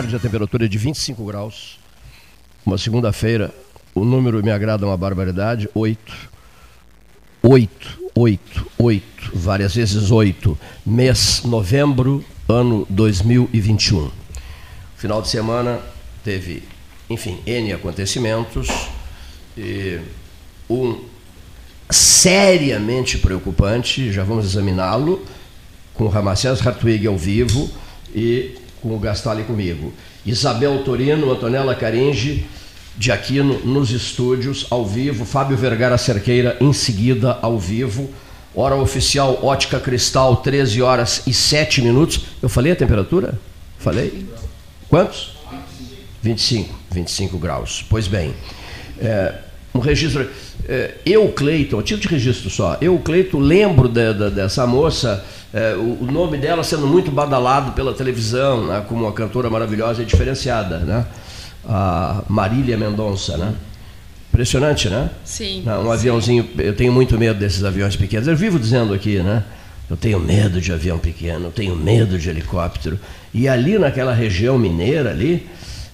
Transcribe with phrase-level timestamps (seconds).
[0.00, 1.78] tarde, a temperatura é de 25 graus.
[2.64, 3.54] Uma segunda-feira,
[3.94, 6.30] o número me agrada uma barbaridade, 8.
[7.42, 10.58] 8, 8, 8, várias vezes 8.
[10.86, 14.10] Mês novembro, ano 2021.
[14.96, 15.80] Final de semana
[16.24, 16.62] teve,
[17.10, 18.68] enfim, N acontecimentos.
[19.56, 20.00] E
[20.68, 20.98] um
[21.90, 25.26] seriamente preocupante, já vamos examiná-lo,
[25.92, 27.70] com Ramacés Hartwig ao vivo
[28.14, 29.92] e com o Gastali comigo.
[30.24, 32.46] Isabel Torino, Antonella Caringe,
[32.96, 35.24] de Aquino, nos estúdios, ao vivo.
[35.24, 38.10] Fábio Vergara Cerqueira, em seguida, ao vivo.
[38.54, 42.24] Hora oficial, ótica cristal, 13 horas e 7 minutos.
[42.42, 43.38] Eu falei a temperatura?
[43.78, 44.26] Falei?
[44.88, 45.36] Quantos?
[46.22, 46.78] 25.
[46.90, 47.84] 25 graus.
[47.88, 48.34] Pois bem,
[49.00, 49.34] é,
[49.74, 50.28] um registro.
[50.68, 55.74] É, eu, Cleiton, título de registro só, eu, Cleiton, lembro de, de, dessa moça é,
[55.74, 60.04] o, o, nome dela sendo muito badalado pela televisão, né, como uma cantora maravilhosa e
[60.04, 61.04] diferenciada, né?
[61.68, 63.54] A Marília Mendonça, né?
[64.32, 65.10] Impressionante, né?
[65.24, 65.64] Sim.
[65.66, 65.92] Um sim.
[65.92, 68.28] aviãozinho, eu tenho muito medo desses aviões pequenos.
[68.28, 69.44] Eu vivo dizendo aqui, né?
[69.90, 72.98] Eu tenho medo de avião pequeno, eu tenho medo de helicóptero.
[73.34, 75.48] E ali naquela região mineira ali,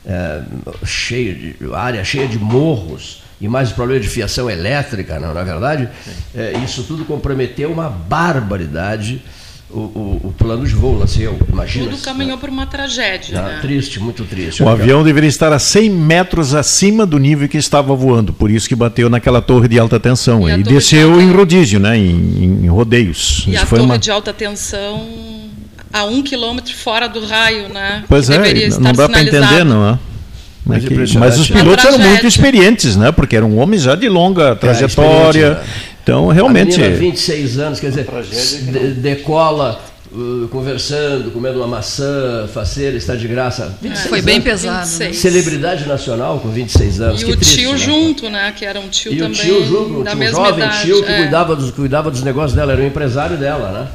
[0.05, 0.43] é,
[0.85, 5.41] cheio de área cheia de morros, e mais o problema de fiação elétrica, não, na
[5.41, 5.89] é verdade,
[6.35, 9.23] é, isso tudo comprometeu uma barbaridade
[9.69, 11.91] o, o, o, plano de voo nasceu, imagina.
[11.91, 12.41] Tudo caminhou né?
[12.41, 13.39] por uma tragédia.
[13.39, 13.59] Ah, né?
[13.61, 14.63] Triste, muito triste.
[14.63, 18.69] O avião deveria estar a 100 metros acima do nível que estava voando, por isso
[18.69, 20.49] que bateu naquela torre de alta tensão.
[20.49, 21.25] E, e desceu de alta...
[21.25, 21.99] em rodízio, né?
[21.99, 23.45] em, em rodeios.
[23.49, 23.99] E isso a torre uma...
[23.99, 25.05] de alta tensão
[25.93, 28.05] a um quilômetro fora do raio, né?
[28.09, 28.39] Pois é,
[28.79, 29.99] não dá para entender, não é?
[30.65, 33.13] Mas, que, mas os pilotos eram muito experientes, né?
[33.13, 35.61] Porque eram homens já de longa trajetória.
[35.63, 36.81] É, então, realmente.
[36.81, 43.27] A 26 anos, quer dizer, de, decola uh, conversando, comendo uma maçã, faceira, está de
[43.27, 43.77] graça.
[43.83, 44.89] É, foi bem pesado.
[45.01, 45.13] Né?
[45.13, 47.23] Celebridade nacional com 26 anos.
[47.23, 47.79] E o triste, tio né?
[47.79, 48.55] junto, né?
[48.57, 49.37] Que era um tio e também.
[49.37, 51.23] E o tio junto, da um mesma jovem idade, tio que é.
[51.23, 53.89] cuidava, dos, cuidava dos negócios dela, era o empresário dela, né?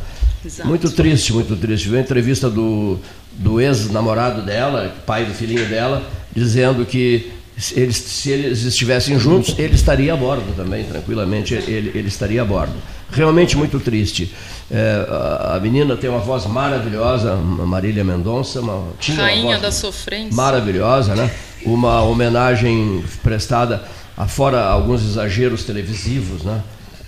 [0.45, 0.67] Exato.
[0.67, 1.87] Muito triste, muito triste.
[1.87, 2.99] Viu a entrevista do,
[3.37, 6.03] do ex-namorado dela, pai do filhinho dela,
[6.35, 11.91] dizendo que se eles, se eles estivessem juntos, ele estaria a bordo também, tranquilamente, ele,
[11.93, 12.73] ele estaria a bordo.
[13.11, 14.33] Realmente muito triste.
[14.69, 19.61] É, a, a, menina tem uma voz maravilhosa, Marília Mendonça, uma, tinha Rainha uma voz
[19.61, 20.33] da sofrência.
[20.33, 21.29] Maravilhosa, né?
[21.63, 23.83] Uma homenagem prestada,
[24.17, 26.63] afora alguns exageros televisivos, né?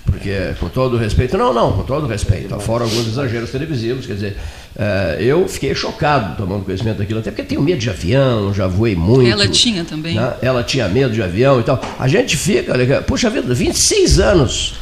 [0.06, 4.06] Porque, com todo o respeito, não, não, com todo o respeito, afora alguns exageros televisivos,
[4.06, 4.38] quer dizer,
[4.78, 8.96] é, eu fiquei chocado tomando conhecimento daquilo, até porque tenho medo de avião, já voei
[8.96, 9.30] muito.
[9.30, 10.16] Ela tinha também.
[10.16, 10.34] Né?
[10.42, 11.80] Ela tinha medo de avião e tal.
[11.98, 14.74] A gente fica, puxa vida, 26 anos,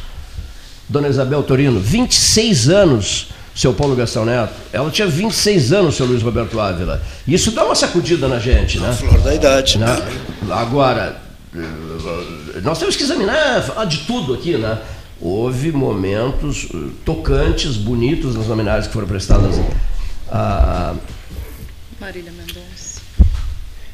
[0.88, 4.52] dona Isabel Torino, 26 anos, seu Paulo Gastão Neto.
[4.72, 7.00] Ela tinha 26 anos, seu Luiz Roberto Ávila.
[7.28, 8.90] Isso dá uma sacudida na gente, né?
[8.90, 9.78] A flor da idade.
[9.78, 9.86] Né?
[10.50, 11.16] Agora,
[12.62, 14.78] nós temos que examinar, falar de tudo aqui, né?
[15.22, 19.60] Houve momentos uh, tocantes, bonitos nas homenagens que foram prestadas
[20.30, 20.94] a.
[22.00, 23.00] Marília Mendonça.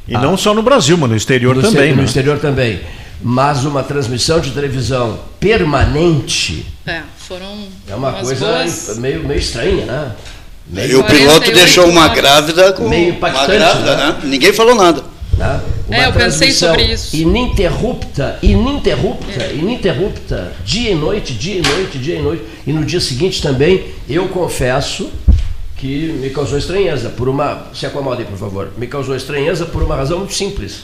[0.07, 1.75] E a, não só no Brasil, mas no exterior no também.
[1.75, 2.03] Exterior, né?
[2.03, 2.81] No exterior também.
[3.21, 6.65] Mas uma transmissão de televisão permanente.
[6.87, 7.69] É, foram.
[7.87, 8.97] É uma coisa boas...
[8.99, 10.13] meio, meio estranha, né?
[10.67, 14.07] Meio e o piloto deixou uma grávida com meio impactante, uma grávida, né?
[14.07, 14.19] né?
[14.25, 15.03] Ninguém falou nada.
[15.37, 15.61] Né?
[15.91, 17.17] É, eu pensei sobre isso.
[17.17, 19.55] Ininterrupta, ininterrupta, é.
[19.55, 22.43] ininterrupta, dia e noite, dia e noite, dia e noite.
[22.67, 25.11] E no dia seguinte também, eu confesso
[25.77, 27.69] que me causou estranheza, por uma.
[27.73, 28.73] Se acomode, por favor.
[28.77, 30.83] Me causou estranheza por uma razão muito simples.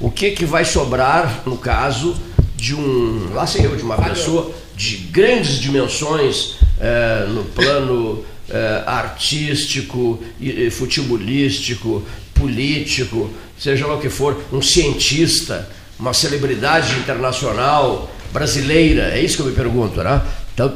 [0.00, 2.16] O que, que vai sobrar, no caso,
[2.56, 3.30] de um.
[3.34, 10.70] Lá sei eu, de uma pessoa de grandes dimensões é, no plano é, artístico, e,
[10.70, 13.28] futebolístico, político,
[13.58, 15.68] seja lá o que for, um cientista,
[15.98, 19.14] uma celebridade internacional brasileira?
[19.14, 20.22] É isso que eu me pergunto, né?
[20.54, 20.74] Então,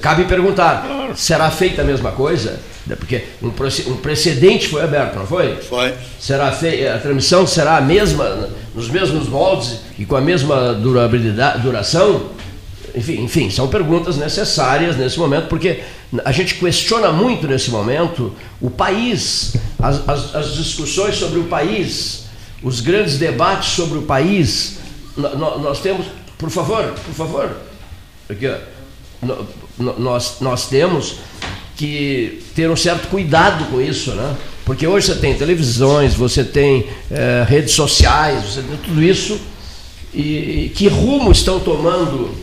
[0.00, 2.58] cabe perguntar: será feita a mesma coisa?
[2.96, 5.56] Porque um, precedente foi aberto, não foi?
[5.56, 5.94] Foi.
[6.18, 11.62] Será feita, a transmissão será a mesma, nos mesmos moldes e com a mesma durabilidade,
[11.62, 12.30] duração?
[12.94, 15.80] Enfim, enfim, são perguntas necessárias nesse momento, porque
[16.24, 22.24] a gente questiona muito nesse momento o país, as, as, as discussões sobre o país,
[22.62, 24.78] os grandes debates sobre o país.
[25.16, 26.06] nós temos,
[26.36, 27.56] por favor, por favor,
[28.28, 28.52] aqui,
[29.78, 31.16] nós, nós temos
[31.76, 34.36] que ter um certo cuidado com isso, né?
[34.64, 39.40] Porque hoje você tem televisões, você tem é, redes sociais, você tem tudo isso.
[40.12, 42.34] E, e que rumo estão tomando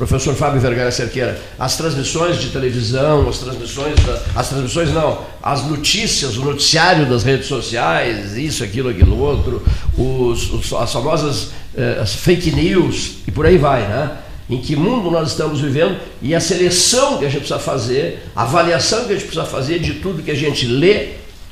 [0.00, 5.62] professor Fábio Vergara Cerqueira, as transmissões de televisão, as transmissões, da, as transmissões não, as
[5.66, 9.62] notícias, o noticiário das redes sociais, isso, aquilo, aquilo outro,
[9.98, 14.16] os, os, as famosas eh, as fake news e por aí vai, né?
[14.48, 18.44] Em que mundo nós estamos vivendo e a seleção que a gente precisa fazer, a
[18.44, 21.10] avaliação que a gente precisa fazer de tudo que a gente lê,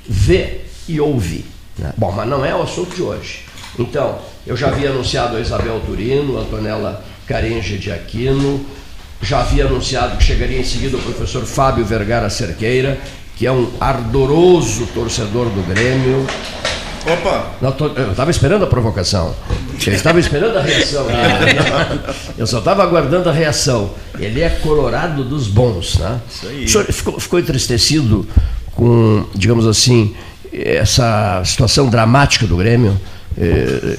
[0.09, 1.45] vê e ouve.
[1.77, 1.93] Né?
[1.99, 3.41] Bom, mas não é o assunto de hoje.
[3.79, 8.65] Então, eu já havia anunciado a Isabel Turino, a Antonella Carenge de Aquino,
[9.21, 12.99] já havia anunciado que chegaria em seguida o professor Fábio Vergara Cerqueira,
[13.37, 16.27] que é um ardoroso torcedor do Grêmio.
[17.07, 17.53] Opa!
[17.61, 19.35] Não, tô, eu estava esperando a provocação.
[19.87, 21.07] Eu estava esperando a reação.
[22.37, 23.91] eu só estava aguardando a reação.
[24.19, 25.99] Ele é colorado dos bons.
[25.99, 26.21] Né?
[26.29, 26.65] Isso aí.
[26.65, 28.27] O senhor ficou, ficou entristecido
[28.75, 30.15] com, digamos assim,
[30.53, 32.99] essa situação dramática do Grêmio?
[33.41, 33.95] É,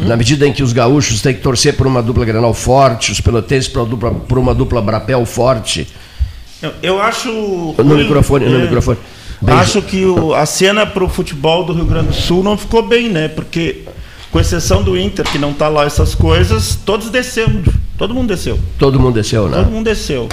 [0.00, 3.20] na medida em que os gaúchos têm que torcer por uma dupla Granal forte, os
[3.20, 5.86] pelotenses por uma dupla, por uma dupla Brapel forte.
[6.60, 7.28] Eu, eu acho.
[7.78, 8.98] No microfone, no é, microfone.
[9.40, 12.58] Bem, acho que o, a cena para o futebol do Rio Grande do Sul não
[12.58, 13.28] ficou bem, né?
[13.28, 13.84] Porque,
[14.30, 17.72] com exceção do Inter, que não está lá essas coisas, todos descemos.
[17.96, 18.58] Todo mundo desceu.
[18.78, 19.58] Todo mundo desceu, né?
[19.58, 20.28] Todo mundo desceu.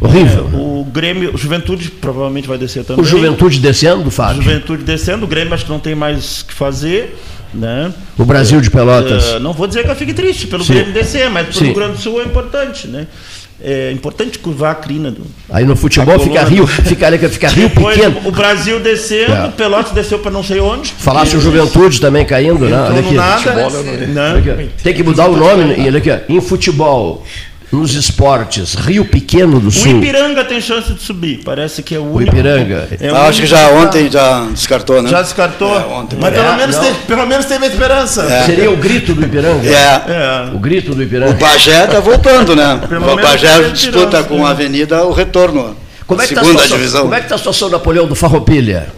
[0.00, 0.50] Horrível.
[0.52, 3.02] É, o Grêmio, o Juventude provavelmente vai descer também.
[3.02, 4.42] O Juventude descendo, Fábio?
[4.42, 7.16] Juventude descendo, o Grêmio acho que não tem mais o que fazer.
[7.54, 7.92] Né?
[8.18, 9.32] O Brasil de Pelotas.
[9.32, 10.84] Uh, não vou dizer que eu fique triste pelo Sim.
[10.92, 12.86] Descer, mas para o Rio Grande do Sul é importante.
[12.86, 13.06] Né?
[13.60, 15.26] É importante curvar a crina do.
[15.50, 18.20] Aí no futebol fica Rio, fica, fica Rio pequeno.
[18.24, 19.48] O Brasil descendo, é.
[19.56, 20.92] Pelotas desceu para não sei onde.
[20.92, 22.80] Falasse o Juventude também caindo, né?
[22.80, 23.14] Olha aqui.
[23.14, 23.66] Nada, né?
[23.66, 24.70] Olha aqui.
[24.82, 25.74] Tem que mudar o nome.
[25.76, 27.24] E olha aqui, em futebol,
[27.70, 29.94] nos esportes, Rio Pequeno do Sul.
[29.94, 32.34] O Ipiranga tem chance de subir, parece que é o único.
[32.34, 32.88] O Ipiranga.
[32.98, 35.10] É o ah, acho que já ontem já descartou, né?
[35.10, 35.78] Já descartou.
[35.78, 38.22] É, ontem, Mas pelo, é, menos teve, pelo menos teve esperança.
[38.22, 38.44] É.
[38.44, 39.68] Seria o grito do Ipiranga?
[39.68, 40.50] É.
[40.54, 41.32] O grito do Ipiranga.
[41.32, 42.80] O Bagé está voltando, né?
[42.88, 45.76] Pelo o Bagé disputa com a Avenida o retorno.
[46.06, 47.02] Como é que tá segunda tá divisão.
[47.02, 48.88] Como é que está a situação do Napoleão do Farroupilha?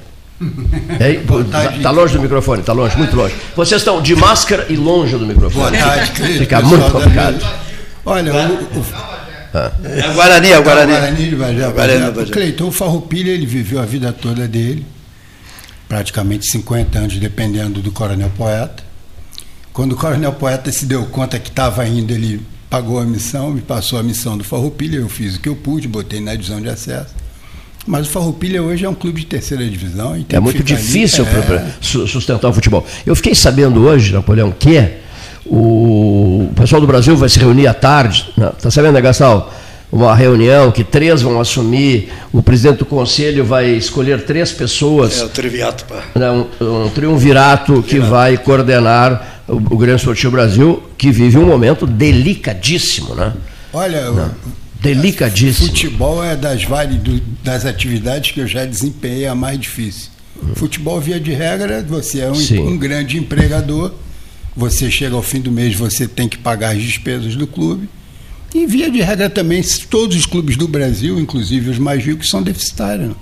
[1.76, 3.34] Está longe do microfone, está longe, muito longe.
[3.54, 5.76] Vocês estão de máscara e longe do microfone.
[5.76, 7.46] Boa tarde, Fica muito complicado.
[8.04, 8.84] Olha, o, o,
[9.52, 10.92] é a Guarani, é a Guarani.
[10.92, 11.70] Guarani de Bagé.
[11.70, 14.86] Guarani, O Cleiton Farroupilha, ele viveu a vida toda dele,
[15.88, 18.82] praticamente 50 anos, dependendo do Coronel Poeta.
[19.72, 23.60] Quando o Coronel Poeta se deu conta que estava indo, ele pagou a missão, me
[23.60, 26.68] passou a missão do Farroupilha, eu fiz o que eu pude, botei na divisão de
[26.68, 27.14] acesso.
[27.86, 30.14] Mas o Farroupilha hoje é um clube de terceira divisão.
[30.28, 32.06] é muito difícil é...
[32.06, 32.86] sustentar o futebol.
[33.04, 34.76] Eu fiquei sabendo hoje, Napoleão, que
[35.50, 38.32] o pessoal do Brasil vai se reunir à tarde.
[38.56, 39.52] Está sabendo, né, Gastal?
[39.90, 45.20] Uma reunião que três vão assumir, o presidente do conselho vai escolher três pessoas.
[45.20, 46.04] É o triviato, pá.
[46.14, 51.46] Né, um, um triunvirato que vai coordenar o, o Grande Esportivo Brasil, que vive um
[51.46, 53.32] momento delicadíssimo, né?
[53.72, 54.30] Olha, Não.
[54.80, 55.66] delicadíssimo.
[55.66, 56.62] Futebol é das,
[57.42, 60.10] das atividades que eu já desempenhei a mais difícil.
[60.40, 60.52] Hum.
[60.54, 63.92] Futebol, via de regra, você é um, um grande empregador
[64.56, 67.88] você chega ao fim do mês, você tem que pagar as despesas do clube.
[68.54, 72.42] E via de regra também, todos os clubes do Brasil, inclusive os mais ricos, são
[72.42, 73.14] deficitários.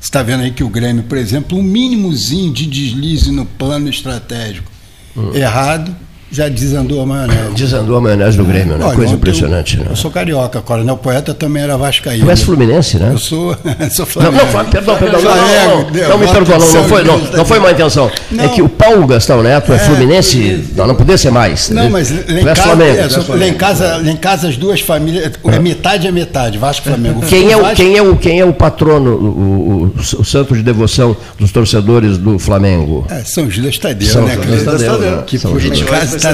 [0.00, 3.88] Você está vendo aí que o Grêmio, por exemplo, um mínimozinho de deslize no plano
[3.88, 4.68] estratégico
[5.16, 5.30] hum.
[5.32, 5.94] errado,
[6.32, 7.52] já desandou a maionese.
[7.54, 8.84] Desandou a maionese do Grêmio, né?
[8.84, 9.76] Olha, Coisa impressionante.
[9.76, 9.90] Eu, né?
[9.90, 12.24] eu sou carioca, Coronel Poeta também era vascaíno.
[12.24, 13.10] Tu és fluminense, né?
[13.12, 13.56] Eu sou,
[13.92, 14.44] sou Flamengo.
[14.44, 15.22] Não, não, perdão, perdão.
[15.22, 18.10] Não, não, não, não me perdoa, não, não foi, não, não foi má intenção.
[18.38, 21.70] É que o Paulo Gastão Neto é, é fluminense, não, não podia ser mais.
[21.70, 24.56] Não, mas lá em, casa, Flamengo, é, sou, lá, em casa, lá em casa as
[24.56, 27.22] duas famílias, é metade é metade, Vasco e Flamengo.
[27.26, 30.62] Quem é, o, quem, é o, quem é o patrono, o, o, o santo de
[30.62, 33.06] devoção dos torcedores do Flamengo?
[33.10, 34.34] É, São Judas Tadeu, São né?
[34.34, 35.22] Judas Tadeu.
[35.22, 36.32] Que por casa está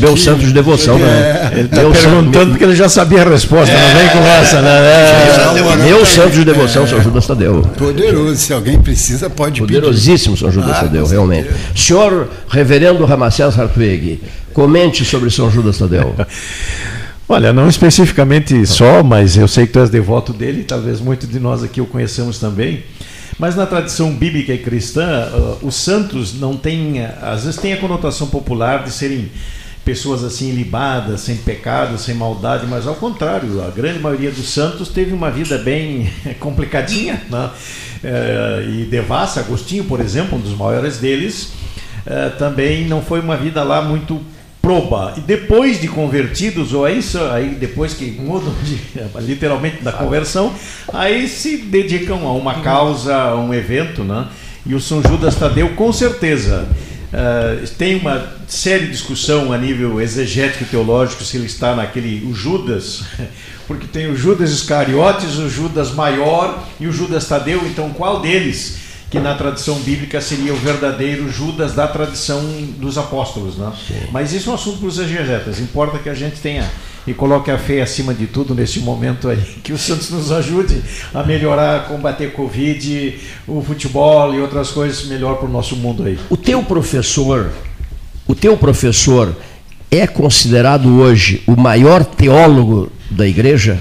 [0.00, 1.50] meu santo de devoção, né?
[1.52, 4.70] Ele está perguntando porque ele já sabia a resposta, não vem com essa, né?
[4.70, 7.62] É, meu santo de devoção, São Judas Tadeu.
[7.76, 11.31] Poderoso, se alguém precisa, pode Poderosíssimo São Judas ah, Tadeu, realmente.
[11.74, 14.20] Senhor Reverendo Ramacés Hartwig,
[14.52, 16.14] comente sobre São Judas Tadeu.
[17.28, 21.40] Olha, não especificamente só, mas eu sei que tu és devoto dele, talvez muitos de
[21.40, 22.82] nós aqui o conheçamos também.
[23.38, 27.78] Mas na tradição bíblica e cristã, uh, os santos não têm, às vezes tem a
[27.78, 29.30] conotação popular de serem
[29.84, 34.88] pessoas assim libadas, sem pecado, sem maldade, mas ao contrário, a grande maioria dos santos
[34.88, 37.50] teve uma vida bem complicadinha né?
[38.02, 39.40] é, e devassa.
[39.40, 41.52] Agostinho, por exemplo, um dos maiores deles,
[42.06, 44.20] é, também não foi uma vida lá muito
[44.60, 45.14] proba.
[45.16, 47.00] E depois de convertidos, ou aí,
[47.32, 48.78] aí depois que mudam de,
[49.26, 50.54] literalmente da conversão,
[50.92, 54.28] aí se dedicam a uma causa, a um evento, né?
[54.64, 56.68] E o São Judas Tadeu, com certeza,
[57.12, 63.04] Uh, tem uma séria discussão a nível exegético teológico se ele está naquele o Judas,
[63.68, 68.80] porque tem o Judas Iscariotes, o Judas maior e o Judas Tadeu, então qual deles
[69.10, 72.40] que na tradição bíblica seria o verdadeiro Judas da tradição
[72.78, 73.70] dos apóstolos, né?
[74.10, 75.60] Mas isso é um assunto para os exegetas.
[75.60, 76.66] Importa que a gente tenha
[77.06, 79.42] e coloque a fé acima de tudo nesse momento aí.
[79.62, 80.82] Que o Santos nos ajude
[81.12, 86.18] a melhorar, combater Covid, o futebol e outras coisas melhor para o nosso mundo aí.
[86.30, 87.50] O teu professor,
[88.26, 89.34] o teu professor
[89.90, 93.78] é considerado hoje o maior teólogo da igreja?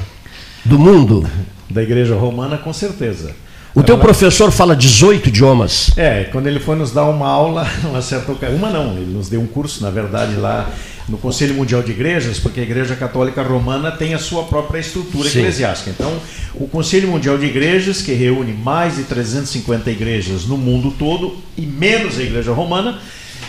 [0.66, 1.28] Do mundo?
[1.72, 3.34] Da igreja romana, com certeza.
[3.74, 5.92] O teu professor fala 18 idiomas.
[5.96, 9.40] É, quando ele foi nos dar uma aula, uma certa uma não, ele nos deu
[9.40, 10.70] um curso, na verdade, lá
[11.12, 15.30] no Conselho Mundial de Igrejas, porque a Igreja Católica Romana tem a sua própria estrutura
[15.30, 15.40] Sim.
[15.40, 15.92] eclesiástica.
[15.92, 16.18] Então,
[16.56, 21.64] o Conselho Mundial de Igrejas, que reúne mais de 350 igrejas no mundo todo e
[21.64, 22.98] menos a Igreja Romana,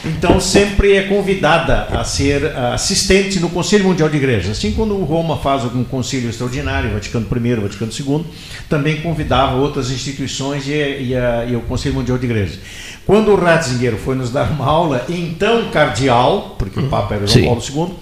[0.04, 4.58] então sempre é convidada a ser assistente no Conselho Mundial de Igrejas.
[4.58, 8.24] Assim, quando Roma faz algum concílio extraordinário, Vaticano I, Vaticano II,
[8.68, 12.58] também convidava outras instituições e, e, a, e o Conselho Mundial de Igrejas.
[13.06, 17.46] Quando o Ratzinger foi nos dar uma aula, então cardeal, porque o Papa era João
[17.46, 17.94] Paulo II,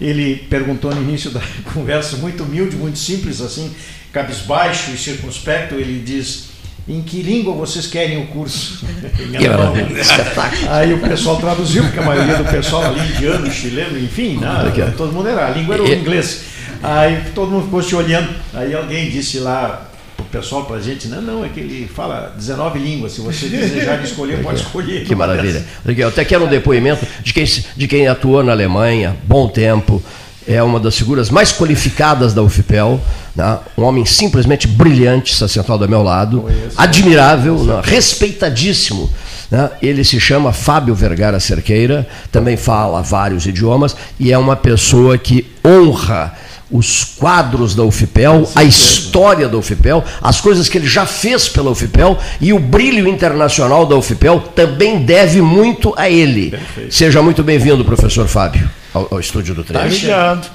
[0.00, 1.40] ele perguntou no início da
[1.74, 3.74] conversa, muito humilde, muito simples, assim,
[4.12, 6.56] cabisbaixo e circunspecto, ele diz
[6.88, 8.84] em que língua vocês querem o curso?
[10.70, 14.94] Aí o pessoal traduziu, porque a maioria do pessoal ali, indiano, chileno, enfim, nada, né,
[14.96, 16.42] todo mundo era, a língua era o inglês.
[16.82, 19.90] Aí todo mundo ficou se olhando, aí alguém disse lá,
[20.26, 24.02] pessoal para a gente, não, não, é que ele fala 19 línguas, se você desejar
[24.02, 25.04] escolher, pode escolher.
[25.04, 25.64] Que maravilha.
[25.86, 30.02] Eu até quero um depoimento de quem, de quem atuou na Alemanha, bom tempo,
[30.46, 33.00] é uma das figuras mais qualificadas da UFPEL,
[33.34, 33.58] né?
[33.76, 37.80] um homem simplesmente brilhante, está sentado ao meu lado, admirável, né?
[37.82, 39.10] respeitadíssimo.
[39.50, 39.70] Né?
[39.82, 45.46] Ele se chama Fábio Vergara Cerqueira, também fala vários idiomas e é uma pessoa que
[45.64, 46.32] honra
[46.70, 51.70] os quadros da UFPEL, a história da UFPEL, as coisas que ele já fez pela
[51.70, 56.50] UFPEL e o brilho internacional da UFPEL também deve muito a ele.
[56.50, 56.94] Perfeito.
[56.94, 59.96] Seja muito bem-vindo, professor Fábio, ao, ao estúdio do Trecho.
[59.96, 60.50] Obrigado.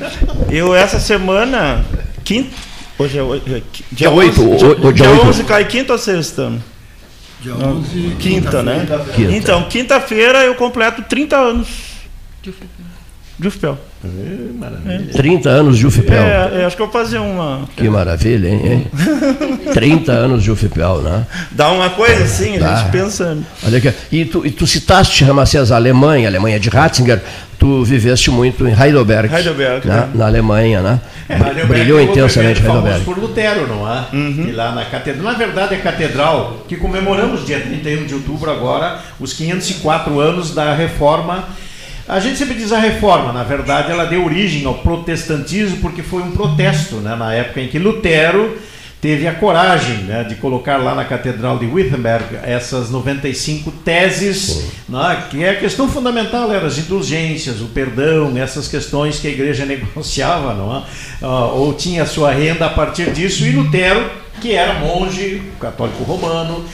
[0.50, 1.84] Eu, essa semana,
[2.22, 2.54] quinta,
[2.98, 3.22] hoje é,
[3.56, 4.40] é dia, 8.
[4.56, 6.52] Dia, dia 11 cai quinta ou sexta?
[7.40, 7.88] Dia 11.
[7.90, 8.86] Quinta, quinta né?
[9.14, 9.32] Quinta.
[9.32, 11.68] Então, quinta-feira eu completo 30 anos
[13.38, 13.78] de UFPEL.
[14.86, 16.22] É, 30 anos de UFPEL.
[16.22, 17.62] É, é, acho que eu vou fazer uma.
[17.76, 18.60] Que maravilha, hein?
[18.64, 18.86] hein?
[19.72, 21.26] 30 anos de UFPEL, né?
[21.50, 23.44] Dá uma coisa assim, a gente pensando.
[23.64, 23.92] Olha aqui.
[24.12, 27.20] E tu, e tu citaste, Ramacés, a Alemanha, a Alemanha de Ratzinger.
[27.58, 30.08] Tu viveste muito em Heidelberg, Heidelberg né?
[30.12, 31.00] na Alemanha, né?
[31.28, 33.04] É, Heidelberg Brilhou intensamente Heidelberg.
[33.04, 34.04] por Lutero, não é?
[34.12, 34.46] Uhum.
[34.48, 38.98] E lá na catedral, na verdade é catedral que comemoramos dia 31 de outubro agora
[39.18, 41.44] os 504 anos da reforma
[42.06, 46.22] a gente sempre diz a reforma, na verdade, ela deu origem ao protestantismo porque foi
[46.22, 48.58] um protesto, né, na época em que Lutero
[49.00, 55.24] teve a coragem né, de colocar lá na Catedral de Wittenberg essas 95 teses, né,
[55.30, 59.64] que é a questão fundamental, eram as indulgências, o perdão, essas questões que a igreja
[59.66, 61.26] negociava, não é?
[61.26, 66.64] uh, ou tinha sua renda a partir disso, e Lutero, que era monge católico romano,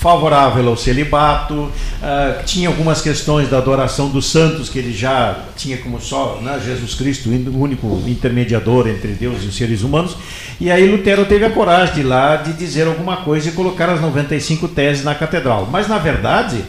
[0.00, 5.76] favorável ao celibato, uh, tinha algumas questões da adoração dos santos, que ele já tinha
[5.76, 10.16] como só né, Jesus Cristo, o único intermediador entre Deus e os seres humanos.
[10.58, 13.90] E aí Lutero teve a coragem de ir lá de dizer alguma coisa e colocar
[13.90, 15.68] as 95 teses na catedral.
[15.70, 16.64] Mas na verdade.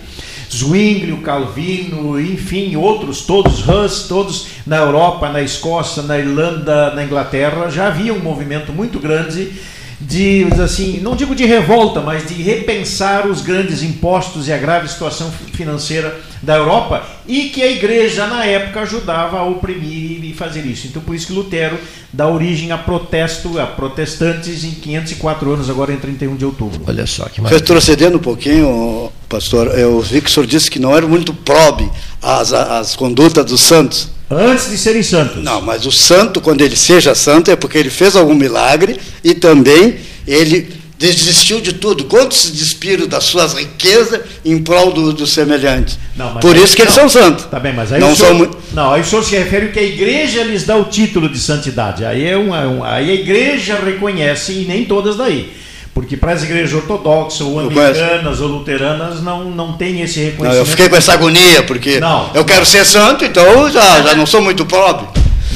[0.53, 7.69] Zwingli, Calvino, enfim, outros, todos, Hus, todos na Europa, na Escócia, na Irlanda, na Inglaterra,
[7.69, 9.53] já havia um movimento muito grande
[10.01, 14.87] de, assim, não digo de revolta, mas de repensar os grandes impostos e a grave
[14.87, 20.65] situação financeira da Europa e que a igreja na época ajudava a oprimir e fazer
[20.65, 20.87] isso.
[20.87, 21.77] Então por isso que Lutero
[22.11, 26.81] dá origem a protesto, a protestantes em 504 anos, agora em 31 de outubro.
[26.87, 27.59] Olha só que maravilha.
[27.59, 31.89] Retrocedendo um pouquinho, pastor, eu vi que o senhor disse que não era muito probe
[32.21, 34.09] as, as condutas dos santos.
[34.29, 35.43] Antes de serem santos.
[35.43, 39.33] Não, mas o santo, quando ele seja santo, é porque ele fez algum milagre e
[39.33, 42.05] também ele desistiu de tudo.
[42.05, 45.97] Quantos se despiram das suas riquezas em prol do, do semelhante?
[46.15, 47.45] Não, Por isso que não, eles são santos.
[47.45, 48.51] Tá bem, mas aí não o senhor, são...
[48.73, 52.05] Não, aí o senhor se refere que a igreja lhes dá o título de santidade.
[52.05, 55.51] Aí, é uma, um, aí a igreja reconhece, e nem todas daí.
[55.93, 60.53] Porque para as igrejas ortodoxas, ou americanas, ou luteranas, não, não tem esse reconhecimento.
[60.53, 64.15] Não, eu fiquei com essa agonia, porque não, eu quero ser santo, então já, já
[64.15, 65.05] não sou muito pobre.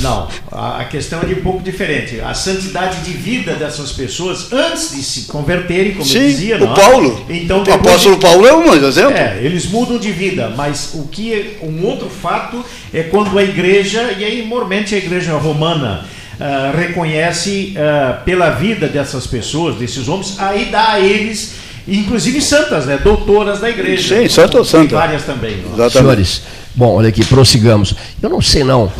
[0.01, 2.19] Não, a questão é de um pouco diferente.
[2.19, 6.59] A santidade de vida dessas pessoas antes de se converterem, como Sim, eu dizia, o
[6.59, 6.73] não?
[6.73, 7.25] Paulo.
[7.29, 8.21] Então, o apóstolo de...
[8.21, 9.13] Paulo é um exemplo.
[9.13, 13.43] É, eles mudam de vida, mas o que é um outro fato é quando a
[13.43, 20.07] igreja, e aí mormente a igreja romana, uh, reconhece uh, pela vida dessas pessoas, desses
[20.07, 22.97] homens, aí dá a eles inclusive santas, né?
[22.97, 24.17] doutoras da igreja.
[24.17, 24.95] Sim, santa ou santa.
[24.95, 25.57] Várias também.
[25.91, 26.41] Senhores,
[26.73, 27.93] bom, olha aqui, prossigamos.
[28.21, 28.91] Eu não sei não.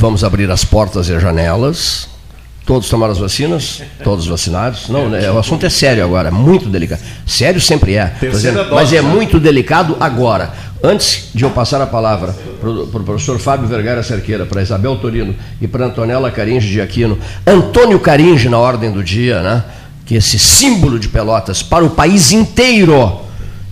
[0.00, 2.08] Vamos abrir as portas e as janelas.
[2.64, 3.82] Todos tomaram as vacinas?
[4.02, 4.88] Todos vacinados?
[4.88, 5.30] Não, né?
[5.30, 7.02] o assunto é sério agora, muito delicado.
[7.26, 9.08] Sério sempre é, dizendo, mas é né?
[9.10, 10.54] muito delicado agora.
[10.82, 15.36] Antes de eu passar a palavra para o professor Fábio Vergara Cerqueira, para Isabel Torino
[15.60, 19.62] e para Antonella Caringe de Aquino, Antônio Caringe na ordem do dia, né?
[20.06, 23.20] que esse símbolo de Pelotas para o país inteiro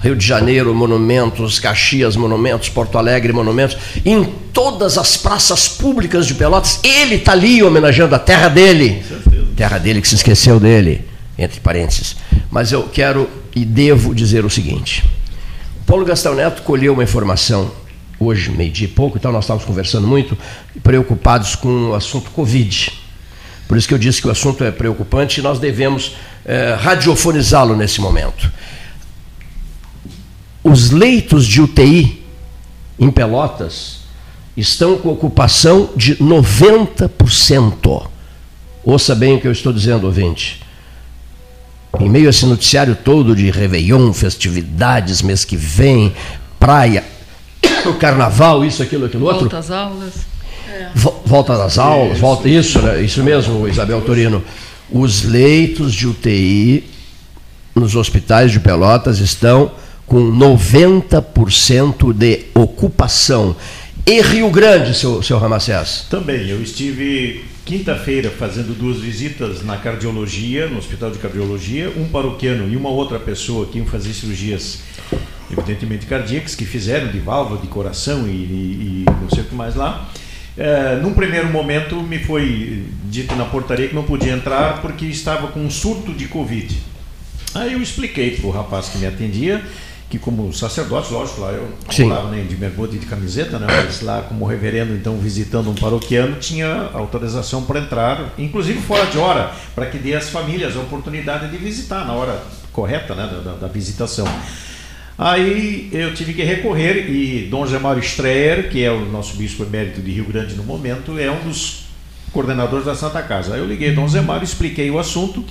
[0.00, 6.34] Rio de Janeiro, monumentos, Caxias, monumentos, Porto Alegre, monumentos, em todas as praças públicas de
[6.34, 9.02] Pelotas, ele está ali homenageando a terra dele.
[9.56, 11.04] Terra dele que se esqueceu dele,
[11.36, 12.16] entre parênteses.
[12.48, 15.04] Mas eu quero e devo dizer o seguinte:
[15.84, 17.72] Paulo Gastão Neto colheu uma informação
[18.20, 20.38] hoje, meio-dia e pouco, então nós estávamos conversando muito,
[20.80, 22.92] preocupados com o assunto Covid.
[23.66, 27.76] Por isso que eu disse que o assunto é preocupante e nós devemos eh, radiofonizá-lo
[27.76, 28.50] nesse momento
[30.62, 32.24] os leitos de UTI
[32.98, 33.98] em Pelotas
[34.56, 38.06] estão com ocupação de 90%.
[38.84, 40.62] Ouça bem o que eu estou dizendo, ouvinte.
[42.00, 46.14] Em meio a esse noticiário todo de Réveillon, festividades, mês que vem,
[46.58, 47.04] praia,
[47.86, 49.40] o carnaval, isso, aquilo, aquilo outro.
[49.40, 50.14] Volta às aulas.
[50.70, 50.90] É.
[51.24, 53.02] Volta às aulas, isso, volta isso, né?
[53.02, 54.42] isso mesmo, Isabel Torino.
[54.90, 56.84] Os leitos de UTI
[57.74, 59.70] nos hospitais de Pelotas estão
[60.08, 63.54] com 90% de ocupação.
[64.06, 66.06] E Rio Grande, seu, seu Ramacés?
[66.08, 66.48] Também.
[66.48, 72.74] Eu estive quinta-feira fazendo duas visitas na cardiologia, no Hospital de Cardiologia, um paroquiano e
[72.74, 74.78] uma outra pessoa que iam fazer cirurgias,
[75.52, 79.54] evidentemente cardíacas, que fizeram de válvula, de coração e, e, e não sei o que
[79.54, 80.08] mais lá.
[80.56, 85.48] É, num primeiro momento me foi dito na portaria que não podia entrar porque estava
[85.48, 86.74] com um surto de Covid.
[87.54, 89.62] Aí eu expliquei para o rapaz que me atendia
[90.10, 93.66] que como sacerdote, lógico, lá eu não falava nem de bermuda e de camiseta, né,
[93.68, 99.18] mas lá como reverendo, então visitando um paroquiano, tinha autorização para entrar, inclusive fora de
[99.18, 102.42] hora, para que dê às famílias a oportunidade de visitar na hora
[102.72, 104.26] correta né, da, da visitação.
[105.18, 110.00] Aí eu tive que recorrer e Dom Gemário Streyer, que é o nosso bispo emérito
[110.00, 111.88] de Rio Grande no momento, é um dos
[112.32, 113.54] coordenadores da Santa Casa.
[113.54, 115.44] Aí eu liguei Dom Zemário, expliquei o assunto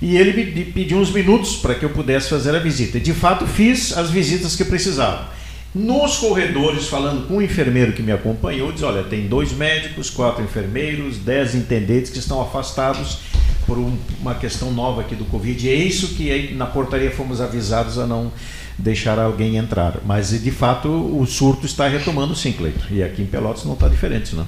[0.00, 3.00] e ele me pediu uns minutos para que eu pudesse fazer a visita.
[3.00, 5.36] De fato, fiz as visitas que precisava.
[5.74, 10.42] Nos corredores, falando com o enfermeiro que me acompanhou, diz: olha, tem dois médicos, quatro
[10.42, 13.18] enfermeiros, dez intendentes que estão afastados
[13.66, 15.66] por um, uma questão nova aqui do Covid.
[15.66, 18.32] E é isso que na portaria fomos avisados a não
[18.78, 19.98] deixar alguém entrar.
[20.06, 22.86] Mas de fato o surto está retomando sim, Cleito.
[22.90, 24.46] E aqui em Pelotas não está diferente, não.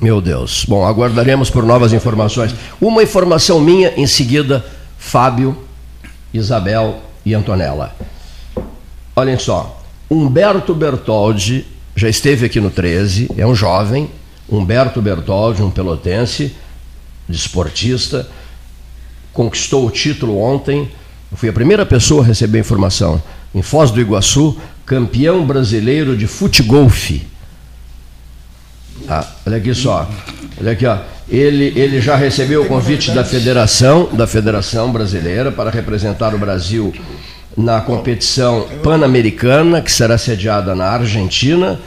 [0.00, 0.64] Meu Deus.
[0.66, 2.54] Bom, aguardaremos por novas informações.
[2.80, 4.64] Uma informação minha, em seguida
[4.98, 5.56] Fábio,
[6.34, 7.94] Isabel e Antonella.
[9.16, 11.64] Olhem só, Humberto Bertoldi
[11.96, 14.10] já esteve aqui no 13, é um jovem,
[14.48, 16.54] Humberto Bertoldi, um pelotense,
[17.28, 18.28] desportista,
[19.32, 20.90] conquistou o título ontem.
[21.30, 23.22] Eu fui a primeira pessoa a receber informação.
[23.54, 27.26] Em Foz do Iguaçu, campeão brasileiro de futegolfe.
[29.08, 30.08] Ah, olha aqui só.
[30.60, 30.98] Olha aqui, ó.
[31.28, 36.92] Ele, ele já recebeu o convite da Federação, da Federação Brasileira para representar o Brasil
[37.56, 41.78] na competição pan-americana, que será sediada na Argentina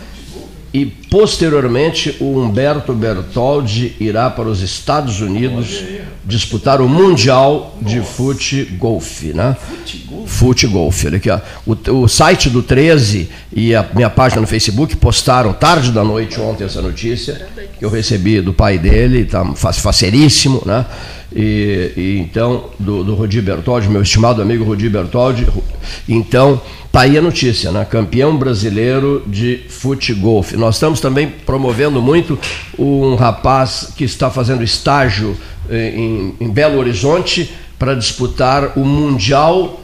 [0.73, 5.83] e posteriormente o Humberto Bertoldi irá para os Estados Unidos
[6.23, 9.57] disputar o Mundial de Fute Golf, né?
[10.25, 11.03] Fute Golf.
[11.03, 11.41] Olha aqui, ó.
[11.67, 16.39] O, o, site do 13 e a minha página no Facebook postaram tarde da noite
[16.39, 17.45] ontem essa notícia
[17.77, 20.85] que eu recebi do pai dele, tá faceríssimo, né?
[21.33, 25.47] E, e, então, do, do Rudi Bertoldi, meu estimado amigo Rudi Bertoldi.
[26.07, 27.85] Então, tá aí a notícia, né?
[27.85, 30.45] Campeão brasileiro de futebol.
[30.57, 32.37] Nós estamos também promovendo muito
[32.77, 35.35] um rapaz que está fazendo estágio
[35.69, 39.81] eh, em, em Belo Horizonte para disputar o Mundial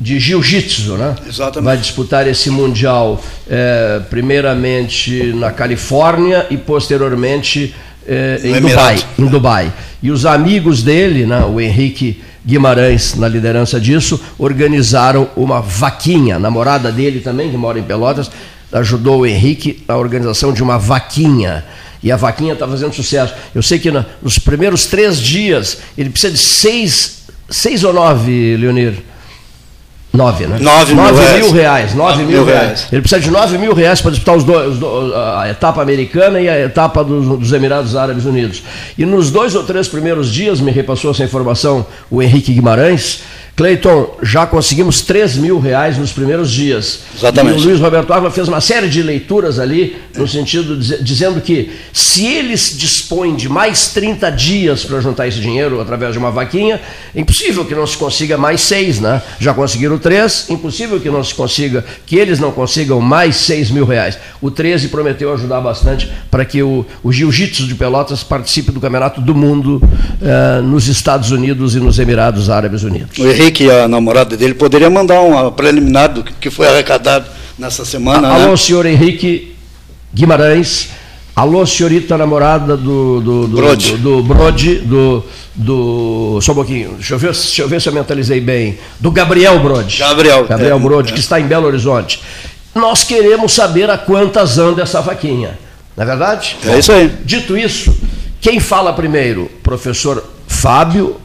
[0.00, 1.14] de Jiu-Jitsu, né?
[1.28, 1.64] Exatamente.
[1.64, 7.74] Vai disputar esse Mundial eh, primeiramente na Califórnia e posteriormente
[8.06, 9.72] eh, em, Dubai, em Dubai.
[10.02, 16.36] E os amigos dele, né, o Henrique Guimarães, na liderança disso, organizaram uma vaquinha.
[16.36, 18.30] A namorada dele também, que mora em Pelotas,
[18.72, 21.64] ajudou o Henrique na organização de uma vaquinha
[22.02, 23.34] E a vaquinha está fazendo sucesso.
[23.54, 28.56] Eu sei que na, nos primeiros três dias ele precisa de seis, seis ou nove,
[28.56, 28.94] Leonir?
[30.12, 30.58] Nove, né?
[30.60, 31.44] Nove, mil, nove reais.
[31.44, 31.94] mil reais.
[31.94, 32.62] Nove mil, reais.
[32.62, 32.86] reais.
[32.90, 34.76] Ele precisa de nove mil reais para disputar os dois,
[35.14, 38.62] a etapa americana e a etapa dos, dos, Emirados Árabes Unidos.
[38.98, 43.22] E nos dois ou três primeiros dias, me repassou essa informação o Henrique Guimarães,
[43.60, 47.00] Cleiton, já conseguimos 3 mil reais nos primeiros dias.
[47.14, 47.58] Exatamente.
[47.58, 51.42] E o Luiz Roberto Ávila fez uma série de leituras ali, no sentido de, dizendo
[51.42, 56.30] que se eles dispõem de mais 30 dias para juntar esse dinheiro através de uma
[56.30, 56.80] vaquinha,
[57.14, 59.20] é impossível que não se consiga mais seis, né?
[59.38, 63.84] Já conseguiram três, impossível que não se consiga, que eles não consigam mais 6 mil
[63.84, 64.16] reais.
[64.40, 69.20] O 13 prometeu ajudar bastante para que o, o Jiu-Jitsu de Pelotas participe do Campeonato
[69.20, 69.82] do Mundo
[70.22, 73.18] eh, nos Estados Unidos e nos Emirados Árabes Unidos.
[73.18, 77.26] O Henrique que a namorada dele poderia mandar um preliminar do que foi arrecadado
[77.58, 78.28] nessa semana.
[78.28, 78.56] Alô, né?
[78.56, 79.54] senhor Henrique
[80.12, 80.88] Guimarães.
[81.34, 83.96] Alô, senhorita namorada do, do, do, Brode.
[83.96, 86.38] do, do Brode, do, do.
[86.42, 88.78] Só um pouquinho, deixa eu, ver, deixa eu ver se eu mentalizei bem.
[88.98, 89.98] Do Gabriel Brode.
[89.98, 90.44] Gabriel.
[90.44, 91.14] Gabriel é, Brode, é.
[91.14, 92.20] que está em Belo Horizonte.
[92.74, 95.58] Nós queremos saber a quantas anda essa vaquinha.
[95.96, 96.56] Não é verdade?
[96.66, 97.08] É isso aí.
[97.24, 97.96] Dito isso,
[98.40, 99.50] quem fala primeiro?
[99.62, 101.16] Professor Fábio,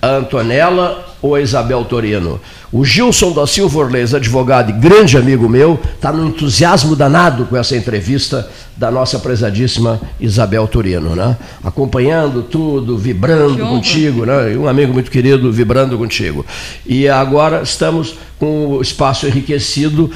[0.00, 2.38] a Antonella ou a Isabel Torino?
[2.70, 7.56] O Gilson da Silva Orleis, advogado e grande amigo meu, está no entusiasmo danado com
[7.56, 11.34] essa entrevista da nossa prezadíssima Isabel Torino, né?
[11.64, 14.54] Acompanhando tudo, vibrando contigo, né?
[14.58, 16.44] Um amigo muito querido vibrando contigo.
[16.84, 20.10] E agora estamos com o espaço enriquecido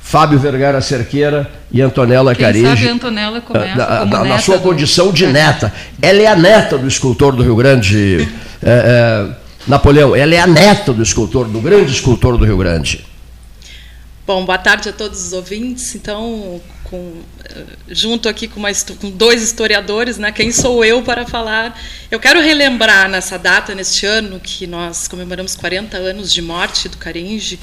[0.00, 2.66] Fábio Vergara Cerqueira e Antonella Quem Carejo.
[2.68, 5.70] sabe a Antonella começa neta na sua do- condição de neta.
[6.00, 8.26] Ela é a neta do escultor do Rio Grande,
[8.62, 10.14] é, é, Napoleão.
[10.14, 13.04] Ela é a neta do escultor, do grande escultor do Rio Grande.
[14.26, 15.94] Bom, boa tarde a todos os ouvintes.
[15.94, 20.32] Então, com, eh, junto aqui com, uma com dois historiadores, né?
[20.32, 21.80] Quem sou eu para falar?
[22.10, 26.96] Eu quero relembrar nessa data, neste ano, que nós comemoramos 40 anos de morte do
[26.96, 27.58] Caringe.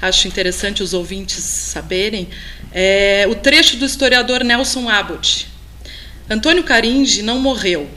[0.00, 2.28] Acho interessante os ouvintes saberem.
[2.72, 5.48] É, o trecho do historiador Nelson Abbott.
[6.28, 7.88] Antônio Caringe não morreu.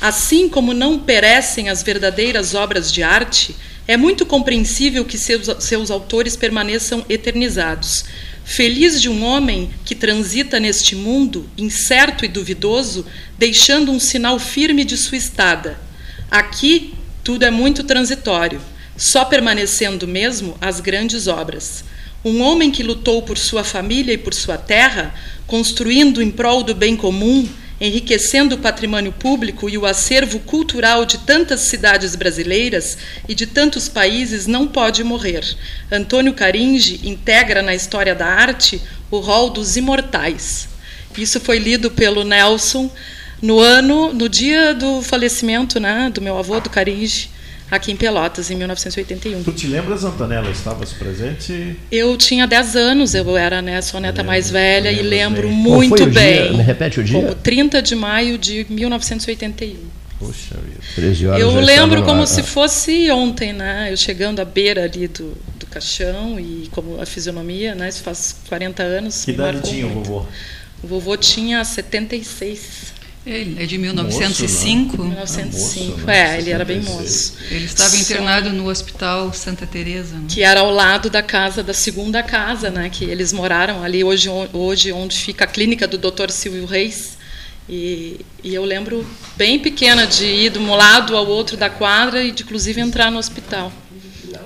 [0.00, 3.56] Assim como não perecem as verdadeiras obras de arte,
[3.86, 8.04] é muito compreensível que seus, seus autores permaneçam eternizados.
[8.44, 13.04] Feliz de um homem que transita neste mundo, incerto e duvidoso,
[13.36, 15.80] deixando um sinal firme de sua estada.
[16.30, 18.60] Aqui, tudo é muito transitório,
[18.96, 21.84] só permanecendo mesmo as grandes obras.
[22.24, 25.14] Um homem que lutou por sua família e por sua terra,
[25.46, 27.48] construindo em prol do bem comum,
[27.80, 33.88] enriquecendo o patrimônio público e o acervo cultural de tantas cidades brasileiras e de tantos
[33.88, 35.44] países, não pode morrer.
[35.90, 40.68] Antônio Caringe integra na história da arte o rol dos imortais.
[41.16, 42.90] Isso foi lido pelo Nelson
[43.40, 47.30] no ano, no dia do falecimento, né, do meu avô do Caringe,
[47.70, 49.42] aqui em Pelotas, em 1981.
[49.42, 50.50] Tu te lembras, Antonella?
[50.50, 51.76] Estavas presente?
[51.90, 55.62] Eu tinha 10 anos, eu era né, sua neta mais velha e lembro bem.
[55.64, 56.20] Qual foi muito o dia?
[56.20, 56.56] bem.
[56.56, 57.20] Me repete o dia?
[57.20, 59.76] Como 30 de maio de 1981.
[60.18, 60.80] Puxa vida.
[60.96, 62.26] 13 horas Eu já lembro como ar.
[62.26, 63.88] se fosse ontem, né?
[63.92, 67.88] Eu chegando à beira ali do, do caixão e como a fisionomia, né?
[67.88, 69.24] Isso faz 40 anos.
[69.24, 70.26] Que idade tinha o vovô?
[70.82, 72.97] O vovô tinha 76.
[73.26, 75.02] Ele é de 1905.
[75.02, 75.90] 1905.
[75.92, 76.34] Moço, né?
[76.36, 77.30] é, ele era bem 76.
[77.30, 77.54] moço.
[77.54, 80.14] Ele estava Só- internado no Hospital Santa Teresa.
[80.16, 80.24] né?
[80.28, 84.28] que era ao lado da casa da segunda casa, né, que eles moraram ali hoje
[84.52, 86.30] hoje onde fica a clínica do Dr.
[86.30, 87.18] Silvio Reis.
[87.68, 92.24] E, e eu lembro bem pequena de ir de um lado ao outro da quadra
[92.24, 93.70] e de inclusive entrar no hospital.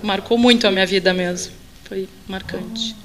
[0.03, 1.53] Marcou muito a minha vida mesmo.
[1.85, 2.97] Foi marcante.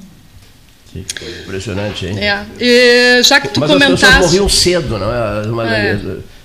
[1.43, 2.19] Impressionante, hein?
[2.19, 2.45] É.
[2.60, 5.47] E, já que tu Mas as pessoas comentaste, morriam cedo, não é?
[5.47, 5.99] Uma- É.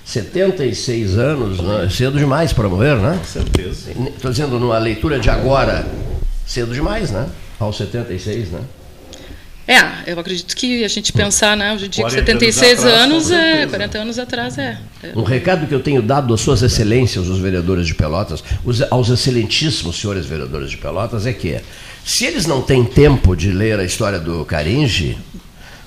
[0.05, 1.89] 76 anos, não é?
[1.89, 3.17] cedo demais para morrer, né?
[3.19, 3.91] Com certeza.
[4.15, 5.87] Estou dizendo, numa leitura de agora,
[6.45, 7.25] cedo demais, né?
[7.59, 8.59] Aos 76, né?
[9.67, 12.79] É, eu acredito que a gente pensar, né, hoje em dia, com 40 anos 76
[12.79, 13.67] atrás, com anos, é, certeza.
[13.69, 14.77] 40 anos atrás é.
[15.03, 15.11] é.
[15.15, 19.09] Um recado que eu tenho dado às suas excelências, os vereadores de Pelotas, os- aos
[19.09, 21.59] excelentíssimos senhores vereadores de Pelotas, é que
[22.03, 25.17] se eles não têm tempo de ler a história do Caringe,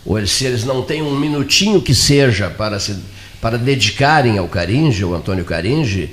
[0.05, 2.97] ou se eles não têm um minutinho que seja para, se,
[3.43, 6.11] para dedicarem ao Caringe, ao Antônio Caringe,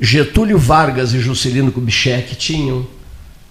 [0.00, 2.86] Getúlio Vargas e Juscelino Kubitschek tinham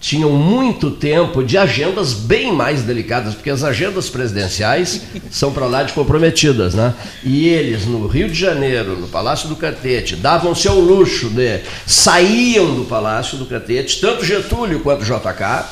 [0.04, 5.82] tinham muito tempo de agendas bem mais delicadas, porque as agendas presidenciais são para lá
[5.82, 6.92] de comprometidas, né?
[7.24, 12.74] E eles no Rio de Janeiro, no Palácio do Catete, davam-se ao luxo de saíam
[12.74, 15.64] do Palácio do Catete, tanto Getúlio quanto JK,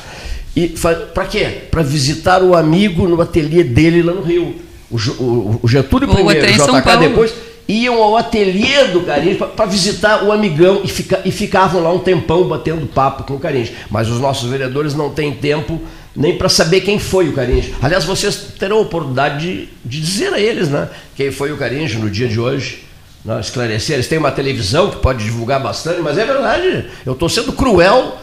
[0.55, 0.67] e
[1.13, 1.65] para quê?
[1.69, 4.55] Para visitar o amigo no ateliê dele lá no Rio.
[4.89, 7.33] o, o, o Getúlio primeiro, o JK depois,
[7.67, 11.99] iam ao ateliê do Caringe para visitar o amigão e, fica, e ficavam lá um
[11.99, 13.73] tempão batendo papo com o Caringe.
[13.89, 15.81] Mas os nossos vereadores não têm tempo
[16.15, 17.73] nem para saber quem foi o Caringe.
[17.81, 21.97] Aliás, vocês terão a oportunidade de, de dizer a eles né, quem foi o Caringe
[21.97, 22.83] no dia de hoje.
[23.25, 23.95] Né, esclarecer.
[23.95, 26.85] Eles têm uma televisão que pode divulgar bastante, mas é verdade.
[27.05, 28.17] Eu estou sendo cruel,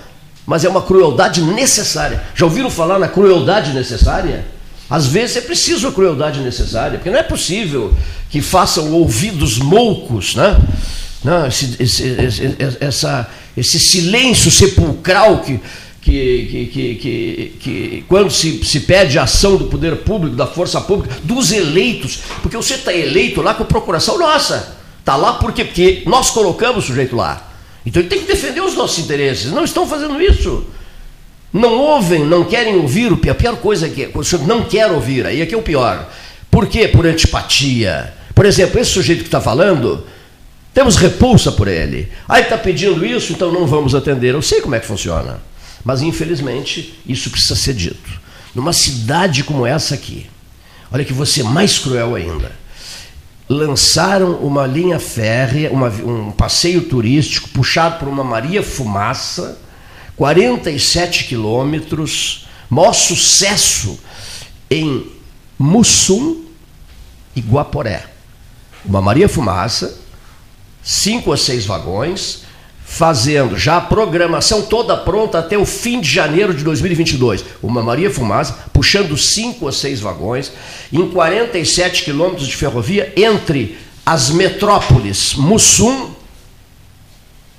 [0.47, 2.23] mas é uma crueldade necessária.
[2.35, 4.45] Já ouviram falar na crueldade necessária?
[4.91, 7.95] Às vezes é preciso a crueldade necessária, porque não é possível
[8.29, 10.59] que façam ouvidos moucos, né?
[11.23, 12.17] Não, esse, esse,
[12.81, 15.61] essa, esse silêncio sepulcral que,
[16.03, 20.47] que, que, que, que, que quando se, se pede a ação do poder público, da
[20.47, 24.77] força pública, dos eleitos, porque você está eleito lá com procuração nossa.
[24.99, 27.49] Está lá porque, porque nós colocamos o sujeito lá.
[27.85, 29.53] Então ele tem que defender os nossos interesses.
[29.53, 30.65] Não estão fazendo isso.
[31.53, 33.13] Não ouvem, não querem ouvir.
[33.29, 35.27] A pior coisa que o senhor não quer ouvir.
[35.27, 36.09] Aí é que é o pior.
[36.51, 36.89] Por quê?
[36.89, 38.15] Por antipatia.
[38.35, 40.07] Por exemplo, esse sujeito que está falando,
[40.73, 42.11] temos repulsa por ele.
[42.29, 44.35] Aí está pedindo isso, então não vamos atender.
[44.35, 45.41] Eu sei como é que funciona.
[45.85, 48.21] Mas infelizmente isso precisa ser dito.
[48.55, 50.27] Numa cidade como essa aqui,
[50.93, 52.53] olha que você é mais cruel ainda.
[53.49, 59.59] Lançaram uma linha férrea, uma, um passeio turístico puxado por uma Maria Fumaça,
[60.21, 63.99] 47 quilômetros, maior sucesso
[64.71, 65.07] em
[65.59, 66.45] Mussum
[67.35, 68.05] e Guaporé.
[68.85, 69.99] Uma Maria Fumaça,
[70.83, 72.43] cinco ou seis vagões,
[72.85, 77.43] fazendo já a programação toda pronta até o fim de janeiro de 2022.
[77.63, 80.53] Uma Maria Fumaça puxando cinco ou seis vagões
[80.93, 86.11] em 47 quilômetros de ferrovia entre as metrópoles Mussum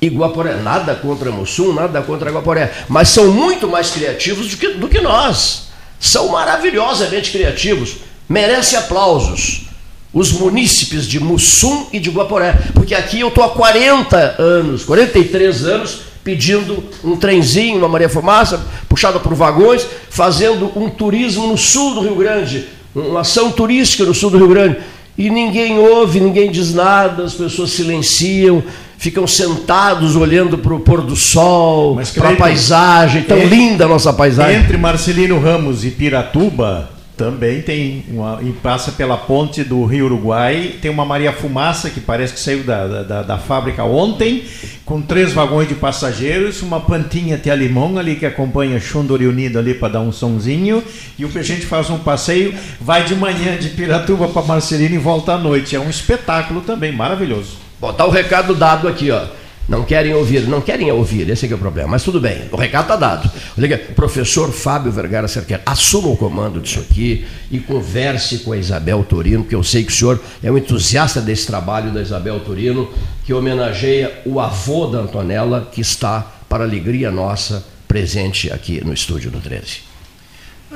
[0.01, 0.55] e Guaporé.
[0.55, 4.99] Nada contra Mussum, nada contra Guaporé, mas são muito mais criativos do que, do que
[4.99, 5.67] nós.
[5.99, 9.67] São maravilhosamente criativos, merecem aplausos
[10.13, 15.65] os munícipes de Mussum e de Guaporé, porque aqui eu estou há 40 anos, 43
[15.65, 21.93] anos, pedindo um trenzinho, uma Maria Fumaça, puxada por vagões, fazendo um turismo no sul
[21.95, 24.77] do Rio Grande, uma ação turística no sul do Rio Grande.
[25.17, 28.63] E ninguém ouve, ninguém diz nada, as pessoas silenciam,
[29.01, 33.87] ficam sentados olhando para o pôr do sol, para a paisagem, tão entre, linda a
[33.87, 34.61] nossa paisagem.
[34.61, 36.87] Entre Marcelino Ramos e Piratuba,
[37.17, 41.99] também tem uma, e passa pela ponte do Rio Uruguai, tem uma Maria Fumaça que
[41.99, 44.43] parece que saiu da, da, da fábrica ontem,
[44.85, 49.73] com três vagões de passageiros, uma pantinha de limão ali que acompanha Chundori Unido ali
[49.73, 50.83] para dar um sonzinho,
[51.17, 55.33] e o gente faz um passeio, vai de manhã de Piratuba para Marcelino e volta
[55.33, 55.75] à noite.
[55.75, 57.70] É um espetáculo também, maravilhoso.
[57.81, 59.25] Bom, tá o recado dado aqui, ó.
[59.67, 61.89] Não querem ouvir, não querem ouvir, esse é, o problema.
[61.89, 63.31] Mas tudo bem, o recado está dado.
[63.57, 69.03] Aqui, professor Fábio Vergara Cerqueira, assuma o comando disso aqui e converse com a Isabel
[69.03, 72.87] Torino, que eu sei que o senhor é um entusiasta desse trabalho da Isabel Torino,
[73.25, 79.31] que homenageia o avô da Antonella, que está, para alegria nossa, presente aqui no estúdio
[79.31, 79.79] do 13.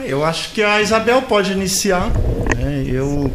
[0.08, 2.12] Eu acho que a Isabel pode iniciar.
[2.58, 2.84] Né?
[2.88, 3.32] Eu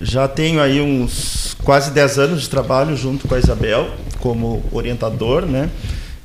[0.00, 3.90] já tenho aí uns quase 10 anos de trabalho junto com a Isabel
[4.20, 5.70] como orientador, né?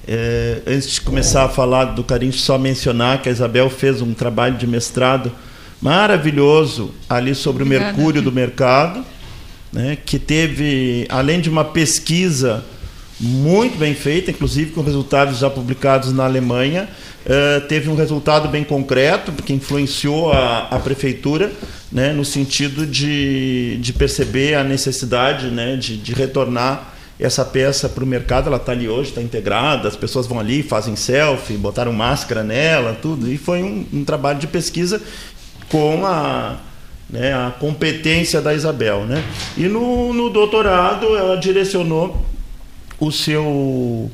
[0.05, 4.13] É, antes de começar a falar do Carinho, só mencionar que a Isabel fez um
[4.13, 5.31] trabalho de mestrado
[5.81, 7.91] maravilhoso ali sobre Obrigada.
[7.91, 9.03] o mercúrio do mercado,
[9.71, 9.97] né?
[10.05, 12.63] que teve, além de uma pesquisa
[13.19, 16.89] muito bem feita, inclusive com resultados já publicados na Alemanha,
[17.25, 21.51] uh, teve um resultado bem concreto, que influenciou a, a prefeitura
[21.93, 22.11] né?
[22.11, 25.75] no sentido de, de perceber a necessidade né?
[25.75, 29.95] de, de retornar essa peça para o mercado, ela está ali hoje, está integrada, as
[29.95, 33.31] pessoas vão ali, fazem selfie, botaram máscara nela, tudo.
[33.31, 34.99] E foi um, um trabalho de pesquisa
[35.69, 36.57] com a,
[37.07, 39.05] né, a competência da Isabel.
[39.05, 39.23] Né?
[39.55, 42.25] E no, no doutorado ela direcionou
[42.99, 44.11] o seu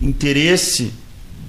[0.00, 0.92] interesse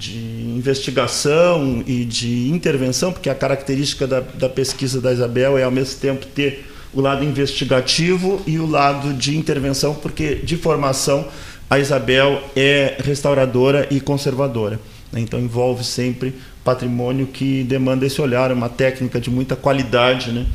[0.00, 5.70] de investigação e de intervenção, porque a característica da, da pesquisa da Isabel é ao
[5.70, 11.28] mesmo tempo ter o lado investigativo e o lado de intervenção, porque de formação
[11.68, 14.80] a Isabel é restauradora e conservadora.
[15.12, 15.20] Né?
[15.20, 16.34] Então envolve sempre
[16.64, 20.46] patrimônio que demanda esse olhar, uma técnica de muita qualidade né?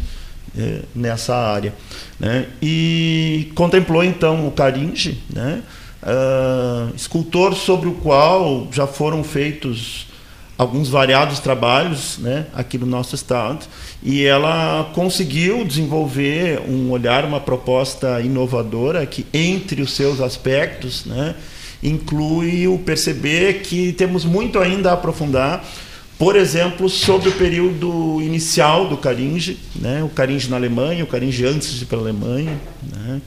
[0.58, 1.72] é, nessa área.
[2.20, 2.48] Né?
[2.60, 5.62] E contemplou então o Caringe, né?
[6.06, 10.06] Uh, escultor sobre o qual já foram feitos
[10.56, 13.66] alguns variados trabalhos né, aqui no nosso estado
[14.04, 21.36] e ela conseguiu desenvolver um olhar, uma proposta inovadora que entre os seus aspectos né,
[21.82, 25.66] inclui o perceber que temos muito ainda a aprofundar
[26.18, 30.02] por exemplo, sobre o período inicial do Caringe, né?
[30.02, 32.58] o Caringe na Alemanha, o Caringe antes de ir para a Alemanha.
[32.84, 33.22] Né?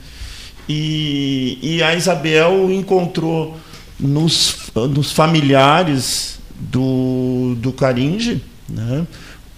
[0.68, 3.56] E, e a Isabel encontrou
[3.98, 9.06] nos, nos familiares do, do Caringe né?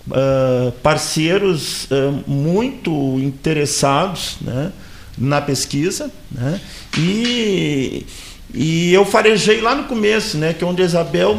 [0.08, 4.72] uh, parceiros uh, muito interessados né?
[5.18, 6.10] na pesquisa.
[6.30, 6.60] Né?
[6.96, 8.06] E
[8.52, 10.52] e eu farejei lá no começo, né?
[10.52, 11.36] Que é onde a Isabel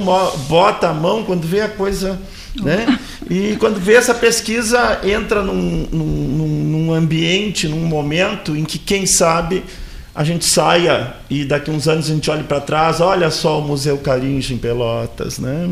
[0.47, 2.19] bota a mão quando vê a coisa.
[2.55, 2.99] Né?
[3.29, 9.05] E quando vê essa pesquisa, entra num, num, num ambiente, num momento em que, quem
[9.05, 9.63] sabe,
[10.13, 13.61] a gente saia e daqui uns anos a gente olhe para trás, olha só o
[13.61, 15.69] Museu Caringe em Pelotas, né?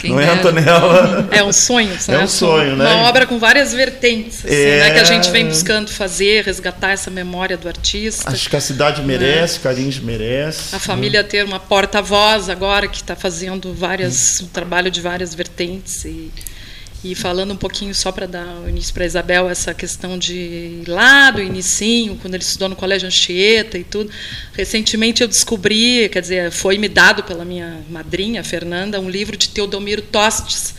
[0.00, 1.28] Quem Não é, Antonella?
[1.30, 2.84] É um sonho, É um sonho, né?
[2.86, 4.80] Uma obra com várias vertentes, assim, é...
[4.80, 4.90] né?
[4.94, 8.30] Que a gente vem buscando fazer, resgatar essa memória do artista.
[8.30, 9.06] Acho que a cidade né?
[9.06, 9.60] merece, né?
[9.64, 10.74] Caringe merece.
[10.74, 16.06] A família ter uma porta-voz agora que está fazendo várias, um trabalho de várias vertentes
[16.06, 16.32] e
[17.10, 21.40] e falando um pouquinho só para dar início para Isabel, essa questão de lá do
[21.40, 24.10] inicinho, quando ele estudou no Colégio Anchieta e tudo.
[24.52, 29.48] Recentemente eu descobri, quer dizer, foi me dado pela minha madrinha, Fernanda, um livro de
[29.48, 30.74] Teodomiro Tostes,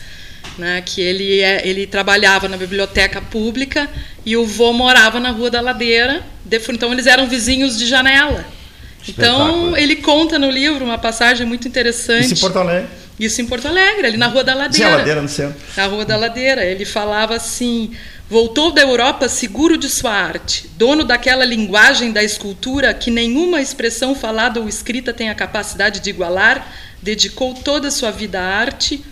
[0.58, 3.88] né, que ele, é, ele trabalhava na biblioteca pública
[4.26, 6.22] e o vô morava na Rua da Ladeira,
[6.70, 8.44] então eles eram vizinhos de janela.
[9.06, 12.26] Então ele conta no livro uma passagem muito interessante.
[12.26, 12.88] Isso em Porto Alegre.
[13.18, 14.86] Isso em Porto Alegre, ali na Rua da Ladeira.
[14.86, 15.60] Sim, a Ladeira no centro.
[15.76, 16.64] Na Rua da Ladeira.
[16.64, 17.92] Ele falava assim:
[18.30, 24.14] voltou da Europa seguro de sua arte, dono daquela linguagem da escultura que nenhuma expressão
[24.14, 26.70] falada ou escrita tem a capacidade de igualar,
[27.02, 29.02] dedicou toda a sua vida à arte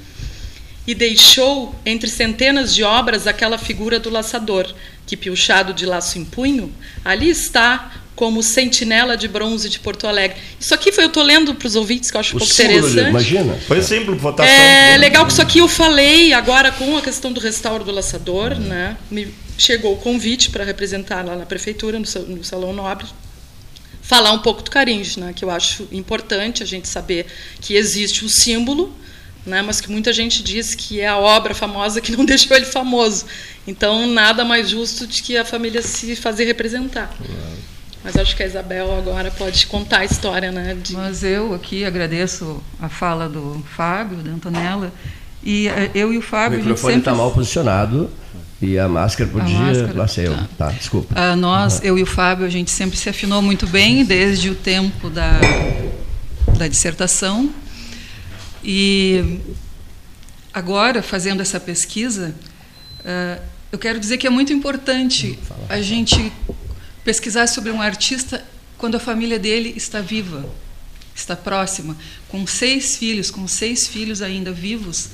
[0.86, 4.72] e deixou entre centenas de obras aquela figura do laçador,
[5.06, 6.72] que piochado de laço em punho,
[7.04, 10.38] ali está como Sentinela de Bronze de Porto Alegre.
[10.58, 13.10] Isso aqui foi, eu estou lendo para os ouvintes, que eu acho um pouco interessante.
[13.10, 13.54] Imagina.
[13.68, 14.50] Foi símbolo, votação.
[14.50, 18.52] É legal que isso aqui eu falei agora com a questão do restauro do laçador,
[18.52, 18.60] uhum.
[18.60, 18.96] né?
[19.10, 23.06] Me chegou o convite para representar lá na prefeitura, no, no Salão Nobre,
[24.00, 25.34] falar um pouco do Caringe, né?
[25.36, 27.26] Que eu acho importante a gente saber
[27.60, 28.96] que existe um símbolo,
[29.44, 29.60] né?
[29.60, 33.26] Mas que muita gente diz que é a obra famosa que não deixou ele famoso.
[33.66, 37.14] Então, nada mais justo de que a família se fazer representar.
[37.20, 37.75] Uhum.
[38.06, 40.76] Mas acho que a Isabel agora pode contar a história, né?
[40.80, 40.92] De...
[40.92, 44.92] Mas eu aqui agradeço a fala do Fábio, da Antonella,
[45.42, 46.58] e eh, eu e o Fábio.
[46.58, 47.24] O microfone está sempre...
[47.24, 48.08] mal posicionado.
[48.62, 49.58] E a máscara podia.
[49.58, 50.36] Máscara, lá sei eu.
[50.36, 51.12] Tá, tá desculpa.
[51.16, 54.54] Ah, nós, eu e o Fábio, a gente sempre se afinou muito bem desde o
[54.54, 55.40] tempo da,
[56.56, 57.50] da dissertação.
[58.62, 59.40] E
[60.54, 62.32] agora, fazendo essa pesquisa,
[63.00, 63.42] uh,
[63.72, 65.36] eu quero dizer que é muito importante
[65.68, 66.32] a gente
[67.06, 68.44] pesquisar sobre um artista
[68.76, 70.44] quando a família dele está viva,
[71.14, 71.96] está próxima,
[72.28, 75.10] com seis filhos, com seis filhos ainda vivos,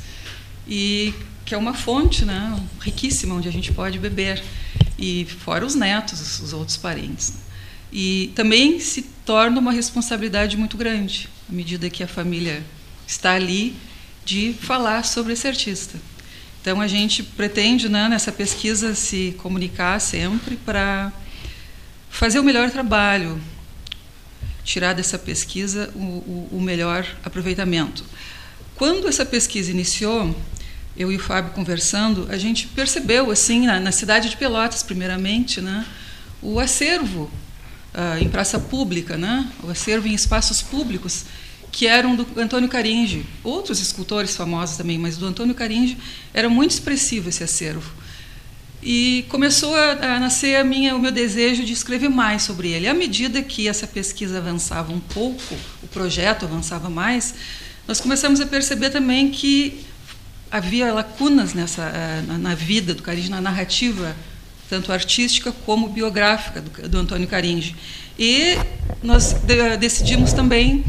[0.66, 1.12] e
[1.44, 4.42] que é uma fonte né, riquíssima onde a gente pode beber,
[4.98, 7.34] e fora os netos, os outros parentes.
[7.92, 12.64] E também se torna uma responsabilidade muito grande, à medida que a família
[13.06, 13.76] está ali,
[14.24, 16.00] de falar sobre esse artista.
[16.62, 21.12] Então a gente pretende, né, nessa pesquisa, se comunicar sempre para
[22.12, 23.40] fazer o melhor trabalho,
[24.62, 28.04] tirar dessa pesquisa o, o, o melhor aproveitamento.
[28.76, 30.36] Quando essa pesquisa iniciou,
[30.94, 35.60] eu e o Fábio conversando, a gente percebeu assim na, na cidade de Pelotas, primeiramente,
[35.62, 35.86] né,
[36.42, 37.30] o acervo
[37.94, 41.24] uh, em praça pública, né, o acervo em espaços públicos
[41.72, 45.96] que eram do Antônio Caringe, outros escultores famosos também, mas do Antônio Caringe
[46.34, 47.90] era muito expressivo esse acervo.
[48.82, 52.88] E começou a, a nascer a minha, o meu desejo de escrever mais sobre ele.
[52.88, 57.34] À medida que essa pesquisa avançava um pouco, o projeto avançava mais,
[57.86, 59.84] nós começamos a perceber também que
[60.50, 64.16] havia lacunas nessa eh, na, na vida do Caringe, na narrativa,
[64.68, 67.76] tanto artística como biográfica do, do Antônio Caringe.
[68.18, 68.56] E
[69.02, 70.84] nós de, decidimos também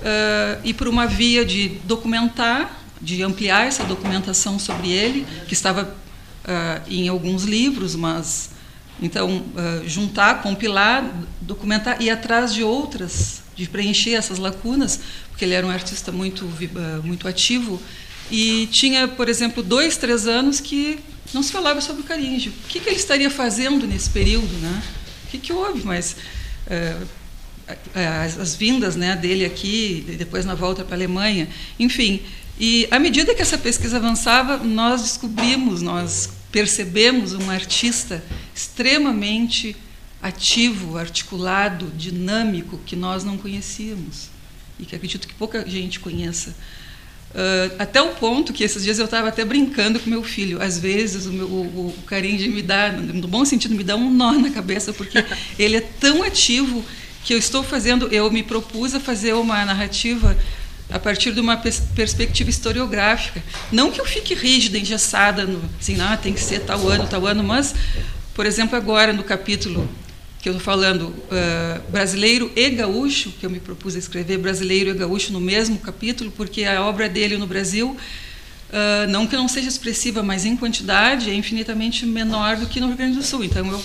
[0.00, 5.94] uh, ir por uma via de documentar, de ampliar essa documentação sobre ele, que estava
[6.46, 8.50] uh, em alguns livros, mas
[9.02, 11.04] então uh, juntar, compilar,
[11.40, 16.44] documentar e atrás de outras, de preencher essas lacunas, porque ele era um artista muito
[16.44, 17.80] uh, muito ativo
[18.30, 20.98] e tinha, por exemplo, dois, três anos que
[21.34, 22.48] não se falava sobre o Caringe.
[22.48, 24.82] O que, que ele estaria fazendo nesse período, né?
[25.24, 25.84] O que, que houve?
[25.84, 26.16] Mas
[27.94, 31.48] as, as, vindas né, dele aqui, depois na volta para a Alemanha,
[31.78, 32.20] enfim.
[32.58, 38.22] E à medida que essa pesquisa avançava, nós descobrimos, nós percebemos um artista
[38.54, 39.76] extremamente
[40.22, 44.28] ativo, articulado, dinâmico, que nós não conhecíamos
[44.78, 46.54] e que acredito que pouca gente conheça.
[47.30, 50.62] Uh, até o ponto que esses dias eu estava até brincando com meu filho.
[50.62, 54.32] Às vezes o, meu, o, o me dar, no bom sentido, me dá um nó
[54.32, 55.24] na cabeça, porque
[55.58, 56.84] ele é tão ativo
[57.24, 58.08] que eu estou fazendo.
[58.08, 60.36] Eu me propus a fazer uma narrativa
[60.90, 63.42] a partir de uma pers perspectiva historiográfica.
[63.72, 67.26] Não que eu fique rígida, engessada, no, assim, ah, tem que ser tal ano, tal
[67.26, 67.74] ano, mas,
[68.34, 69.88] por exemplo, agora no capítulo
[70.40, 74.90] que eu estou falando, uh, brasileiro e gaúcho, que eu me propus a escrever brasileiro
[74.90, 77.96] e gaúcho no mesmo capítulo, porque a obra dele no Brasil,
[78.70, 82.86] uh, não que não seja expressiva, mas em quantidade, é infinitamente menor do que no
[82.86, 83.42] Rio Grande do Sul.
[83.42, 83.82] Então eu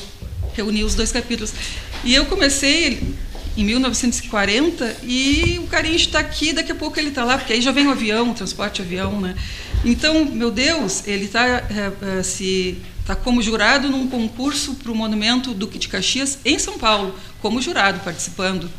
[0.54, 1.52] reuni os dois capítulos.
[2.04, 3.16] E eu comecei
[3.58, 7.62] em 1940 e o Caringe está aqui, daqui a pouco ele está lá, porque aí
[7.62, 9.36] já vem o avião, o transporte avião, né?
[9.84, 14.96] Então, meu Deus, ele está é, é, se está como jurado num concurso para o
[14.96, 18.70] Monumento Duque de Caxias em São Paulo, como jurado participando,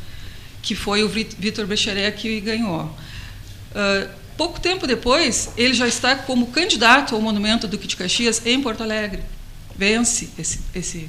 [0.63, 2.85] que foi o Vitor Becheré que ganhou.
[2.85, 8.63] Uh, pouco tempo depois, ele já está como candidato ao Monumento Duque de Caxias em
[8.63, 9.23] Porto Alegre.
[9.77, 11.09] Vence esse, esse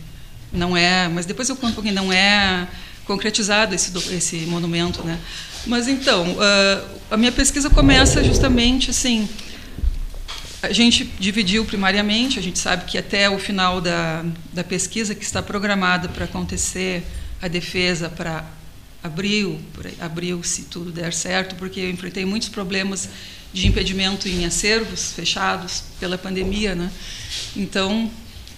[0.52, 2.68] não é, mas depois eu conto um pouquinho, não é
[3.06, 5.20] concretizado esse, esse monumento, né?
[5.66, 9.28] Mas então, uh, a minha pesquisa começa justamente assim.
[10.62, 14.24] A gente dividiu primariamente, a gente sabe que até o final da,
[14.54, 17.04] da pesquisa, que está programada para acontecer
[17.42, 18.46] a defesa para
[19.04, 19.60] abril,
[20.00, 23.10] abril, se tudo der certo, porque eu enfrentei muitos problemas
[23.52, 26.90] de impedimento em acervos fechados pela pandemia, né?
[27.56, 28.10] Então,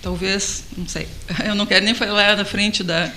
[0.02, 1.08] talvez, não sei,
[1.43, 3.12] eu não quero nem falar na frente da,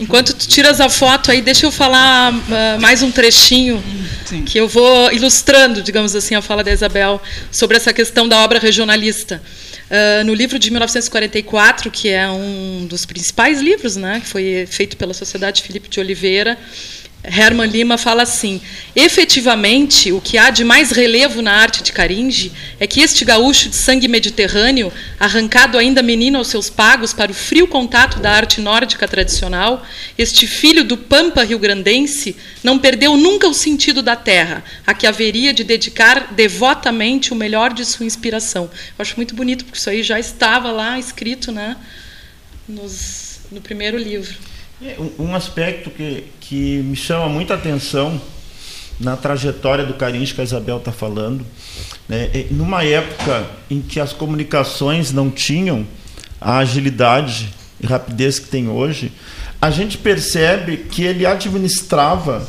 [0.00, 3.84] Enquanto tu tiras a foto aí, deixa eu falar uh, mais um trechinho
[4.24, 4.44] Sim.
[4.44, 7.20] que eu vou ilustrando, digamos assim, a fala da Isabel
[7.52, 9.42] sobre essa questão da obra regionalista.
[9.90, 14.96] Uh, no livro de 1944, que é um dos principais livros, né, que foi feito
[14.96, 16.56] pela Sociedade Felipe de Oliveira,
[17.22, 18.60] Herman Lima fala assim:
[18.96, 23.68] efetivamente, o que há de mais relevo na arte de Caringe é que este gaúcho
[23.68, 28.60] de sangue mediterrâneo, arrancado ainda menino aos seus pagos para o frio contato da arte
[28.60, 29.84] nórdica tradicional,
[30.16, 35.52] este filho do pampa rio-grandense, não perdeu nunca o sentido da terra, a que haveria
[35.52, 38.70] de dedicar devotamente o melhor de sua inspiração.
[38.98, 41.76] Eu acho muito bonito, porque isso aí já estava lá escrito né,
[42.66, 44.49] nos, no primeiro livro.
[44.82, 48.18] É, um aspecto que, que me chama muita atenção
[48.98, 51.44] na trajetória do Carins que a Isabel está falando,
[52.08, 55.86] né, é, numa época em que as comunicações não tinham
[56.40, 59.12] a agilidade e rapidez que tem hoje,
[59.60, 62.48] a gente percebe que ele administrava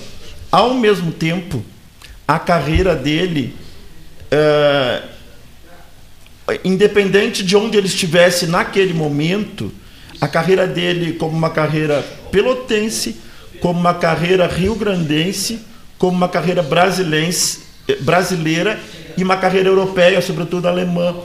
[0.50, 1.62] ao mesmo tempo
[2.26, 3.54] a carreira dele,
[4.32, 5.04] é,
[6.64, 9.70] independente de onde ele estivesse naquele momento,
[10.22, 13.16] a carreira dele como uma carreira pelotense,
[13.60, 15.60] como uma carreira rio-grandense,
[15.98, 18.80] como uma carreira brasileira
[19.18, 21.16] e uma carreira europeia, sobretudo alemã.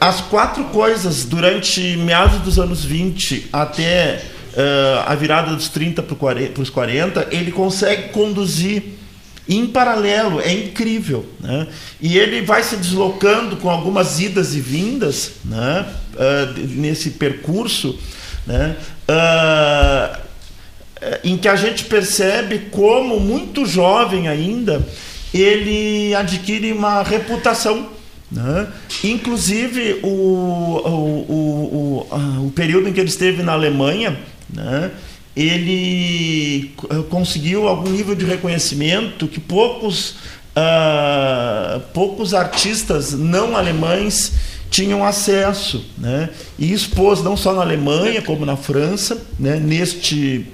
[0.00, 4.20] As quatro coisas, durante meados dos anos 20 até
[4.52, 8.82] uh, a virada dos 30 para os 40, ele consegue conduzir
[9.48, 11.24] em paralelo, é incrível.
[11.40, 11.66] Né?
[12.00, 15.86] E ele vai se deslocando com algumas idas e vindas né?
[16.14, 17.98] Uh, nesse percurso
[18.46, 18.76] né?
[19.08, 20.30] Uh,
[21.24, 24.86] em que a gente percebe como muito jovem ainda
[25.32, 27.88] ele adquire uma reputação.
[28.30, 28.68] Né?
[29.02, 34.16] Inclusive o, o, o, o, o período em que ele esteve na Alemanha,
[34.48, 34.90] né?
[35.34, 36.72] ele
[37.08, 40.16] conseguiu algum nível de reconhecimento que poucos,
[40.56, 44.32] uh, poucos artistas não alemães
[44.70, 46.30] tinham acesso, né?
[46.58, 49.56] E expôs não só na Alemanha como na França, né?
[49.56, 50.46] Neste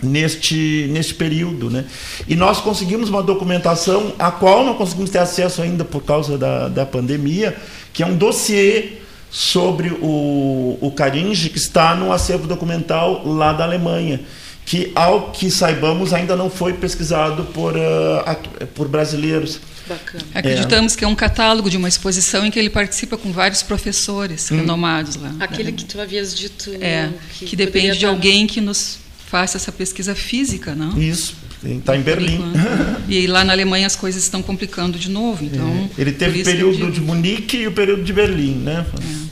[0.00, 1.84] neste neste período, né?
[2.28, 6.68] E nós conseguimos uma documentação a qual não conseguimos ter acesso ainda por causa da,
[6.68, 7.56] da pandemia,
[7.92, 8.98] que é um dossiê
[9.30, 14.20] sobre o, o Caringe que está no acervo documental lá da Alemanha
[14.68, 19.58] que ao que saibamos ainda não foi pesquisado por, uh, por brasileiros.
[19.88, 20.22] Bacana.
[20.34, 20.96] Acreditamos é.
[20.98, 24.56] que é um catálogo de uma exposição em que ele participa com vários professores hum.
[24.56, 25.34] renomados lá.
[25.40, 26.70] Aquele que tu havias dito.
[26.82, 27.08] É,
[27.38, 31.00] que, que depende de alguém que nos faça essa pesquisa física, não?
[31.00, 31.34] Isso.
[31.64, 32.38] Está em Berlim.
[33.08, 35.42] E lá na Alemanha as coisas estão complicando de novo.
[35.42, 36.00] Então, é.
[36.02, 38.84] Ele teve o período de Munique e o período de Berlim, né?
[38.92, 39.27] É.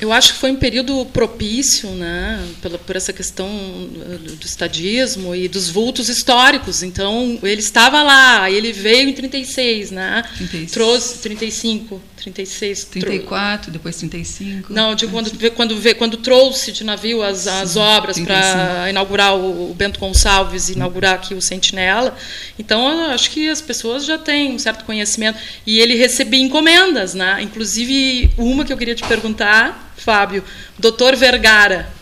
[0.00, 3.48] Eu acho que foi um período propício, né, pela, por essa questão
[4.38, 6.82] do estadismo e dos vultos históricos.
[6.82, 10.24] Então, ele estava lá, ele veio em 36, né?
[10.36, 10.70] 36.
[10.72, 12.84] Trouxe 35, 36.
[12.84, 13.72] 34, tro...
[13.72, 14.72] depois 35.
[14.72, 19.98] Não, digo quando, quando, quando trouxe de navio as, as obras para inaugurar o, Bento
[19.98, 22.16] Gonçalves, inaugurar aqui o Sentinela.
[22.58, 25.38] Então, acho que as pessoas já têm um certo conhecimento.
[25.66, 27.40] E ele recebia encomendas, né?
[27.42, 30.44] Inclusive, uma que eu queria te perguntar, Fábio,
[30.78, 32.01] doutor Vergara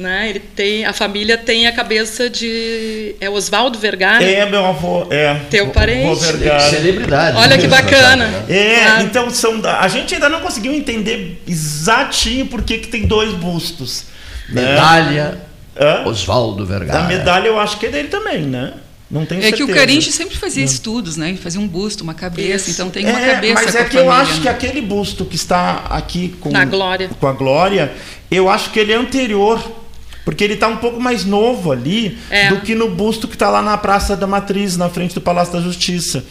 [0.00, 0.30] né?
[0.30, 4.24] Ele tem, a família tem a cabeça de é Oswaldo Vergara.
[4.24, 5.34] É meu avô, é.
[5.50, 6.20] Teu parente.
[6.20, 6.60] Vergara.
[6.60, 7.36] Celebridade.
[7.36, 8.28] Olha que bacana.
[8.48, 13.32] É, então são a gente ainda não conseguiu entender exatinho por que, que tem dois
[13.34, 14.06] bustos.
[14.48, 14.62] Né?
[14.62, 15.40] Medalha
[15.78, 16.02] né?
[16.06, 17.04] Oswaldo Vergara.
[17.04, 18.72] A medalha eu acho que é dele também, né?
[19.10, 19.66] Não tenho é certeza.
[19.66, 21.30] que o Carinche sempre fazia estudos, né?
[21.30, 22.80] Ele fazia um busto, uma cabeça, Isso.
[22.80, 23.54] então tem uma é, cabeça.
[23.54, 24.40] Mas é que família, eu acho né?
[24.42, 27.10] que aquele busto que está aqui com, Na glória.
[27.18, 27.92] com a Glória,
[28.30, 29.79] eu acho que ele é anterior
[30.24, 32.48] porque ele está um pouco mais novo ali é.
[32.48, 35.52] do que no busto que está lá na Praça da Matriz, na frente do Palácio
[35.52, 36.24] da Justiça.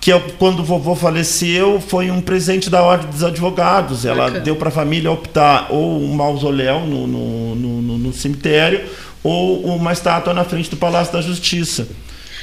[0.00, 4.04] Que é, quando o vovô faleceu, foi um presente da Ordem dos Advogados.
[4.04, 4.40] Ela Bacana.
[4.40, 8.84] deu para a família optar ou um mausoléu no, no, no, no, cemitério
[9.22, 11.88] ou uma estátua na frente do Palácio da Justiça.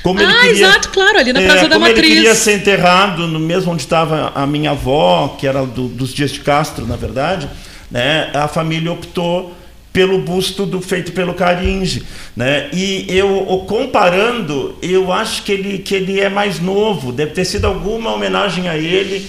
[0.03, 1.97] Como ah, queria, exato, claro, ali na Praça é, da Matriz.
[1.99, 6.13] ele queria ser enterrado no mesmo onde estava a minha avó, que era do, dos
[6.13, 7.49] Dias de Castro, na verdade,
[7.89, 9.55] né, a família optou
[9.95, 12.03] pelo busto do, feito pelo Caringe,
[12.35, 12.69] né?
[12.73, 17.63] E eu comparando, eu acho que ele, que ele é mais novo, deve ter sido
[17.63, 19.25] alguma homenagem a ele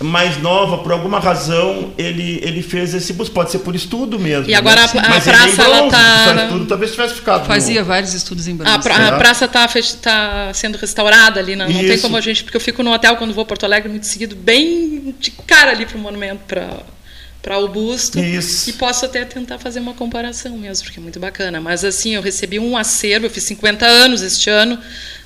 [0.00, 3.34] mais nova, por alguma razão, ele, ele fez esse busto.
[3.34, 4.48] Pode ser por estudo mesmo.
[4.48, 4.88] E agora né?
[4.94, 6.44] a, a praça é ela tá.
[6.44, 7.46] Estudo, talvez tivesse ficado.
[7.46, 7.86] Fazia no...
[7.86, 8.72] vários estudos em bronze.
[8.72, 9.68] A, pra, a praça está
[10.00, 12.44] tá sendo restaurada ali, não, não tem como a gente.
[12.44, 15.72] Porque eu fico no hotel quando vou a Porto Alegre muito seguido, bem de cara
[15.72, 16.68] ali para o monumento, para
[17.44, 18.70] para o busto Isso.
[18.70, 21.60] e posso até tentar fazer uma comparação mesmo, porque é muito bacana.
[21.60, 24.80] Mas assim, eu recebi um acervo, eu fiz 50 anos este ano,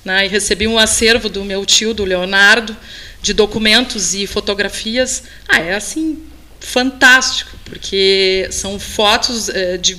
[0.04, 2.76] né, e recebi um acervo do meu tio, do Leonardo,
[3.22, 5.22] de documentos e fotografias.
[5.48, 6.24] Ah, é assim
[6.58, 9.96] fantástico, porque são fotos é, de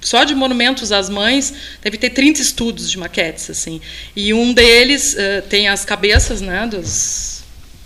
[0.00, 3.80] só de monumentos às mães, deve ter 30 estudos de maquetes assim.
[4.16, 7.41] E um deles é, tem as cabeças, né, dos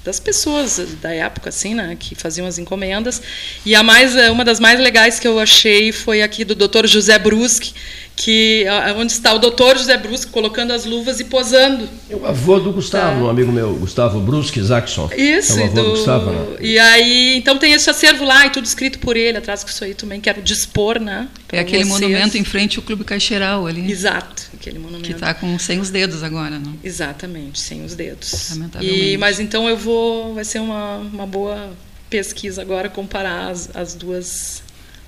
[0.06, 3.20] das pessoas da época, assim, né, que faziam as encomendas.
[3.64, 6.86] E a mais, uma das mais legais que eu achei foi aqui do Dr.
[6.86, 7.74] José Brusque,
[8.16, 8.64] que
[8.96, 11.86] onde está o doutor José Brusque colocando as luvas e posando.
[12.08, 13.26] É o avô do Gustavo, tá.
[13.26, 15.10] um amigo meu, Gustavo Brusque Isaacson.
[15.14, 16.56] Isso, é o avô do, do Gustavo, né?
[16.60, 19.84] E aí, então tem esse acervo lá e tudo escrito por ele, atrás que isso
[19.84, 21.28] aí também quero dispor, né?
[21.52, 22.00] É aquele vocês.
[22.00, 23.90] monumento em frente ao Clube Caixeiral ali.
[23.90, 25.04] Exato, aquele monumento.
[25.04, 26.74] Que está com sem os dedos agora, não?
[26.82, 28.56] Exatamente, sem os dedos.
[28.80, 31.70] E, mas então eu vou, vai ser uma, uma boa
[32.08, 34.62] pesquisa agora comparar as, as duas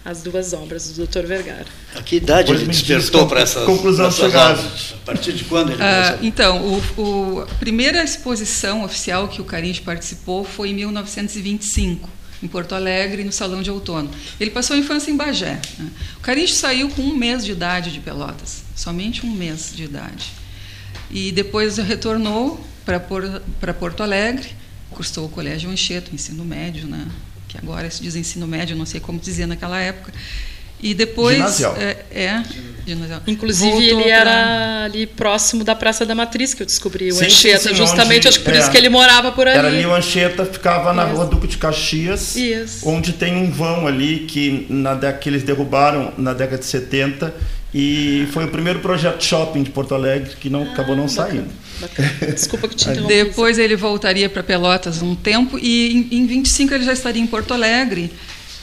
[0.04, 1.26] as duas obras do Dr.
[1.26, 1.66] Vergara.
[1.94, 4.94] A que idade ele despertou para essas, conclusão essas obras?
[4.94, 9.44] A partir de quando ele ah, Então, o, o, a primeira exposição oficial que o
[9.44, 12.08] Caringe participou foi em 1925,
[12.42, 14.10] em Porto Alegre, no Salão de Outono.
[14.40, 15.60] Ele passou a infância em Bagé.
[15.78, 15.90] Né?
[16.16, 20.32] O Caringe saiu com um mês de idade de Pelotas, somente um mês de idade.
[21.10, 24.48] E depois retornou para Porto Alegre,
[24.90, 27.06] cursou o Colégio Anchieta, ensino médio, né?
[27.48, 30.12] Que agora se diz ensino médio, não sei como dizer naquela época.
[30.80, 31.36] E depois.
[31.36, 31.76] Ginasial.
[31.76, 32.42] É, é
[32.86, 33.20] ginasial.
[33.26, 34.84] Inclusive, Voltou ele era pra...
[34.84, 37.58] ali próximo da Praça da Matriz, que eu descobri, o sim, Anchieta.
[37.60, 39.58] Sim, sim, justamente, onde, acho que por é, isso que ele morava por ali.
[39.58, 42.88] Era ali o Anchieta, ficava na rua Duque de Caxias, isso.
[42.88, 47.34] onde tem um vão ali que, na, que eles derrubaram na década de 70
[47.72, 51.30] e foi o primeiro projeto shopping de Porto Alegre que não ah, acabou não bacana,
[51.30, 51.50] saindo.
[51.80, 52.32] Bacana.
[52.32, 53.14] Desculpa que te interrompi.
[53.14, 57.26] Depois ele voltaria para Pelotas um tempo e em, em 25 ele já estaria em
[57.26, 58.10] Porto Alegre.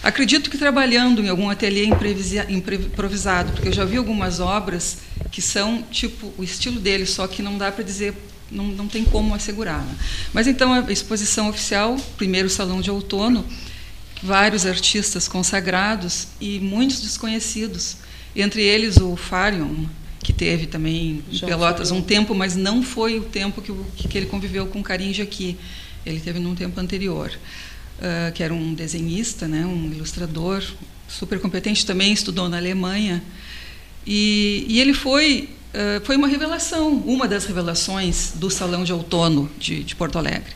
[0.01, 1.89] Acredito que trabalhando em algum ateliê
[2.49, 4.97] improvisado, porque eu já vi algumas obras
[5.31, 8.13] que são tipo o estilo dele, só que não dá para dizer,
[8.51, 9.81] não, não tem como assegurar.
[9.81, 9.95] Né?
[10.31, 13.43] Mas então a exposição oficial, primeiro salão de outono,
[14.21, 17.97] vários artistas consagrados e muitos desconhecidos
[18.35, 19.85] entre eles o Farion,
[20.19, 24.25] que teve também em Pelotas um tempo, mas não foi o tempo que, que ele
[24.25, 25.57] conviveu com Carinja aqui.
[26.05, 30.63] Ele teve num tempo anterior, uh, que era um desenhista, né, um ilustrador
[31.07, 33.23] super competente, também estudou na Alemanha.
[34.05, 39.49] E, e ele foi uh, foi uma revelação, uma das revelações do Salão de Outono
[39.59, 40.53] de, de Porto Alegre.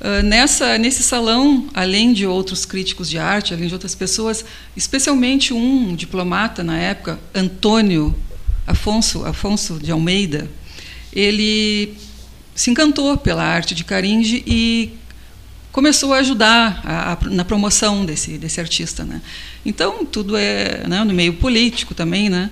[0.00, 4.44] Ah, nessa, nesse salão, além de outros críticos de arte, além de outras pessoas,
[4.76, 8.14] especialmente um diplomata na época, Antônio
[8.66, 10.48] Afonso, Afonso de Almeida,
[11.12, 11.94] ele
[12.54, 14.92] se encantou pela arte de Caringe e
[15.72, 19.04] começou a ajudar a, a, na promoção desse, desse artista.
[19.04, 19.20] Né?
[19.64, 22.28] Então, tudo é né, no meio político também.
[22.28, 22.50] Né?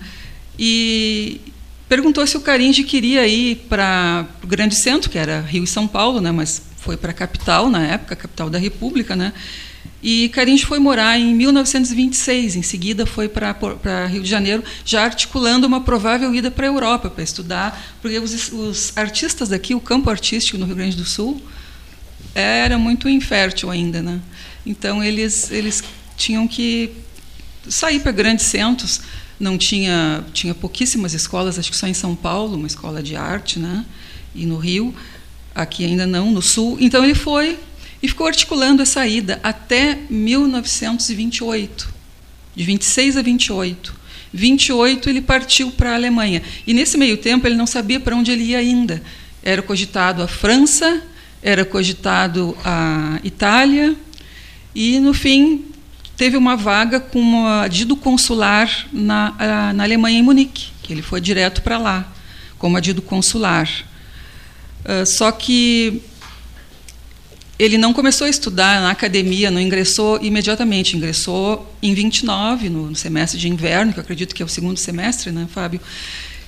[0.59, 1.41] E
[1.89, 5.87] perguntou se o Caringe queria ir para o grande centro, que era Rio e São
[5.87, 9.33] Paulo, né, mas foi para a capital, na época, capital da República, né?
[10.03, 12.57] E Caringe foi morar em 1926.
[12.57, 17.09] Em seguida, foi para Rio de Janeiro, já articulando uma provável ida para a Europa
[17.09, 21.41] para estudar, porque os, os, artistas daqui, o campo artístico no Rio Grande do Sul,
[22.35, 24.21] era muito infértil ainda, né?
[24.67, 25.85] Então eles eles
[26.17, 26.91] tinham que
[27.69, 29.03] sair para grandes centros.
[29.39, 33.61] Não tinha tinha pouquíssimas escolas, acho que só em São Paulo, uma escola de arte,
[33.61, 33.85] né?
[34.35, 34.95] E no Rio,
[35.55, 36.77] aqui ainda não, no Sul.
[36.81, 37.59] Então ele foi
[38.03, 41.89] e ficou articulando essa ida até 1928,
[42.55, 44.03] de 26 a 28.
[44.33, 46.43] 28 ele partiu para a Alemanha.
[46.67, 49.03] E nesse meio tempo ele não sabia para onde ele ia ainda.
[49.43, 51.03] Era cogitado a França,
[51.43, 53.95] era cogitado a Itália,
[54.75, 55.67] e no fim
[56.17, 61.63] teve uma vaga como adido consular na, na Alemanha em Munique, que ele foi direto
[61.63, 62.13] para lá,
[62.59, 63.69] como adido consular.
[64.85, 66.03] Uh, só que
[67.59, 72.97] ele não começou a estudar na academia, não ingressou imediatamente, ingressou em 29, no, no
[72.97, 75.81] semestre de inverno, que eu acredito que é o segundo semestre, né, Fábio?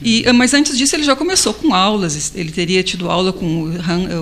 [0.03, 3.73] E, mas antes disso ele já começou com aulas, ele teria tido aula com,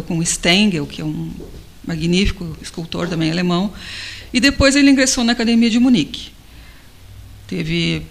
[0.06, 1.30] com Stengel, que é um
[1.86, 3.72] magnífico escultor também alemão,
[4.32, 6.30] e depois ele ingressou na Academia de Munique.
[7.46, 8.02] Teve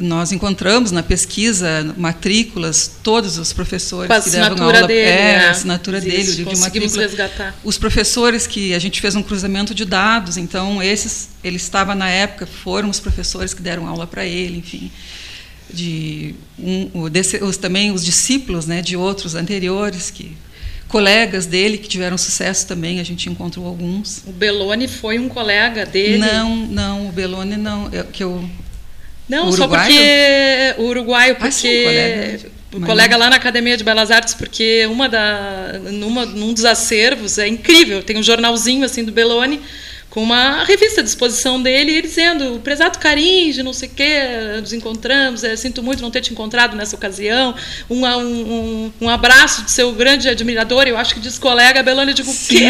[0.00, 5.38] nós encontramos na pesquisa matrículas todos os professores Com a que davam aula dele, é,
[5.38, 5.46] né?
[5.46, 7.02] a assinatura Existe, dele, o livro de matrícula.
[7.02, 7.54] resgatar.
[7.62, 12.08] Os professores que a gente fez um cruzamento de dados, então esses ele estava na
[12.08, 14.90] época foram os professores que deram aula para ele, enfim,
[15.72, 20.36] de um, desse, os, também os discípulos, né, de outros anteriores que
[20.88, 24.22] colegas dele que tiveram sucesso também, a gente encontrou alguns.
[24.26, 26.18] O Belloni foi um colega dele?
[26.18, 28.48] Não, não, o Belloni não, eu, que eu
[29.28, 33.84] não, só porque o uruguaio, porque ah, sim, colega, o colega lá na Academia de
[33.84, 39.04] Belas Artes, porque uma da numa num dos acervos é incrível, tem um jornalzinho assim
[39.04, 39.60] do Belloni
[40.14, 44.20] com uma revista à disposição dele, e ele dizendo, prezado Caringe, não sei o quê,
[44.60, 47.52] nos encontramos, é, sinto muito não ter te encontrado nessa ocasião,
[47.90, 52.14] um, um, um, abraço de seu grande admirador, eu acho que diz colega Belone, eu
[52.14, 52.68] digo, o quê?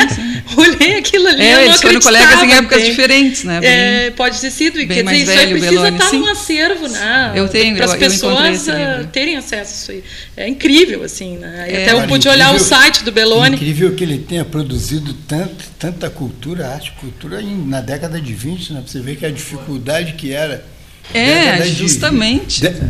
[0.56, 3.60] Olhei aquilo ali, é, eu não foram colegas em épocas bem, diferentes, né?
[3.60, 6.18] Bem, é, pode ter sido, e quer dizer, isso aí precisa Belloni, estar sim.
[6.20, 7.32] num acervo, né?
[7.34, 10.04] Eu tenho, Para as pessoas eu terem acesso a isso aí.
[10.34, 11.66] É incrível, assim, né?
[11.68, 13.56] É, até eu pude olhar o site do Belloni.
[13.56, 18.80] Incrível que ele tenha produzido tanto, tanta cultura, arte, cultura na década de 20, né,
[18.80, 20.64] para você ver que a dificuldade que era.
[21.12, 22.62] É, justamente.
[22.62, 22.80] De, de,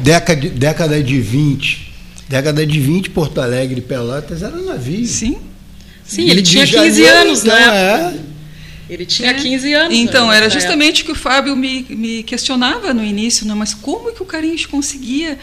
[0.00, 1.92] década, de, década de 20.
[2.28, 5.04] Década de 20, Porto Alegre e Pelotas era navio.
[5.04, 5.36] Sim.
[6.04, 7.54] Sim, ele tinha 15 janeiro, anos, né?
[7.54, 8.14] É.
[8.88, 9.34] Ele tinha é.
[9.34, 9.98] 15 anos.
[9.98, 13.54] Então, né, era justamente o que o Fábio me, me questionava no início, né?
[13.54, 15.38] mas como que o Carinhos conseguia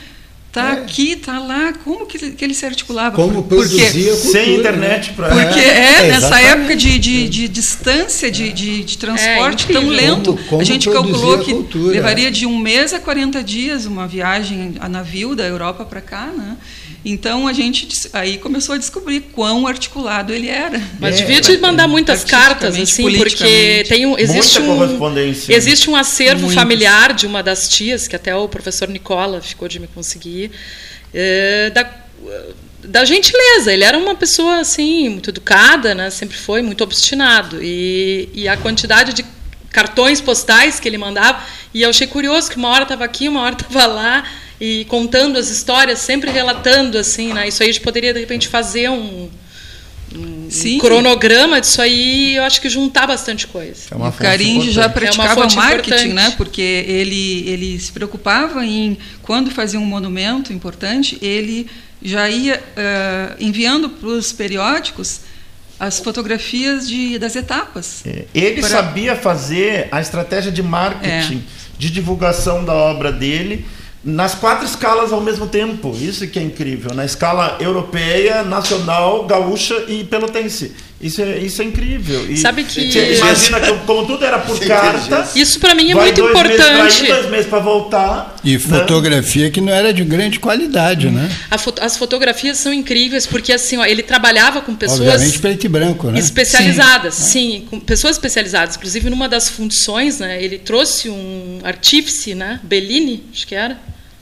[0.51, 0.81] Está é.
[0.81, 3.15] aqui, está lá, como que ele, que ele se articulava?
[3.15, 5.15] Como produzia porque, cultura, Sem internet né?
[5.15, 9.73] para Porque é, é nessa época de, de, de distância, de, de, de transporte é,
[9.73, 13.41] tão lento, como, como a gente calculou que cultura, levaria de um mês a 40
[13.41, 16.57] dias uma viagem a navio da Europa para cá, né?
[17.03, 20.79] Então a gente aí começou a descobrir quão articulado ele era.
[20.99, 25.95] Mas é, devia te mandar muitas cartas, assim, porque tem um, existe um existe um
[25.95, 26.55] acervo Muitas.
[26.55, 30.51] familiar de uma das tias que até o professor Nicola ficou de me conseguir
[31.13, 32.01] é, da
[32.83, 33.71] da gentileza.
[33.71, 36.09] Ele era uma pessoa assim muito educada, né?
[36.09, 39.25] Sempre foi muito obstinado e, e a quantidade de
[39.71, 41.43] cartões postais que ele mandava
[41.73, 44.23] e eu achei curioso que uma hora estava aqui, uma hora estava lá
[44.61, 47.47] e contando as histórias, sempre relatando assim, né?
[47.47, 49.27] Isso aí a gente poderia de repente fazer um,
[50.15, 50.77] um Sim.
[50.77, 53.81] cronograma disso aí, eu acho que juntar bastante coisa.
[53.89, 56.13] É o Caringe já praticava é marketing, importante.
[56.13, 56.33] né?
[56.37, 61.65] Porque ele ele se preocupava em quando fazia um monumento importante, ele
[61.99, 65.21] já ia uh, enviando para os periódicos
[65.79, 68.03] as fotografias de, das etapas.
[68.05, 71.79] É, ele sabia fazer a estratégia de marketing, é.
[71.79, 73.65] de divulgação da obra dele
[74.03, 75.95] nas quatro escalas ao mesmo tempo.
[75.99, 76.93] Isso que é incrível.
[76.93, 80.73] Na escala europeia, nacional, gaúcha e pelotense.
[80.99, 82.29] Isso é, isso é incrível.
[82.31, 82.79] E Sabe que.
[83.15, 85.27] Imagina que, como tudo era por carta.
[85.35, 86.83] Isso para mim é muito importante.
[86.83, 88.35] Meses ir, dois meses para voltar.
[88.43, 88.59] E né?
[88.59, 91.29] fotografia que não era de grande qualidade, né?
[91.57, 95.01] Foto, as fotografias são incríveis, porque assim, ó, ele trabalhava com pessoas.
[95.01, 96.19] Obviamente preto e branco, né?
[96.19, 98.75] Especializadas, sim, sim com pessoas especializadas.
[98.75, 102.59] Inclusive, numa das fundições, né, ele trouxe um artífice, né?
[102.63, 103.77] Bellini, acho que era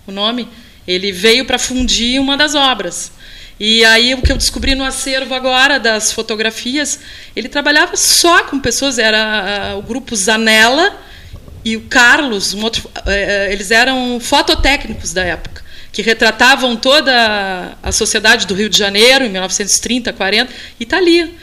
[0.10, 0.48] o nome.
[0.88, 3.12] Ele veio para fundir uma das obras.
[3.60, 7.00] E aí o que eu descobri no acervo agora das fotografias,
[7.36, 10.98] ele trabalhava só com pessoas, era uh, o grupo Zanella
[11.66, 17.92] e o Carlos, um outro, uh, eles eram fototécnicos da época, que retratavam toda a
[17.92, 21.36] sociedade do Rio de Janeiro em 1930, 40, e está ali.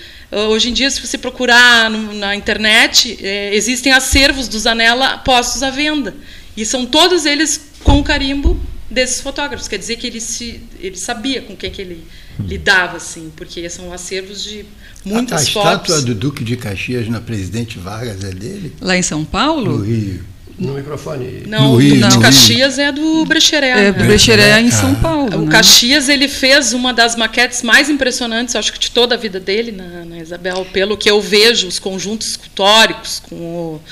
[0.49, 5.71] Hoje em dia, se você procurar na internet, é, existem acervos do Zanella postos à
[5.71, 6.17] venda.
[6.57, 8.59] E são todos eles com carimbo
[8.91, 9.69] desses fotógrafos.
[9.69, 12.05] Quer dizer que ele, se, ele sabia com quem que ele
[12.41, 14.67] lidava, assim, porque são acervos de
[15.05, 15.71] muitas a, a fotos.
[15.71, 18.75] A estátua do Duque de Caxias na Presidente Vargas é dele?
[18.81, 19.79] Lá em São Paulo?
[19.79, 20.25] No Rio.
[20.59, 21.43] No microfone.
[21.47, 23.69] Não, no Rio, de Caxias é do Brecheré.
[23.69, 23.93] É, né?
[23.93, 25.43] Brecheré em São Paulo.
[25.43, 25.53] O né?
[25.53, 29.71] Caxias ele fez uma das maquetes mais impressionantes, acho que de toda a vida dele,
[29.71, 33.83] na, na Isabel, pelo que eu vejo, os conjuntos escultóricos com o,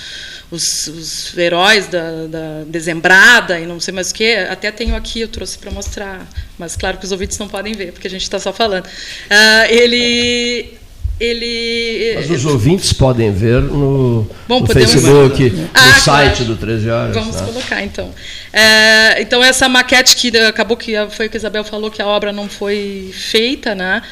[0.50, 4.34] os, os, heróis da, da, Dezembrada e não sei mais o que.
[4.34, 6.26] Até tenho aqui, eu trouxe para mostrar,
[6.58, 8.86] mas claro que os ouvintes não podem ver, porque a gente está só falando.
[8.86, 10.78] Uh, ele
[11.18, 12.14] ele.
[12.16, 16.44] Mas os ouvintes podem ver no, Bom, no Facebook, no ah, site claro.
[16.44, 17.14] do 13 Horas.
[17.14, 17.46] Vamos né?
[17.46, 18.10] colocar, então.
[18.52, 22.06] É, então, essa maquete que acabou que foi o que a Isabel falou, que a
[22.06, 24.02] obra não foi feita, né?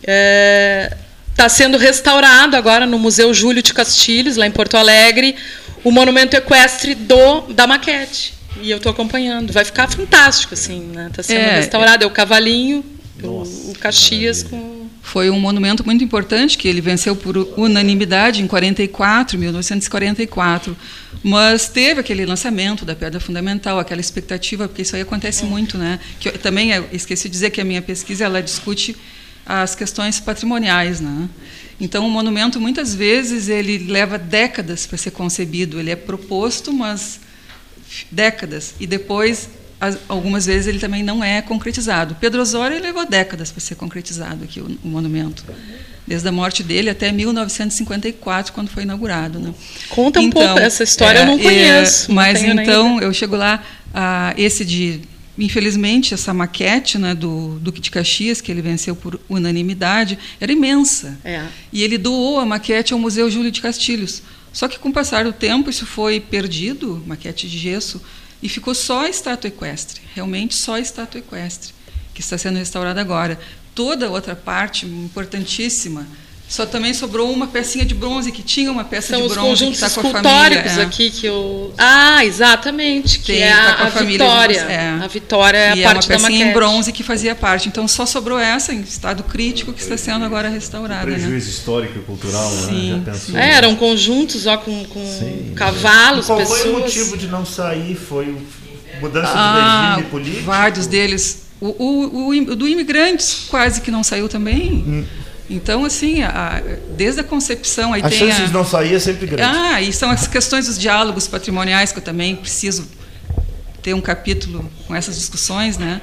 [0.00, 0.96] Está é,
[1.34, 5.34] tá sendo restaurado agora no Museu Júlio de Castilhos, lá em Porto Alegre,
[5.84, 8.34] o monumento equestre do, da maquete.
[8.60, 9.52] E eu estou acompanhando.
[9.52, 11.08] Vai ficar fantástico, assim, né?
[11.10, 12.04] Está sendo é, restaurado.
[12.04, 12.84] É o cavalinho,
[13.20, 18.46] Nossa, o, Caxias com foi um monumento muito importante que ele venceu por unanimidade em
[18.46, 20.76] 44, 1944,
[21.22, 25.98] mas teve aquele lançamento da pedra fundamental, aquela expectativa, porque isso aí acontece muito, né?
[26.20, 28.96] Que eu, também eu esqueci de dizer que a minha pesquisa ela discute
[29.44, 31.28] as questões patrimoniais, né?
[31.80, 37.20] Então, o monumento muitas vezes ele leva décadas para ser concebido, ele é proposto, mas
[38.10, 39.48] décadas e depois
[40.08, 42.16] algumas vezes ele também não é concretizado.
[42.20, 45.44] Pedro Osório levou décadas para ser concretizado aqui o, o, monumento,
[46.06, 49.40] desde a morte dele até 1954, quando foi inaugurado.
[49.40, 49.52] Né?
[49.88, 52.10] Conta um então, pouco essa história, é, eu não é, conheço.
[52.10, 53.62] É, mas não então eu chego lá,
[53.92, 55.00] ah, esse de
[55.38, 61.18] infelizmente essa maquete né, do Duque de Caxias que ele venceu por unanimidade era imensa
[61.24, 61.46] é.
[61.72, 64.22] e ele doou a maquete ao Museu Júlio de Castilhos.
[64.52, 68.02] Só que com o passar do tempo isso foi perdido, maquete de gesso
[68.42, 71.72] e ficou só a estátua equestre, realmente só a estátua equestre,
[72.12, 73.38] que está sendo restaurada agora.
[73.74, 76.06] Toda a outra parte importantíssima
[76.52, 79.72] só também sobrou uma pecinha de bronze, que tinha uma peça São de bronze que
[79.72, 80.58] está com a família.
[80.58, 80.82] É.
[80.82, 81.72] aqui que eu...
[81.78, 84.60] Ah, exatamente, que Tem, é tá a, a, a Vitória.
[84.60, 84.98] É.
[85.02, 87.68] A Vitória é e a parte é uma pecinha da em bronze que fazia parte.
[87.68, 91.10] Então só sobrou essa em estado crítico que está sendo agora restaurada.
[91.10, 91.52] Um prejuízo né?
[91.52, 93.02] histórico e cultural, Sim, né?
[93.06, 96.60] Já pensou, é, eram conjuntos ó, com, com cavalos, qual pessoas.
[96.60, 97.96] Qual foi o motivo de não sair?
[97.96, 98.36] Foi
[99.00, 100.44] mudança ah, de regime político?
[100.44, 101.44] Vários deles.
[101.58, 104.84] O, o, o, do imigrantes quase que não saiu também.
[104.86, 105.21] Hum.
[105.50, 106.62] Então, assim, a,
[106.96, 107.92] desde a concepção...
[107.92, 109.56] Aí a chance a, de não sair é sempre grande.
[109.56, 112.88] Ah, e são as questões dos diálogos patrimoniais, que eu também preciso
[113.82, 116.00] ter um capítulo com essas discussões, né?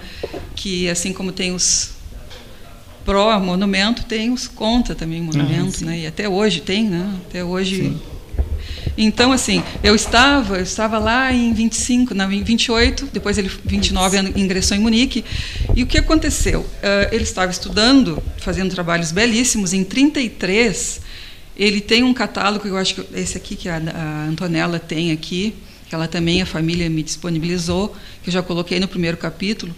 [0.56, 1.92] que assim como tem os
[3.06, 6.00] pró-monumento, tem os contra também monumento, né?
[6.00, 7.16] e até hoje tem, né?
[7.28, 7.84] até hoje...
[7.84, 8.02] Sim
[8.98, 14.18] então, assim, eu estava, eu estava lá em 25, não, em 28, depois ele 29
[14.36, 15.24] ingressou em Munique.
[15.76, 16.62] E o que aconteceu?
[16.62, 19.74] Uh, ele estava estudando, fazendo trabalhos belíssimos.
[19.74, 21.02] Em 33,
[21.56, 25.54] ele tem um catálogo, eu acho que esse aqui que a, a Antonella tem aqui,
[25.88, 29.76] que ela também a família me disponibilizou, que eu já coloquei no primeiro capítulo,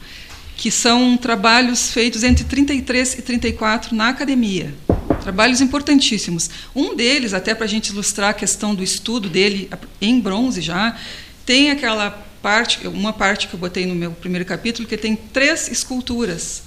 [0.57, 4.73] que são trabalhos feitos entre 33 e 34 na academia.
[5.21, 6.49] Trabalhos importantíssimos.
[6.75, 9.69] Um deles, até para a gente ilustrar a questão do estudo dele
[10.01, 10.97] em bronze já,
[11.45, 12.09] tem aquela
[12.41, 16.63] parte, uma parte que eu botei no meu primeiro capítulo, que tem três esculturas.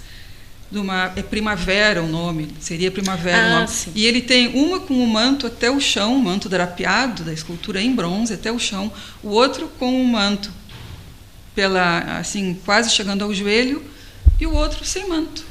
[0.71, 3.69] De uma, é Primavera o nome, seria Primavera ah, o nome.
[3.69, 3.93] Sim.
[3.95, 7.81] E ele tem uma com o manto até o chão, o manto drapeado da escultura
[7.81, 8.93] em bronze até o chão,
[9.23, 10.51] o outro com o manto
[11.55, 13.85] pela assim quase chegando ao joelho
[14.41, 15.45] e o outro sem manto.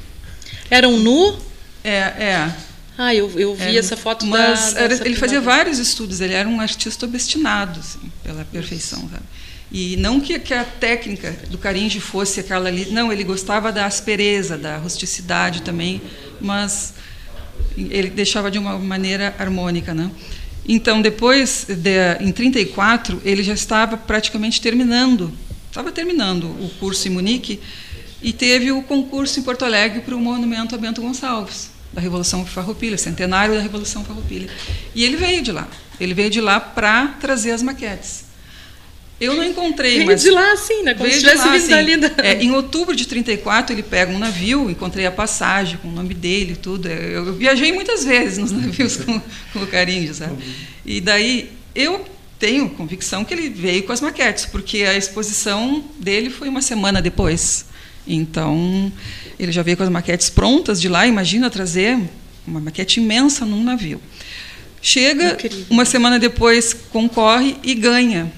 [0.68, 1.38] Era um nu?
[1.82, 2.54] É, é.
[2.96, 6.32] Ah, eu, eu vi é, essa foto mas da, era, ele fazia vários estudos, ele
[6.32, 9.00] era um artista obstinado assim, pela perfeição.
[9.10, 9.24] Sabe?
[9.72, 13.86] E não que, que, a técnica do Caringe fosse aquela ali, não, ele gostava da
[13.86, 16.00] aspereza, da rusticidade também,
[16.40, 16.94] mas
[17.76, 19.92] ele deixava de uma maneira harmônica.
[19.92, 20.08] Né?
[20.68, 25.32] Então, depois, de, em 34, ele já estava praticamente terminando,
[25.68, 27.58] estava terminando o curso em Munique,
[28.22, 32.44] e teve o concurso em Porto Alegre para o Monumento a Bento Gonçalves da Revolução
[32.44, 34.48] Farroupilha, centenário da Revolução Farroupilha.
[34.94, 35.68] E ele veio de lá.
[36.00, 38.24] Ele veio de lá para trazer as maquetes.
[39.20, 40.92] Eu não encontrei, veio mas de lá, sim, né?
[40.92, 41.48] Como se tivesse
[41.84, 42.08] vindo.
[42.08, 42.24] Da...
[42.24, 46.14] É, em outubro de 34 ele pega um navio, encontrei a passagem com o nome
[46.14, 46.88] dele e tudo.
[46.88, 49.20] Eu, eu viajei muitas vezes nos navios com,
[49.52, 50.36] com o Carinho, sabe?
[50.84, 52.04] E daí eu
[52.40, 57.00] tenho convicção que ele veio com as maquetes, porque a exposição dele foi uma semana
[57.00, 57.66] depois.
[58.06, 58.92] Então,
[59.38, 61.98] ele já veio com as maquetes prontas de lá, imagina trazer
[62.46, 64.00] uma maquete imensa num navio.
[64.80, 65.66] Chega, Incrível.
[65.70, 68.30] uma semana depois concorre e ganha.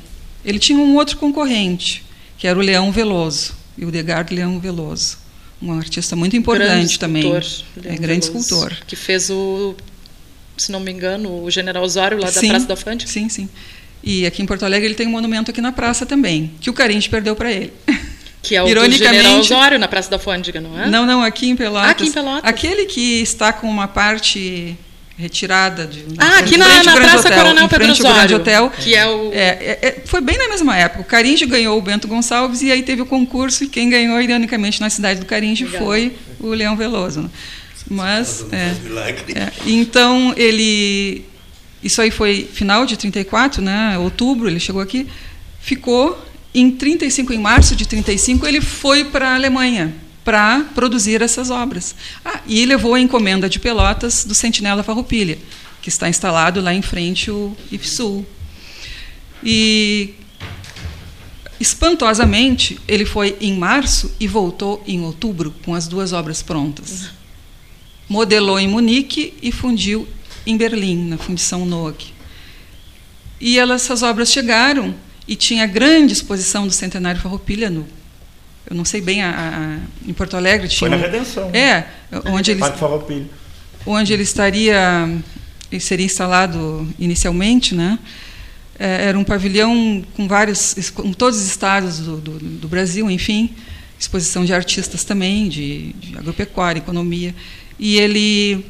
[0.44, 2.04] Ele tinha um outro concorrente,
[2.38, 5.18] que era o Leão Veloso, e o Degard Leão Veloso.
[5.60, 7.22] Um artista muito importante grande também.
[7.22, 8.76] Escultor, é grande Veloso, escultor.
[8.86, 9.74] Que fez o,
[10.56, 13.10] se não me engano, o General Osório lá sim, da Praça da Fante.
[13.10, 13.48] Sim, sim.
[14.02, 16.72] E aqui em Porto Alegre ele tem um monumento aqui na praça também, que o
[16.72, 17.72] Carinti perdeu para ele.
[18.46, 20.88] Que é o Ironicamente, do General Osório na Praça da Fôndega, não é?
[20.88, 21.90] Não, não, aqui em Pelotas.
[21.90, 22.48] Aqui em Pelotas.
[22.48, 24.78] Aquele que está com uma parte
[25.18, 29.32] retirada de ah aqui na, na Praça Hotel, Coronel Pedro Osório Hotel que é o
[29.32, 32.70] é, é, é, foi bem na mesma época o Caringe ganhou o Bento Gonçalves e
[32.70, 36.76] aí teve o concurso e quem ganhou ironicamente na cidade do Caringe foi o Leão
[36.76, 37.30] Veloso
[37.88, 38.74] mas é,
[39.38, 41.24] é, então ele
[41.82, 45.08] isso aí foi final de 34 né outubro ele chegou aqui
[45.62, 46.22] ficou
[46.60, 49.94] em 35 em março de 35 ele foi para a Alemanha
[50.24, 51.94] para produzir essas obras.
[52.24, 55.38] Ah, e levou a encomenda de Pelotas do Sentinela Farroupilha,
[55.82, 58.26] que está instalado lá em frente ao IFSUL.
[59.44, 60.14] E
[61.60, 67.10] espantosamente, ele foi em março e voltou em outubro com as duas obras prontas.
[68.08, 70.08] Modelou em Munique e fundiu
[70.46, 72.12] em Berlim, na fundição Noack.
[73.40, 74.94] E elas, essas obras chegaram
[75.26, 77.86] e tinha grande exposição do Centenário Farroupilha no
[78.68, 80.90] eu não sei bem, a, a, em Porto Alegre tinha.
[80.90, 81.50] Foi na Redenção.
[81.54, 81.84] É,
[82.26, 82.60] onde ele,
[83.86, 85.08] onde ele estaria,
[85.70, 87.96] ele seria instalado inicialmente, né?
[88.76, 93.54] É, era um pavilhão com vários, com todos os estados do, do, do Brasil, enfim,
[93.98, 97.34] exposição de artistas também, de, de, agropecuária, economia,
[97.78, 98.66] e ele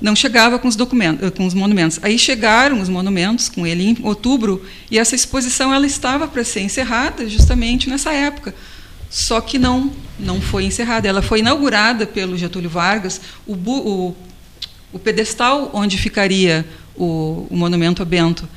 [0.00, 1.98] não chegava com os documentos, com os monumentos.
[2.02, 6.60] Aí chegaram os monumentos com ele em outubro e essa exposição ela estava para ser
[6.60, 8.54] encerrada justamente nessa época
[9.10, 11.08] só que não, não foi encerrada.
[11.08, 14.16] Ela foi inaugurada pelo Getúlio Vargas, o, o,
[14.92, 18.48] o pedestal onde ficaria o, o, monumento a Bento.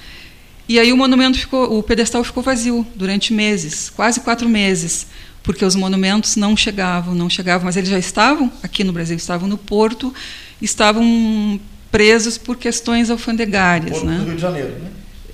[0.67, 5.07] E aí o monumento ficou, o pedestal ficou vazio durante meses, quase quatro meses,
[5.41, 9.47] porque os monumentos não chegavam, não chegavam, mas eles já estavam aqui no Brasil, estavam
[9.47, 10.13] no Porto,
[10.61, 11.59] estavam
[11.91, 14.17] presos por questões alfandegárias, Porto né?
[14.17, 14.89] do Rio de Janeiro, né?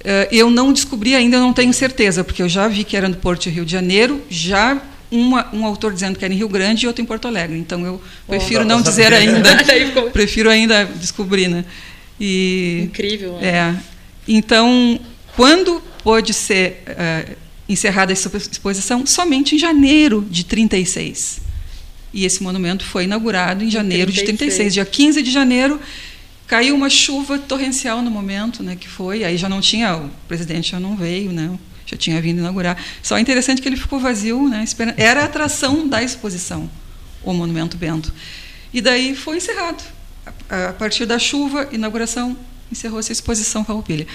[0.06, 3.16] Uh, eu não descobri ainda, não tenho certeza, porque eu já vi que era no
[3.16, 6.86] Porto do Rio de Janeiro, já uma, um autor dizendo que era em Rio Grande
[6.86, 7.58] e outro em Porto Alegre.
[7.58, 9.50] Então eu prefiro oh, não dizer ainda,
[10.14, 11.66] prefiro ainda descobrir, né?
[12.20, 13.34] E, Incrível.
[13.38, 13.48] Né?
[13.48, 13.76] É.
[14.28, 15.00] Então,
[15.36, 17.36] quando pode ser uh,
[17.68, 19.06] encerrada essa exposição?
[19.06, 21.42] Somente em janeiro de 36.
[22.16, 24.16] E esse monumento foi inaugurado em janeiro 36.
[24.16, 25.82] de 36, dia 15 de janeiro.
[26.48, 30.72] Caiu uma chuva torrencial no momento, né, que foi, aí já não tinha, o presidente
[30.72, 31.52] já não veio, né,
[31.86, 32.82] já tinha vindo inaugurar.
[33.04, 34.64] Só é interessante que ele ficou vazio, né?
[34.96, 36.70] Era a atração da exposição,
[37.22, 38.14] o Monumento Bento.
[38.74, 39.84] E daí foi encerrado.
[40.50, 42.38] A partir da chuva, inauguração,
[42.72, 44.08] encerrou-se a exposição Farroupilha.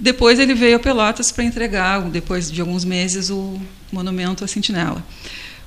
[0.00, 3.60] Depois ele veio a Pelotas para entregar, depois de alguns meses, o
[3.92, 5.04] monumento à Sentinela.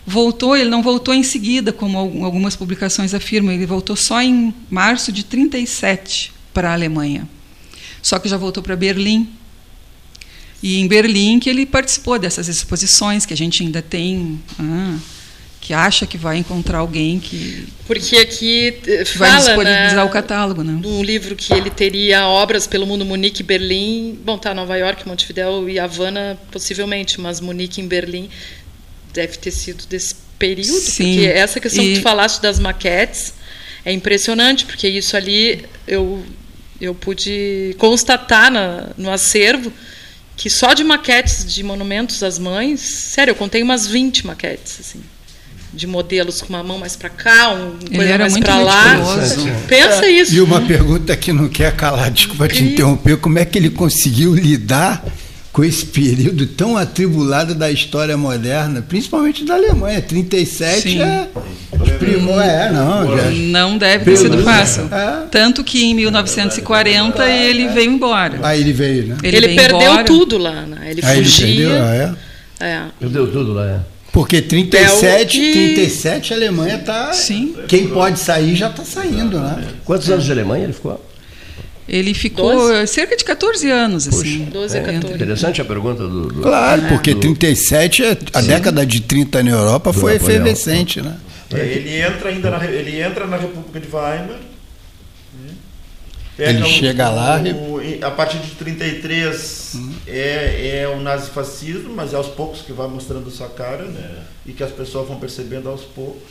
[0.07, 5.11] Voltou, ele não voltou em seguida, como algumas publicações afirmam, ele voltou só em março
[5.11, 7.27] de 37 para a Alemanha.
[8.03, 9.27] Só que já voltou para Berlim
[10.61, 14.97] e em Berlim que ele participou dessas exposições que a gente ainda tem, ah,
[15.59, 20.09] que acha que vai encontrar alguém que porque aqui eh, fala, vai disponibilizar né, o
[20.09, 20.79] catálogo, né?
[20.85, 25.67] Um livro que ele teria obras pelo mundo Munique, Berlim, bom, tá, Nova York, Montevideo
[25.67, 28.29] e Havana possivelmente, mas Munique em Berlim
[29.15, 31.15] deve ter sido desse período, Sim.
[31.15, 31.93] porque essa questão e...
[31.93, 33.33] que tu falaste das maquetes
[33.85, 36.23] é impressionante, porque isso ali eu
[36.79, 39.71] eu pude constatar na, no acervo
[40.35, 44.99] que só de maquetes de monumentos às mães, sério, eu contei umas 20 maquetes, assim,
[45.73, 48.97] de modelos com uma mão mais para cá, um coisa mais para lá.
[49.67, 50.33] Pensa isso.
[50.33, 54.35] E uma pergunta que não quer calar, desculpa te interromper, como é que ele conseguiu
[54.35, 55.05] lidar
[55.55, 60.01] com esse período tão atribulado da história moderna, principalmente da Alemanha.
[60.01, 61.01] 37 Sim.
[61.01, 61.29] é.
[61.97, 63.15] Primou, é, não.
[63.15, 63.29] Já.
[63.31, 64.89] Não deve ter sido fácil.
[64.91, 65.27] É.
[65.31, 68.37] Tanto que em 1940 ele veio embora.
[68.43, 69.17] Aí ele veio, né?
[69.23, 70.03] Ele, ele veio perdeu embora.
[70.03, 70.91] tudo lá, né?
[70.91, 71.47] Ele Aí fugia.
[71.47, 71.95] Ele perdeu, ah,
[72.59, 72.65] é?
[72.67, 72.81] É.
[72.99, 73.79] Perdeu tudo lá, é.
[74.11, 75.53] Porque 37, que...
[75.53, 77.13] 37 a Alemanha está.
[77.13, 77.55] Sim.
[77.69, 79.63] Quem pode sair já está saindo, né?
[79.85, 81.01] Quantos anos de Alemanha ele ficou?
[81.87, 82.87] Ele ficou 12?
[82.87, 84.07] cerca de 14 anos.
[84.07, 84.45] Assim.
[84.45, 85.11] 12 a 14.
[85.11, 86.27] É interessante a pergunta do.
[86.27, 86.89] do claro, é.
[86.89, 88.47] porque 37, é, a Sim.
[88.47, 90.41] década de 30 na Europa do foi Napoleão.
[90.41, 91.01] efervescente.
[91.01, 91.15] Né?
[91.53, 94.39] É, ele entra ainda na, ele entra na República de Weimar.
[96.39, 97.39] ele o, chega lá.
[97.39, 99.93] O, a partir de 33 hum.
[100.07, 104.23] é, é o nazifascismo, mas é aos poucos que vai mostrando sua cara né?
[104.43, 106.23] e que as pessoas vão percebendo aos poucos.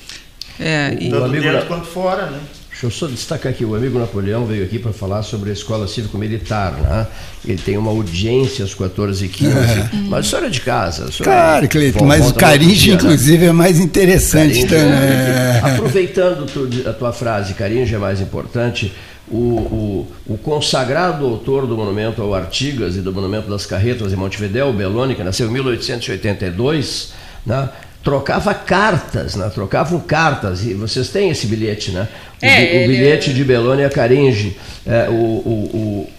[0.59, 1.11] É, e...
[1.11, 1.63] Tanto dentro na...
[1.63, 2.41] quanto fora, né?
[2.75, 5.87] Deixa eu só destacar aqui, o amigo Napoleão veio aqui para falar sobre a escola
[5.87, 7.07] cívico-militar, né?
[7.47, 9.91] Ele tem uma audiência às 14h15, é.
[10.09, 11.09] mas história de casa.
[11.23, 12.97] Claro, Cleiton, mas o Caringe, né?
[12.97, 15.09] inclusive, é mais interessante Caringe, também.
[15.09, 15.61] É...
[15.63, 16.47] Aproveitando
[16.89, 18.93] a tua frase, Caringe é mais importante,
[19.29, 24.17] o, o, o, consagrado autor do monumento ao Artigas e do monumento das Carretas em
[24.17, 27.13] Montevidéu, Belloni, que nasceu em 1882,
[27.47, 27.69] né?
[28.05, 29.51] Trocava cartas, né?
[29.53, 32.07] trocavam cartas, e vocês têm esse bilhete, né?
[32.43, 36.11] O, é, o bilhete de Belônia Caringe, é, o, o,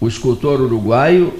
[0.00, 1.32] o, escultor uruguaio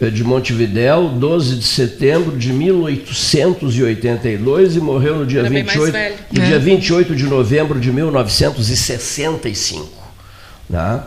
[0.00, 5.96] é, de Montevidéu, 12 de setembro de 1882 e morreu no dia, 28,
[6.32, 6.46] no é.
[6.46, 9.88] dia 28 de novembro de 1965.
[10.68, 11.00] Né?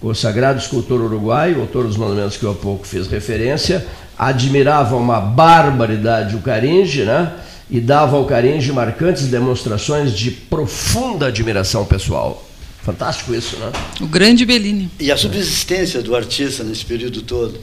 [0.00, 3.84] O sagrado escultor uruguaio, autor dos monumentos que eu há pouco fiz referência,
[4.16, 7.32] admirava uma barbaridade o Caringe, né?
[7.68, 12.48] E dava ao Caringe marcantes demonstrações de profunda admiração pessoal.
[12.82, 13.72] Fantástico isso, né?
[14.00, 14.88] O grande Bellini.
[15.00, 17.60] E a subsistência do artista nesse período todo?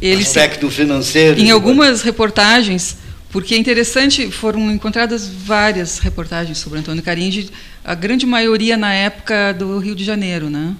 [0.00, 0.76] Ele aspecto se...
[0.76, 1.40] financeiro.
[1.40, 2.96] Em algumas reportagens,
[3.32, 7.50] porque é interessante, foram encontradas várias reportagens sobre Antônio Caringe,
[7.82, 10.76] a grande maioria na época do Rio de Janeiro, né?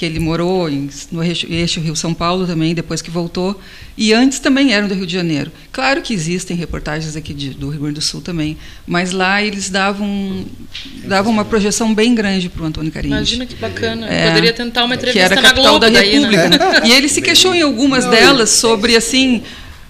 [0.00, 3.60] que ele morou em, no eixo Rio-São Paulo também, depois que voltou,
[3.98, 5.52] e antes também eram do Rio de Janeiro.
[5.70, 8.56] Claro que existem reportagens aqui de, do Rio Grande do Sul também,
[8.86, 10.46] mas lá eles davam,
[11.04, 13.14] davam uma projeção bem grande para o Antônio Carinho.
[13.14, 16.48] Imagina que bacana, é, poderia tentar uma entrevista que era na Globo da daí, República.
[16.48, 16.58] Né?
[16.88, 19.42] E ele se queixou em algumas delas sobre assim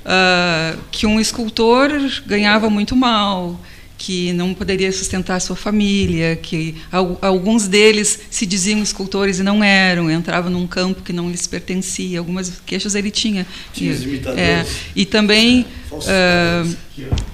[0.05, 1.91] uh, que um escultor
[2.27, 3.61] ganhava muito mal,
[3.99, 6.75] que não poderia sustentar sua família, que
[7.21, 12.19] alguns deles se diziam escultores e não eram, entravam num campo que não lhes pertencia.
[12.19, 13.47] Algumas queixas ele tinha.
[13.75, 16.77] tinha e, é, e também uh,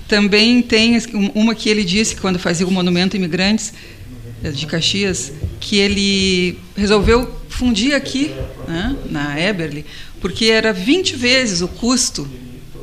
[0.08, 0.98] também tem
[1.34, 3.72] uma que ele disse que quando fazia o monumento imigrantes
[4.42, 8.32] eh, de Caxias, que ele resolveu fundir aqui,
[8.68, 9.84] né, na Eberly,
[10.20, 12.28] porque era 20 vezes o custo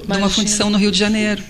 [0.04, 0.16] Imagina.
[0.16, 1.44] de uma fundição no Rio de Janeiro.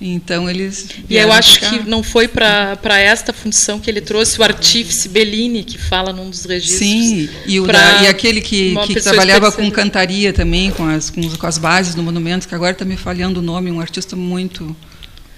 [0.00, 0.88] Então eles.
[1.08, 5.64] E eu acho que não foi para esta função que ele trouxe o artífice Bellini,
[5.64, 6.78] que fala num dos registros.
[6.80, 11.22] Sim, e, o da, e aquele que, que trabalhava com cantaria também, com as, com,
[11.36, 14.76] com as bases do monumento, que agora está me falhando o nome, um artista muito,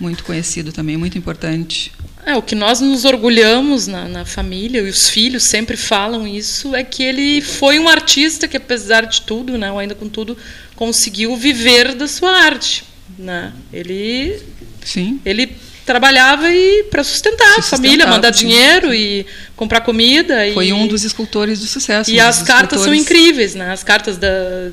[0.00, 1.92] muito conhecido também, muito importante.
[2.26, 6.74] É, o que nós nos orgulhamos na, na, família, e os filhos sempre falam isso,
[6.74, 10.36] é que ele foi um artista que, apesar de tudo, né, ainda com tudo,
[10.78, 12.84] conseguiu viver da sua arte.
[13.18, 13.52] Né?
[13.72, 14.40] Ele,
[14.84, 15.20] Sim.
[15.24, 18.46] ele trabalhava e para sustentar a família, mandar sim.
[18.46, 19.26] dinheiro e
[19.56, 20.36] comprar comida.
[20.54, 22.08] Foi e, um dos escultores de sucesso.
[22.12, 23.72] E as cartas são incríveis, né?
[23.72, 24.28] As cartas da,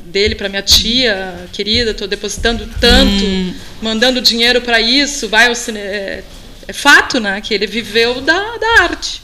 [0.05, 3.53] dele para minha tia querida, estou depositando tanto, hum.
[3.81, 5.85] mandando dinheiro para isso, vai ao cinema.
[5.87, 6.23] É,
[6.67, 7.41] é, fato, né?
[7.41, 9.23] Que ele viveu da, da arte.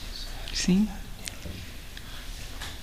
[0.51, 0.87] Sim.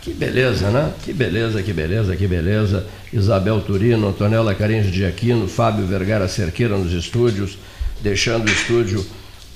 [0.08, 0.90] Que beleza, né?
[1.04, 2.86] Que beleza, que beleza, que beleza.
[3.12, 7.58] Isabel Turino, Antonella Caringe de Aquino, Fábio Vergara Cerqueira nos estúdios,
[8.00, 9.04] deixando o estúdio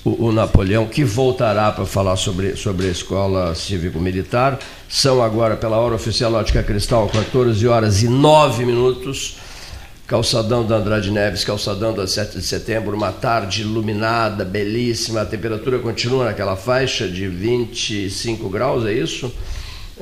[0.05, 4.59] o, o Napoleão, que voltará para falar sobre, sobre a escola cívico-militar.
[4.87, 9.37] São agora, pela hora oficial Ótica Cristal, 14 horas e 9 minutos.
[10.05, 15.21] Calçadão da Andrade Neves, calçadão da 7 de setembro, uma tarde iluminada, belíssima.
[15.21, 19.33] A temperatura continua naquela faixa de 25 graus, é isso?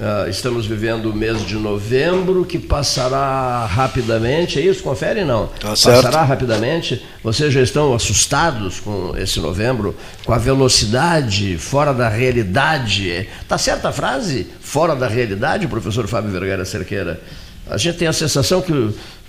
[0.02, 4.82] Uh, estamos vivendo o mês de novembro, que passará rapidamente, é isso?
[4.82, 5.46] Confere não?
[5.46, 7.06] Tá passará rapidamente.
[7.24, 9.96] Vocês já estão assustados com esse novembro,
[10.26, 13.30] com a velocidade fora da realidade.
[13.44, 14.48] Está certa a frase?
[14.60, 17.22] Fora da realidade, professor Fábio Vergara Cerqueira?
[17.70, 18.74] A gente tem a sensação que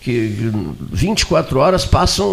[0.03, 0.35] que
[0.91, 2.27] 24 horas passam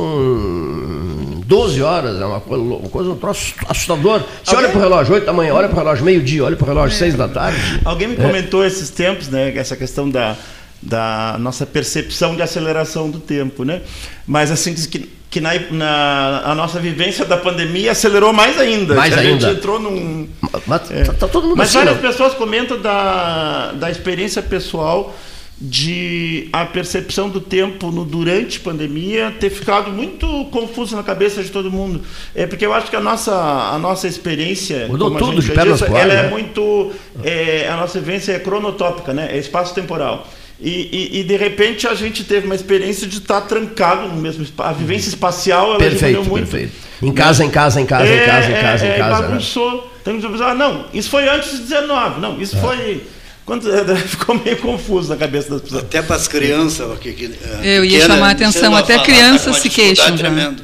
[1.45, 4.21] 12 horas, é uma coisa, uma coisa um troço assustador.
[4.43, 4.65] Você Alguém...
[4.65, 6.67] olha para o relógio 8 da manhã, olha para o relógio meio-dia, olha para o
[6.67, 6.99] relógio é.
[6.99, 7.79] 6 da tarde.
[7.85, 8.17] Alguém me é.
[8.17, 10.35] comentou esses tempos, né, essa questão da,
[10.81, 13.81] da nossa percepção de aceleração do tempo, né?
[14.25, 18.95] Mas assim, diz que, que na, na a nossa vivência da pandemia acelerou mais ainda.
[18.95, 19.47] Mais a ainda.
[19.47, 20.27] gente entrou num.
[20.65, 21.03] Mas, é.
[21.03, 22.09] tá, tá todo mundo Mas assim, várias não.
[22.09, 25.15] pessoas comentam da, da experiência pessoal
[25.61, 31.43] de a percepção do tempo no durante a pandemia ter ficado muito confusa na cabeça
[31.43, 32.01] de todo mundo.
[32.33, 35.53] É porque eu acho que a nossa a nossa experiência, Mudou como tudo a gente
[35.53, 36.27] de ela né?
[36.27, 36.91] é muito
[37.23, 39.29] é, a nossa vivência é cronotópica, né?
[39.31, 40.25] É espaço temporal.
[40.61, 44.43] E, e, e, de repente a gente teve uma experiência de estar trancado no mesmo
[44.43, 44.69] espaço.
[44.69, 46.49] A vivência espacial ela perfeito, muito.
[46.49, 46.73] Perfeito.
[47.01, 49.23] Em casa, em casa, em casa, é, em casa, em casa, é, em casa.
[49.23, 49.71] É, bagunçou.
[50.05, 50.19] Né?
[50.19, 52.19] Que ah, não, isso foi antes de 19.
[52.19, 52.59] Não, isso é.
[52.59, 53.03] foi
[53.49, 53.63] quando,
[54.05, 55.81] ficou meio confuso na cabeça das pessoas.
[55.81, 56.99] Até para as crianças.
[56.99, 57.31] Que, que,
[57.63, 60.15] Eu ia chamar a atenção, até crianças se queixam.
[60.15, 60.61] Tremendo.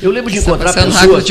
[0.00, 1.28] Eu lembro de encontrar pessoas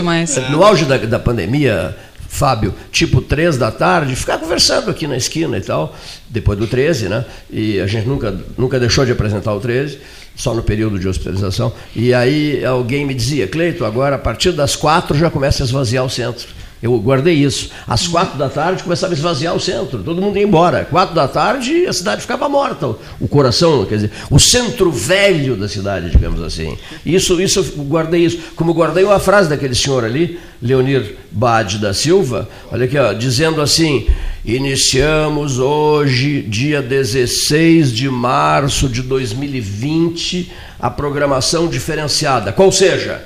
[0.51, 1.97] no auge da, da pandemia,
[2.29, 5.93] Fábio, tipo três da tarde, ficar conversando aqui na esquina e tal,
[6.29, 7.25] depois do 13, né?
[7.49, 9.97] E a gente nunca, nunca deixou de apresentar o 13,
[10.35, 11.73] só no período de hospitalização.
[11.95, 16.05] E aí alguém me dizia, Cleito, agora a partir das quatro já começa a esvaziar
[16.05, 16.47] o centro.
[16.81, 17.69] Eu guardei isso.
[17.87, 20.85] Às quatro da tarde começava a esvaziar o centro, todo mundo ia embora.
[20.85, 22.95] Quatro da tarde a cidade ficava morta.
[23.19, 26.75] O coração, quer dizer, o centro velho da cidade, digamos assim.
[27.05, 28.39] Isso, isso guardei isso.
[28.55, 33.61] Como guardei uma frase daquele senhor ali, Leonir Bade da Silva, olha aqui, ó, dizendo
[33.61, 34.07] assim:
[34.43, 42.51] iniciamos hoje, dia 16 de março de 2020, a programação diferenciada.
[42.51, 43.23] Qual seja?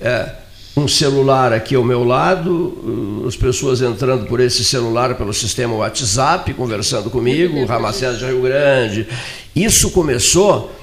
[0.00, 0.43] É,
[0.76, 5.72] um celular aqui ao meu lado, uh, as pessoas entrando por esse celular pelo sistema
[5.74, 9.06] WhatsApp, conversando comigo, o Ramacés de Rio Grande.
[9.54, 10.74] Isso começou,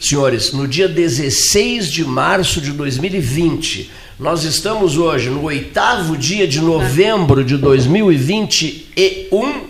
[0.00, 3.90] senhores, no dia 16 de março de 2020.
[4.18, 9.68] Nós estamos hoje no oitavo dia de novembro de 2021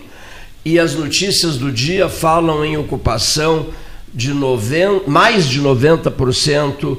[0.63, 3.67] e as notícias do dia falam em ocupação
[4.13, 5.01] de noven...
[5.05, 6.97] mais de 90%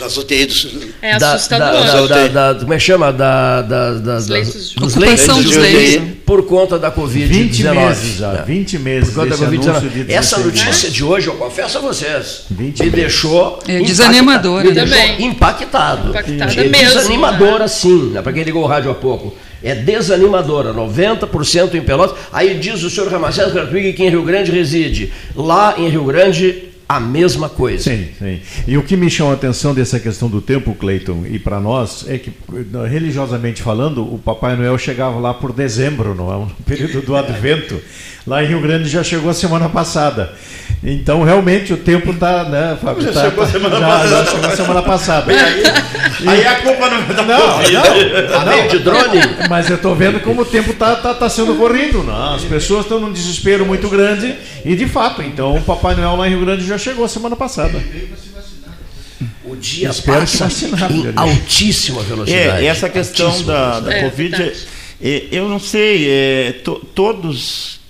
[0.00, 0.68] das UTIs
[1.02, 2.08] É assustador.
[2.08, 3.12] Da, da, da, como é que chama?
[3.12, 7.26] Da, da, da, dos leitos de, dos leitos de UTI por conta da Covid-19.
[7.28, 10.08] 20 meses já, 20 meses por conta da COVID-19.
[10.08, 14.64] Essa notícia de hoje, eu confesso a vocês, me deixou é, desanimadora.
[14.64, 15.26] Me deixou também.
[15.26, 16.08] impactado.
[16.08, 16.94] Impactada é mesmo.
[16.94, 17.68] Desanimadora, né?
[17.68, 18.10] sim.
[18.10, 18.22] Né?
[18.22, 19.34] Para quem ligou o rádio há pouco.
[19.62, 22.16] É desanimadora, 90% em Pelotas.
[22.32, 25.12] Aí diz o senhor Ramacés Gartwig que em Rio Grande reside.
[25.36, 27.84] Lá em Rio Grande a mesma coisa.
[27.84, 28.40] Sim, sim.
[28.66, 32.04] E o que me chama a atenção dessa questão do tempo, Cleiton, e para nós,
[32.08, 32.32] é que,
[32.88, 36.38] religiosamente falando, o Papai Noel chegava lá por dezembro, não é?
[36.38, 37.80] No período do Advento.
[38.26, 40.32] Lá em Rio Grande já chegou a semana passada.
[40.84, 43.02] Então, realmente, o tempo está, né, Fábio?
[43.04, 44.08] Já tá, chegou tá, a semana já, passada.
[44.08, 45.32] Já chegou a semana passada.
[45.32, 47.72] Aí, aí a culpa não é da Não, Covid.
[47.72, 51.54] não, Além de drone, Mas eu estou vendo como o tempo está tá, tá sendo
[51.54, 52.02] corrido.
[52.02, 52.34] Não?
[52.34, 54.34] As pessoas estão num desespero muito grande
[54.64, 57.82] e, de fato, então o Papai Noel lá em Rio Grande já chegou semana passada.
[59.44, 62.64] o dia Espero passa vacinado, em altíssima velocidade.
[62.64, 64.58] É, essa questão Altíssima da, da É, Covid, verdade.
[65.00, 67.80] é, eu não sei, é, to- todos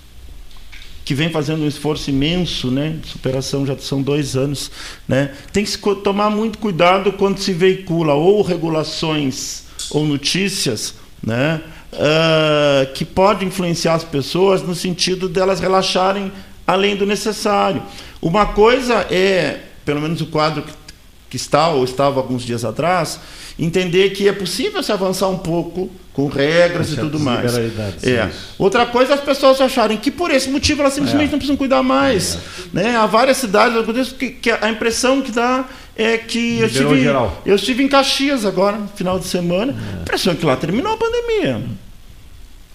[1.05, 4.71] que vêm fazendo um esforço imenso, né, de superação já são dois anos,
[5.07, 11.59] né, tem que se tomar muito cuidado quando se veicula ou regulações ou notícias, né,
[11.91, 16.31] ah, que podem influenciar as pessoas no sentido delas relaxarem
[16.65, 17.81] além do necessário.
[18.21, 20.83] Uma coisa é, pelo menos o quadro que
[21.29, 23.19] que está ou estava alguns dias atrás,
[23.57, 27.57] entender que é possível se avançar um pouco com regras e tudo mais.
[28.03, 28.29] É.
[28.55, 31.31] Outra coisa é as pessoas acharem que por esse motivo elas simplesmente É.
[31.31, 32.37] não precisam cuidar mais.
[32.71, 32.95] Né?
[32.95, 35.65] Há várias cidades que, que a impressão que dá
[35.97, 37.05] é que eu estive,
[37.47, 40.97] eu estive em Caxias agora, final de semana, a impressão é que lá terminou a
[40.97, 41.63] pandemia.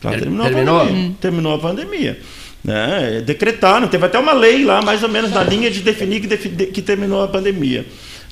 [0.03, 0.77] Lá Ter- terminou, terminou?
[0.81, 1.13] a pandemia.
[1.21, 2.21] Terminou a pandemia.
[2.65, 3.23] Né?
[3.25, 6.49] Decretaram, teve até uma lei lá, mais ou menos na linha de definir que, defi-
[6.49, 7.87] de- que terminou a pandemia.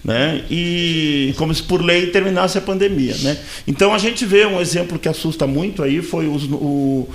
[0.05, 0.43] Né?
[0.51, 3.15] E como se por lei terminasse a pandemia.
[3.23, 3.37] Né?
[3.67, 7.09] Então a gente vê um exemplo que assusta muito aí, foi os- o,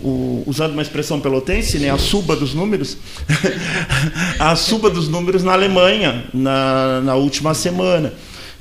[0.00, 2.96] o- usando uma expressão pelotense, né, a suba dos números,
[4.38, 8.12] a suba dos números na Alemanha na, na última semana.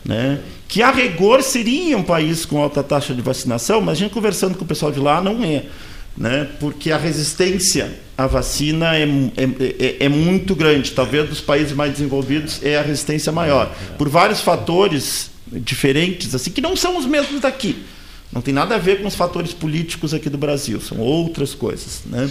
[0.04, 0.40] Né?
[0.68, 4.58] Que a rigor seria um país com alta taxa de vacinação, mas a gente conversando
[4.58, 5.64] com o pessoal de lá não é.
[6.18, 6.50] Né?
[6.60, 10.92] Porque a resistência à vacina é, é, é- é muito grande.
[10.92, 13.72] Talvez dos países mais desenvolvidos é a resistência maior.
[13.98, 17.84] Por vários fatores diferentes, assim, que não são os mesmos daqui.
[18.34, 22.02] Não tem nada a ver com os fatores políticos aqui do Brasil, são outras coisas.
[22.06, 22.30] Né?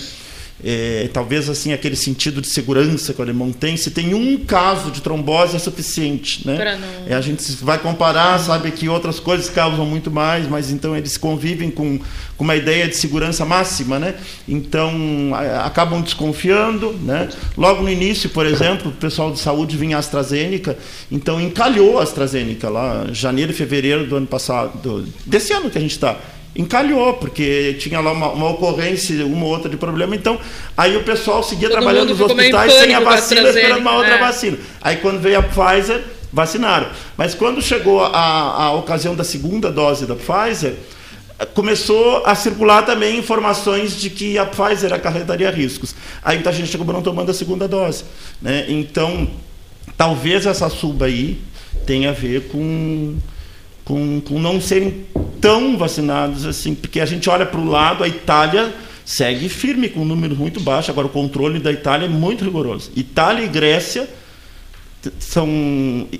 [0.64, 4.90] É, talvez assim aquele sentido de segurança que o alemão tem, se tem um caso
[4.90, 6.46] de trombose é suficiente.
[6.46, 6.56] Né?
[6.78, 10.96] Não- É, a gente vai comparar, sabe que outras coisas causam muito mais, mas então
[10.96, 11.98] eles convivem com,
[12.38, 14.14] com uma ideia de segurança máxima, né?
[14.48, 17.28] Então a- acabam desconfiando, né?
[17.56, 20.76] Logo no início, por exemplo, o pessoal de saúde vinha a AstraZeneca,
[21.12, 25.76] então encalhou a AstraZeneca lá, janeiro e fevereiro do ano passado, do- desse ano que
[25.76, 26.16] a gente está.
[26.56, 30.16] Encalhou, porque tinha lá uma, uma ocorrência, uma ou outra de problema.
[30.16, 30.38] Então,
[30.76, 34.14] aí o pessoal seguia Todo trabalhando nos hospitais sem a a vacina, esperando uma outra
[34.14, 34.18] é.
[34.18, 34.58] vacina.
[34.80, 36.02] Aí quando veio a Pfizer,
[36.32, 36.88] vacinaram.
[37.16, 40.74] Mas quando chegou a, a ocasião da segunda dose da Pfizer,
[41.54, 45.94] começou a circular também informações de que a Pfizer acarretaria riscos.
[46.22, 48.04] Aí muita gente acabou não tomando a segunda dose.
[48.40, 48.64] Né?
[48.68, 49.28] Então,
[49.96, 51.38] talvez essa suba aí
[51.84, 53.16] tenha a ver com,
[53.84, 55.06] com, com não serem
[55.40, 58.72] tão vacinados assim, porque a gente olha para o lado, a Itália
[59.04, 60.90] segue firme com números muito baixos.
[60.90, 62.90] Agora, o controle da Itália é muito rigoroso.
[62.96, 64.08] Itália e Grécia
[65.20, 65.48] são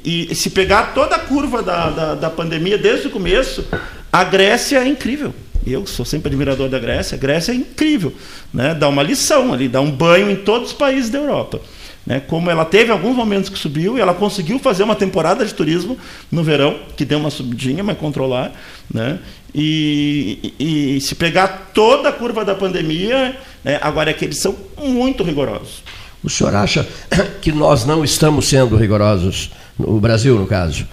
[0.05, 3.67] e se pegar toda a curva da, da, da, pandemia desde o começo,
[4.13, 5.35] a Grécia é incrível.
[5.67, 7.17] Eu sou sempre admirador da Grécia.
[7.17, 8.15] A Grécia é incrível,
[8.55, 8.73] né?
[8.73, 11.61] Dá uma lição ali, dá um banho em todos os países da Europa.
[12.07, 12.21] Né?
[12.21, 15.99] Como ela teve alguns momentos que subiu e ela conseguiu fazer uma temporada de turismo
[16.31, 18.53] no verão, que deu uma subidinha, mas controlar,
[18.93, 19.19] né?
[19.53, 23.79] E, e, e se pegar toda a curva da pandemia, né?
[23.83, 25.83] agora é que eles são muito rigorosos.
[26.23, 26.87] O senhor acha
[27.41, 30.87] que nós não estamos sendo rigorosos, no Brasil, no caso?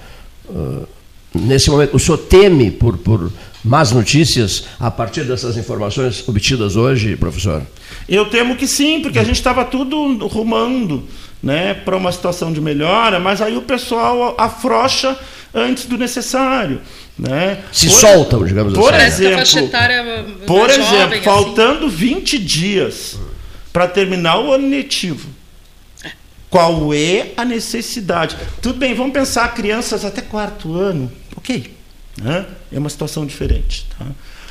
[0.49, 0.87] Uh,
[1.33, 3.31] nesse momento, o senhor teme por, por
[3.63, 7.63] más notícias a partir dessas informações obtidas hoje, professor?
[8.07, 11.03] Eu temo que sim, porque a gente estava tudo rumando
[11.41, 15.17] né, para uma situação de melhora, mas aí o pessoal afrocha
[15.53, 16.81] antes do necessário.
[17.17, 17.59] Né?
[17.71, 19.25] Se por, soltam, digamos por assim.
[19.25, 19.69] Exemplo,
[20.47, 21.21] por exemplo, jovem, assim.
[21.21, 21.95] faltando assim.
[21.95, 23.19] 20 dias
[23.71, 25.29] para terminar o ano letivo.
[26.49, 28.35] Qual é a necessidade?
[28.61, 31.11] Tudo bem, vamos pensar crianças até quarto ano.
[31.35, 31.72] Ok,
[32.21, 32.45] né?
[32.71, 33.85] É uma situação diferente.
[33.97, 34.05] Tá?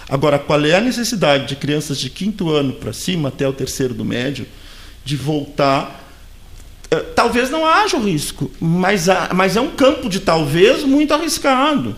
[0.09, 3.95] Agora, qual é a necessidade de crianças de quinto ano para cima, até o terceiro
[3.95, 4.47] do médio,
[5.05, 6.03] de voltar?
[6.91, 11.97] Eh, talvez não haja o risco, mas, mas é um campo de talvez muito arriscado.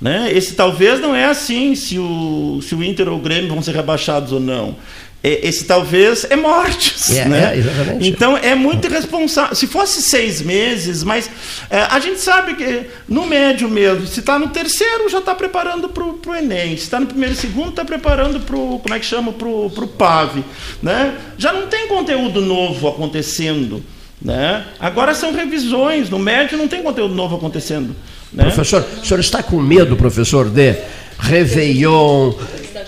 [0.00, 0.32] Né?
[0.32, 3.74] Esse talvez não é assim se o, se o Inter ou o Grêmio vão ser
[3.74, 4.76] rebaixados ou não.
[5.24, 7.10] É, esse talvez é mortes.
[7.10, 7.58] É, né?
[7.58, 9.54] É, então é muito irresponsável.
[9.54, 11.30] Se fosse seis meses, mas
[11.70, 15.88] é, a gente sabe que no médio mesmo, se está no terceiro, já está preparando
[15.88, 16.76] para o Enem.
[16.76, 18.80] Se está no primeiro e segundo, está preparando para o.
[18.80, 19.32] Como é que chama?
[19.32, 20.42] Para o PAV.
[20.82, 21.14] Né?
[21.38, 23.82] Já não tem conteúdo novo acontecendo.
[24.20, 24.64] Né?
[24.80, 26.10] Agora são revisões.
[26.10, 27.94] No médio não tem conteúdo novo acontecendo.
[28.32, 28.44] Né?
[28.44, 30.76] Professor, o senhor está com medo, professor, de
[31.18, 32.32] Réveillon,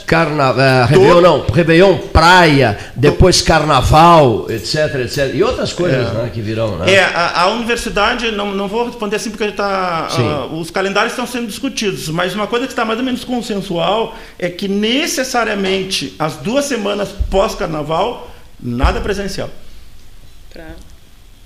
[0.06, 5.34] Carnaval, uh, Réveillon não, Réveillon Praia, depois Carnaval, etc, etc.
[5.34, 6.12] E outras coisas é.
[6.12, 6.76] né, que virão.
[6.78, 6.92] Né?
[6.92, 11.26] É, a, a, universidade, não, não vou responder assim porque tá, uh, os calendários estão
[11.26, 16.36] sendo discutidos, mas uma coisa que está mais ou menos consensual é que necessariamente as
[16.36, 19.50] duas semanas pós-carnaval, nada presencial.
[20.52, 20.64] Pra...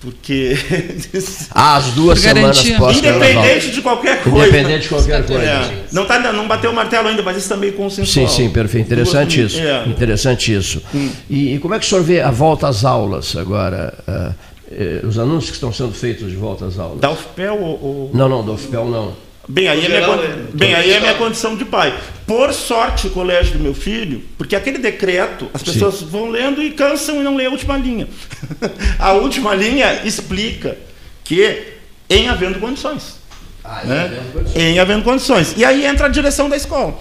[0.00, 0.56] Porque.
[1.50, 4.38] As duas semanas pós Independente de qualquer coisa.
[4.38, 5.42] Independente de qualquer coisa.
[5.42, 5.84] É.
[5.92, 8.28] Não, tá, não bateu o martelo ainda, mas isso também é consensual.
[8.28, 8.86] Sim, sim, perfeito.
[8.86, 9.60] Interessante Duas, isso.
[9.60, 9.84] É.
[9.86, 10.82] Interessante isso.
[10.94, 11.10] Hum.
[11.28, 13.92] E, e, como é que o senhor vê a volta às aulas agora?
[14.06, 17.00] Uh, uh, os anúncios que estão sendo feitos de volta às aulas?
[17.00, 17.82] Da UFPEL ou.
[17.82, 18.10] ou...
[18.14, 19.28] Não, não, da UFPEL não.
[19.50, 20.16] Bem, aí, é minha,
[20.52, 21.98] bem, aí é minha condição de pai.
[22.26, 26.04] Por sorte, o colégio do meu filho, porque aquele decreto, as pessoas Sim.
[26.04, 28.06] vão lendo e cansam e não lê a última linha.
[28.98, 30.76] a última linha explica
[31.24, 31.74] que
[32.08, 33.16] em havendo condições.
[33.62, 34.04] Ah, né?
[34.04, 34.56] havendo condições.
[34.56, 35.54] Em havendo condições.
[35.56, 36.98] E aí entra a direção da escola.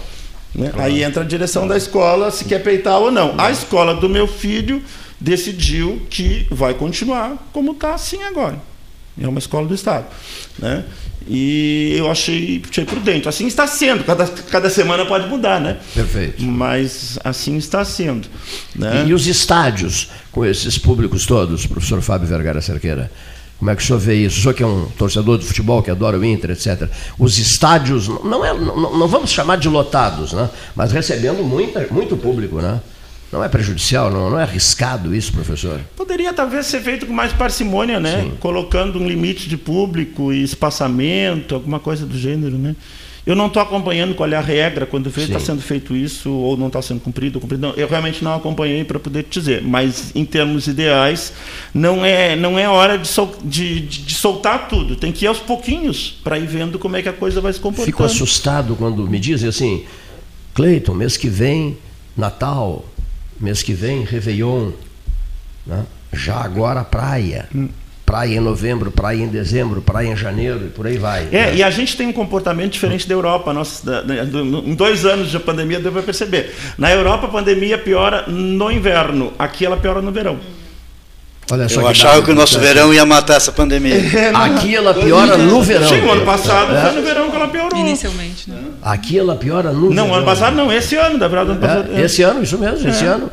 [0.54, 0.70] Né?
[0.70, 0.86] Claro.
[0.86, 3.34] Aí entra a direção da escola se quer peitar ou não.
[3.38, 4.82] A escola do meu filho
[5.20, 8.56] decidiu que vai continuar como está assim agora.
[9.20, 10.06] É uma escola do Estado.
[10.58, 10.84] Né?
[11.28, 13.28] E eu achei, achei prudente.
[13.28, 14.02] Assim está sendo.
[14.04, 15.76] Cada, cada semana pode mudar, né?
[15.94, 16.42] Perfeito.
[16.42, 18.26] Mas assim está sendo.
[18.74, 19.04] Né?
[19.04, 23.10] E, e os estádios com esses públicos todos, professor Fábio Vergara Cerqueira?
[23.58, 24.38] Como é que o senhor vê isso?
[24.38, 26.88] O senhor que é um torcedor de futebol, que adora o Inter, etc.
[27.18, 30.48] Os estádios, não, é, não, não vamos chamar de lotados, né?
[30.76, 32.80] mas recebendo muita, muito público, né?
[33.30, 35.80] Não é prejudicial, não, não é arriscado isso, professor?
[35.94, 38.22] Poderia talvez ser feito com mais parcimônia, né?
[38.22, 38.32] Sim.
[38.40, 42.74] Colocando um limite de público e espaçamento, alguma coisa do gênero, né?
[43.28, 46.68] Eu não estou acompanhando qual é a regra quando está sendo feito isso ou não
[46.68, 47.38] está sendo cumprido.
[47.38, 47.66] cumprido.
[47.66, 49.62] Não, eu realmente não acompanhei para poder te dizer.
[49.62, 51.34] Mas em termos ideais,
[51.74, 54.96] não é não é hora de, sol, de, de, de soltar tudo.
[54.96, 57.60] Tem que ir aos pouquinhos para ir vendo como é que a coisa vai se
[57.60, 57.84] comportando.
[57.84, 59.84] Fico assustado quando me dizem assim,
[60.54, 61.76] Cleiton, mês que vem
[62.16, 62.82] Natal,
[63.40, 64.72] mês que vem, Réveillon.
[65.66, 65.84] Né?
[66.12, 67.48] Já agora praia.
[67.54, 67.68] Hum.
[68.04, 71.28] Praia em novembro, praia em dezembro, praia em janeiro e por aí vai.
[71.30, 71.56] É, né?
[71.56, 73.52] e a gente tem um comportamento diferente da Europa.
[73.52, 73.82] Nós,
[74.64, 76.54] em dois anos de pandemia, deu para perceber.
[76.78, 80.40] Na Europa, a pandemia piora no inverno, aqui ela piora no verão.
[81.50, 83.96] Olha só Eu achava que o nosso verão ia matar essa pandemia.
[83.96, 85.88] É, aqui ela piora no verão.
[85.88, 86.82] O ano passado é.
[86.82, 87.78] foi no verão que ela piorou.
[87.78, 88.58] Inicialmente, né?
[88.82, 90.06] Aqui ela piora no não, verão.
[90.08, 91.90] Não, ano passado não, esse ano, da verdade, ano passado.
[91.94, 93.08] É, esse ano, isso mesmo, esse é.
[93.08, 93.30] ano.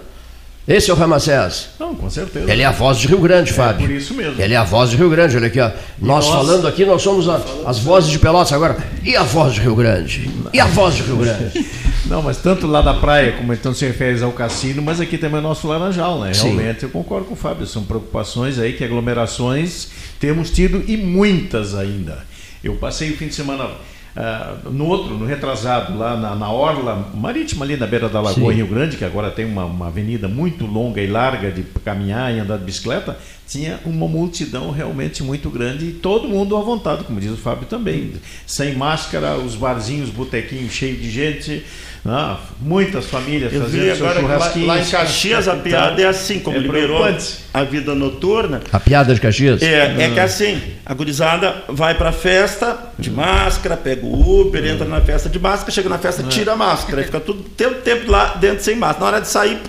[0.68, 1.70] Esse é o Ramacés?
[1.80, 2.52] Não, com certeza.
[2.52, 3.88] Ele é a voz de Rio Grande, é, Fábio.
[3.88, 4.42] por isso mesmo.
[4.42, 5.70] Ele é a voz de Rio Grande, olha aqui, ó.
[6.00, 8.76] Nós, nós falando aqui, nós somos a, as vozes de Pelotas agora.
[9.04, 10.30] E a voz de Rio Grande?
[10.52, 11.66] E a voz de Rio Grande?
[12.08, 15.40] Não, mas tanto lá da praia, como então se refere ao cassino, mas aqui também
[15.40, 16.32] é nosso Laranjal, né?
[16.34, 16.86] Realmente Sim.
[16.86, 19.90] eu concordo com o Fábio, são preocupações aí que aglomerações
[20.20, 22.24] temos tido e muitas ainda.
[22.64, 23.70] Eu passei o fim de semana
[24.16, 28.52] uh, no outro, no retrasado, lá na, na, Orla Marítima, ali na beira da Lagoa,
[28.52, 28.58] Sim.
[28.58, 32.40] Rio Grande, que agora tem uma, uma avenida muito longa e larga de caminhar e
[32.40, 37.20] andar de bicicleta, tinha uma multidão realmente muito grande e todo mundo à vontade, como
[37.20, 38.14] diz o Fábio também.
[38.46, 41.64] Sem máscara, os barzinhos, botequinhos cheios de gente,
[42.08, 44.68] ah, muitas famílias Eu fazendo vi agora churrasquinhos.
[44.68, 47.04] lá, lá em Caxias a piada é assim, como é liberou
[47.52, 48.62] a vida noturna.
[48.72, 49.62] A piada de Caxias?
[49.64, 54.86] É, é que assim, a gurizada vai pra festa de máscara, pega o Uber, entra
[54.88, 58.12] na festa de máscara, chega na festa, tira a máscara, e fica tudo tempo, tempo
[58.12, 59.00] lá dentro sem máscara.
[59.00, 59.60] Na hora de sair,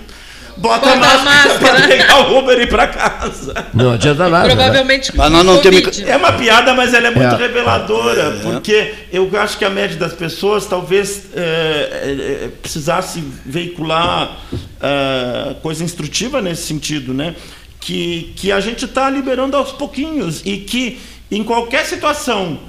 [0.57, 1.75] bota, Bota a a máscara, máscara.
[1.77, 3.53] pra pegar o Uber e ir pra casa.
[3.73, 4.47] Não adianta nada.
[4.47, 4.55] né?
[4.55, 5.99] Provavelmente Mas nós não temos-.
[6.01, 7.37] É uma piada, mas ela é muito É.
[7.37, 14.37] reveladora, porque eu acho que a média das pessoas talvez é, é, é, precisasse veicular
[14.81, 17.35] é, coisa instrutiva nesse sentido, né?
[17.79, 20.99] Que, que a gente está liberando aos pouquinhos e que
[21.31, 22.59] em qualquer situação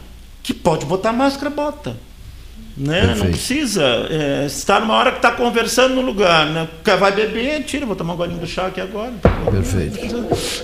[0.43, 1.97] que pode botar máscara, bota.
[2.81, 3.15] Né?
[3.17, 6.47] Não precisa é, estar numa hora que está conversando no lugar.
[6.47, 6.69] Né?
[6.85, 9.13] Quer- Vai beber, tira, vou tomar um golinho do chá aqui agora
[9.51, 9.99] Perfeito.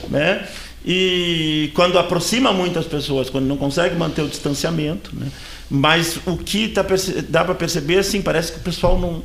[0.08, 0.46] né?
[0.86, 5.26] E quando aproxima muitas pessoas, quando não consegue manter o distanciamento, né?
[5.70, 9.22] Mas o que tá perce- dá para perceber, assim, parece que o pessoal não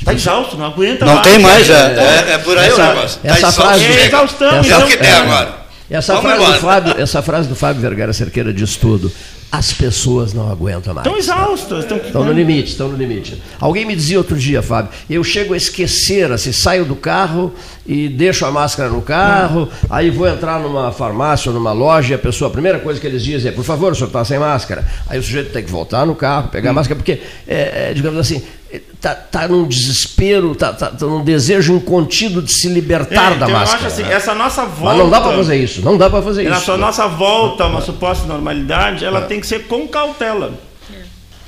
[0.00, 1.26] está exausto, não aguenta Não mais.
[1.26, 3.20] tem mais, é, é, é por aí Essa- o negócio.
[3.22, 3.84] essa exausto, frase-.
[3.84, 5.16] É exaustão, É então- o que tem É.
[5.18, 5.62] agora.
[5.90, 6.58] Essa frase.
[6.60, 9.12] Fábio, essa frase do Fábio Vergara Cerqueira diz tudo.
[9.52, 11.06] As pessoas não aguentam mais.
[11.06, 11.80] Estão exaustos.
[11.80, 11.98] Estão...
[11.98, 13.40] Estão no limite, estão no limite.
[13.60, 17.52] Alguém me dizia outro dia, Fábio, eu chego a esquecer, assim, saio do carro
[17.86, 22.14] e deixo a máscara no carro, aí vou entrar numa farmácia ou numa loja e
[22.14, 24.38] a pessoa, a primeira coisa que eles dizem é, por favor, o senhor está sem
[24.38, 24.86] máscara.
[25.06, 28.18] Aí o sujeito tem que voltar no carro, pegar a máscara, porque, é, é, digamos
[28.18, 28.42] assim,
[28.72, 33.46] está tá num desespero, está tá, tá num desejo incontido de se libertar É, da
[33.46, 33.82] então máscara.
[33.82, 34.14] Eu acho assim, né?
[34.14, 34.84] essa nossa volta.
[34.84, 36.52] Mas não dá para fazer isso, não dá para fazer isso.
[36.52, 40.52] Essa nossa volta a uma suposta normalidade, ela tem que ser com cautela.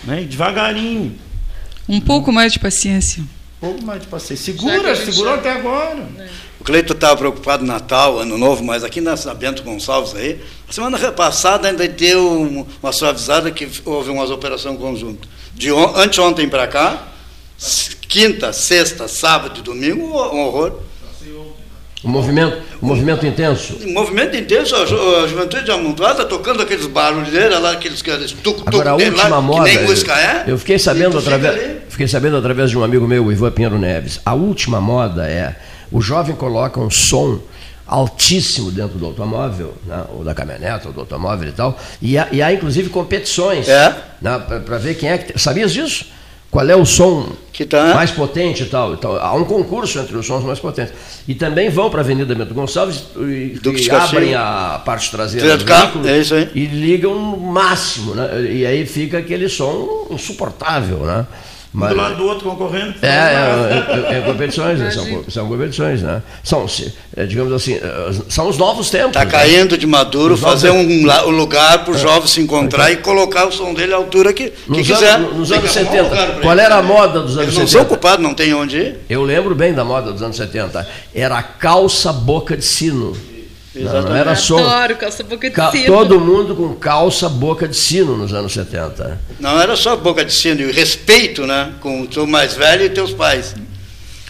[0.04, 0.22] Né?
[0.22, 1.14] E devagarinho.
[1.88, 3.22] Um pouco mais de paciência.
[3.62, 4.52] Um pouco mais de paciência.
[4.52, 6.06] Segura, segurou já- até agora.
[6.60, 10.98] O Cleito estava preocupado Natal, Ano Novo, mas aqui na Bento Gonçalves aí, a semana
[11.12, 15.28] passada ainda deu um- uma suavizada que houve umas operações conjuntas.
[15.54, 17.02] De on, anteontem para cá,
[18.08, 20.80] quinta, sexta, sábado e domingo, um horror.
[22.04, 23.78] Um movimento, um movimento intenso.
[23.82, 24.94] Um movimento intenso, a, ju
[25.24, 29.40] a juventude amontoada tocando aqueles barulheiros lá, aqueles, aqueles tuc, tuc Agora a última lá,
[29.40, 29.70] moda.
[29.70, 30.44] que nem música é.
[30.46, 33.78] Eu fiquei sabendo fica através, fiquei sabendo através de um amigo meu, o Ivan Pinheiro
[33.78, 34.20] Neves.
[34.22, 35.56] A última moda é
[35.90, 37.40] o jovem coloca um som
[37.86, 42.28] altíssimo dentro do automóvel, né, ou da caminhoneta, ou do automóvel e tal, e há,
[42.32, 43.94] e há inclusive competições É.
[44.20, 45.38] né, para ver quem é que.
[45.38, 46.06] Sabias disso?
[46.54, 50.16] Qual é o som Que tá- mais potente e tal, então, Há um concurso entre
[50.16, 50.94] os sons mais potentes.
[51.26, 55.64] E também vão para a Avenida Bento Gonçalves e, e abrem a parte traseira do
[55.64, 56.48] carro, veículo é isso aí.
[56.54, 58.40] e ligam no máximo, né?
[58.52, 61.26] E aí fica aquele som insuportável, né?
[61.74, 62.94] Um do lado do outro concorrendo.
[63.02, 64.90] É, é, é, é competições, né?
[64.92, 66.22] são, são competições, né?
[66.44, 66.66] São,
[67.16, 69.08] é, digamos assim, é, são os novos tempos.
[69.08, 69.30] Está né?
[69.30, 73.46] caindo de maduro, Os fazer um, um lugar para o jovem se encontrar e colocar
[73.46, 75.14] o som dele à altura que, que Nos quiser.
[75.14, 77.48] anos, nos anos que arrumar um 70, lugar pra qual era a moda dos anos
[77.48, 77.68] Eles não 70?
[77.68, 78.96] são ocupados, não tem onde ir.
[79.10, 80.86] Eu lembro bem da moda dos anos 70.
[81.12, 83.33] Era a calça boca de sino.
[83.74, 84.20] Não, não Exatamente.
[84.20, 84.58] era som.
[84.58, 85.86] Adoro calça boca de Ca- sino.
[85.86, 89.18] todo mundo com calça boca de sino nos anos 70.
[89.40, 91.70] Não era só boca de sino, e respeito, né?
[91.80, 93.54] Com o teu mais velho e teus pais.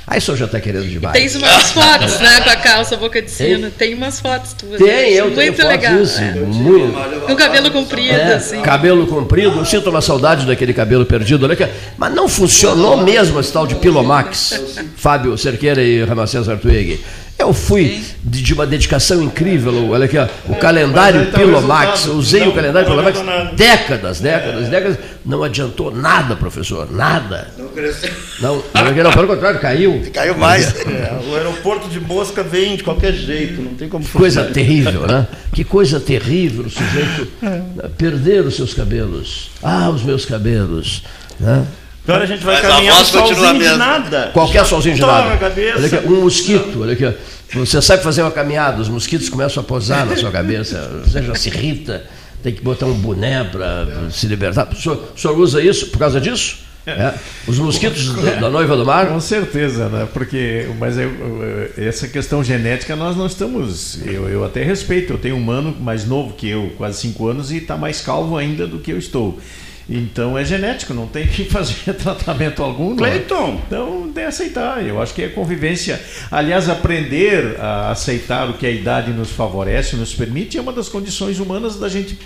[0.06, 1.14] Aí o senhor já está querendo demais.
[1.14, 3.70] Tem umas fotos, né, com a calça boca de sino.
[3.70, 4.76] Tem umas fotos tuas.
[4.78, 5.10] Tem, né?
[5.12, 5.96] eu tenho Muito fotos legal.
[5.98, 6.20] disso.
[6.20, 6.32] é.
[6.32, 7.26] Muito.
[7.26, 8.60] Com cabelo comprido, É, assim.
[8.60, 11.66] cabelo comprido, eu sinto uma saudade daquele cabelo perdido, olha aqui.
[11.96, 14.60] mas não funcionou mesmo esse tal de Pilomax,
[14.96, 17.00] Fábio Cerqueira e Ramacés Artuig.
[17.36, 22.40] Eu fui de, de uma dedicação incrível, olha aqui, ó, o calendário tá Pilomax, usei
[22.40, 27.48] Não, o calendário não Pilomax décadas, décadas, décadas, não adiantou nada, professor, nada.
[27.58, 28.10] Não cresceu.
[28.40, 30.02] Não, não, não pelo contrário, caiu.
[30.12, 30.74] Caiu mais.
[30.86, 35.06] É, o aeroporto de Mosca vem de qualquer jeito, não tem como Que coisa terrível,
[35.06, 35.26] né?
[35.52, 37.28] Que coisa terrível o sujeito
[37.98, 39.50] perder os seus cabelos.
[39.62, 41.02] Ah, os meus cabelos.
[41.40, 41.66] Né?
[42.04, 44.30] Pior a gente vai Mas caminhar continua solzinho de nada.
[44.32, 45.32] Qualquer solzinho de nada.
[45.32, 45.78] a cabeça.
[45.78, 47.14] Olha aqui, um mosquito, olha aqui.
[47.54, 51.34] Você sabe fazer uma caminhada, os mosquitos começam a posar na sua cabeça, você já
[51.34, 52.04] se irrita,
[52.42, 54.68] tem que botar um boné para se libertar.
[54.70, 56.58] O senhor, o senhor usa isso por causa disso?
[56.86, 57.14] É.
[57.46, 59.06] Os mosquitos da, da noiva do mar?
[59.06, 60.06] Com certeza, né?
[60.12, 61.08] Porque, mas eu,
[61.78, 64.00] eu- essa questão genética nós não estamos.
[64.04, 65.14] Eu, eu até respeito.
[65.14, 68.36] Eu tenho um mano mais novo que eu, quase 5 anos, e está mais calvo
[68.36, 69.38] ainda do que eu estou.
[69.88, 72.94] Então é genético, não tem que fazer tratamento algum.
[72.94, 73.10] não é?
[73.10, 73.60] Cleiton.
[73.66, 74.84] Então tem que aceitar.
[74.84, 76.00] Eu acho que é convivência.
[76.30, 80.88] Aliás, aprender a aceitar o que a idade nos favorece, nos permite, é uma das
[80.88, 82.18] condições humanas da gente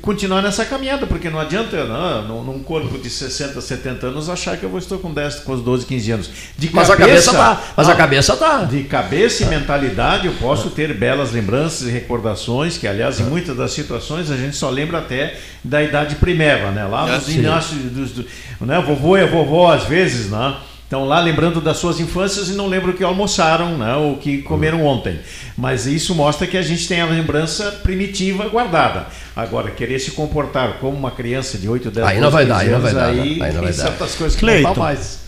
[0.00, 4.64] continuar nessa caminhada, porque não adianta não, num corpo de 60, 70 anos achar que
[4.64, 6.30] eu estar com 10, com os 12, 15 anos.
[6.56, 7.62] De mas cabeça, a cabeça tá.
[7.76, 8.64] Mas a cabeça tá.
[8.64, 13.56] De cabeça e mentalidade eu posso ter belas lembranças e recordações, que aliás em muitas
[13.56, 16.84] das situações a gente só lembra até da idade primeira, né?
[16.84, 18.26] Lá nos é, inácios dos, do,
[18.60, 18.80] né?
[18.80, 20.56] vovô e a vovó às vezes, né?
[20.92, 24.18] Estão lá lembrando das suas infâncias e não lembram o que almoçaram, né, ou o
[24.18, 25.18] que comeram ontem.
[25.56, 29.06] Mas isso mostra que a gente tem a lembrança primitiva guardada.
[29.34, 32.68] Agora, querer se comportar como uma criança de 8, 10 aí não vai dar, aí
[32.68, 33.08] não vai dar.
[33.08, 33.84] Aí, aí não vai dar.
[33.84, 35.20] certas coisas que Cleiton, não mais.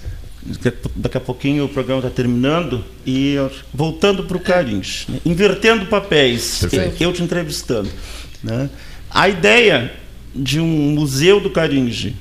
[0.95, 3.36] Daqui a pouquinho o programa está terminando e
[3.73, 5.19] voltando para o Carins, né?
[5.24, 7.03] invertendo papéis, Perfeito.
[7.03, 7.89] eu te entrevistando.
[8.43, 8.69] Né?
[9.11, 9.91] A ideia
[10.35, 12.16] de um museu do Caringe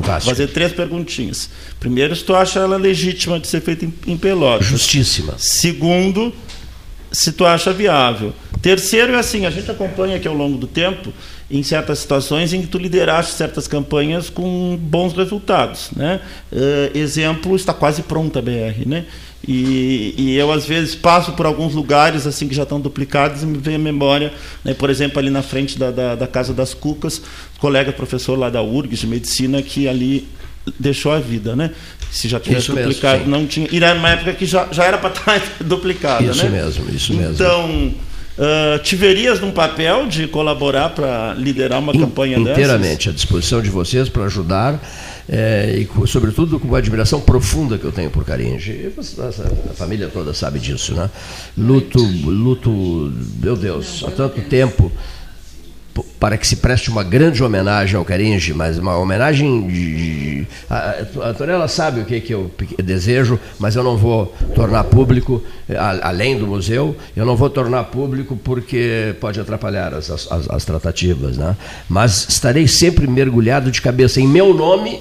[0.00, 0.30] Fantástico.
[0.30, 1.48] Fazer três perguntinhas.
[1.80, 4.66] Primeiro, se tu acha ela legítima de ser feita em, em Pelotas.
[4.66, 5.34] Justíssima.
[5.38, 6.32] Segundo,
[7.10, 8.32] se tu acha viável.
[8.60, 11.12] Terceiro é assim, a gente acompanha aqui ao longo do tempo
[11.50, 16.20] em certas situações em que tu lideraste certas campanhas com bons resultados, né?
[16.52, 19.06] Uh, exemplo, está quase pronta a BR, né?
[19.46, 23.46] E, e, eu, às vezes, passo por alguns lugares assim que já estão duplicados e
[23.46, 24.32] me vem a memória,
[24.64, 27.22] né, por exemplo, ali na frente da, da, da, Casa das Cucas,
[27.58, 30.26] colega professor lá da URGS de Medicina, que ali
[30.80, 31.70] deixou a vida, né?
[32.10, 33.68] Se já tivesse isso duplicado, mesmo, não tinha.
[33.70, 36.68] E era uma época que já, já era para estar duplicada, isso né?
[36.68, 37.34] Isso mesmo, isso mesmo.
[37.34, 38.05] Então.
[38.38, 42.74] Uh, te verias num papel de colaborar para liderar uma In, campanha inteiramente dessas?
[42.74, 44.78] Inteiramente à disposição de vocês para ajudar
[45.28, 48.92] é, e sobretudo com uma admiração profunda que eu tenho por Caringe.
[48.98, 51.10] A família toda sabe disso, né?
[51.56, 54.92] Luto, luto, meu Deus, há tanto tempo
[56.02, 60.46] para que se preste uma grande homenagem ao Caringe, mas uma homenagem de.
[60.68, 62.50] A, a Antonella sabe o que, que eu
[62.82, 67.84] desejo, mas eu não vou tornar público, a, além do museu, eu não vou tornar
[67.84, 71.36] público porque pode atrapalhar as, as, as tratativas.
[71.36, 71.56] Né?
[71.88, 75.00] Mas estarei sempre mergulhado de cabeça em meu nome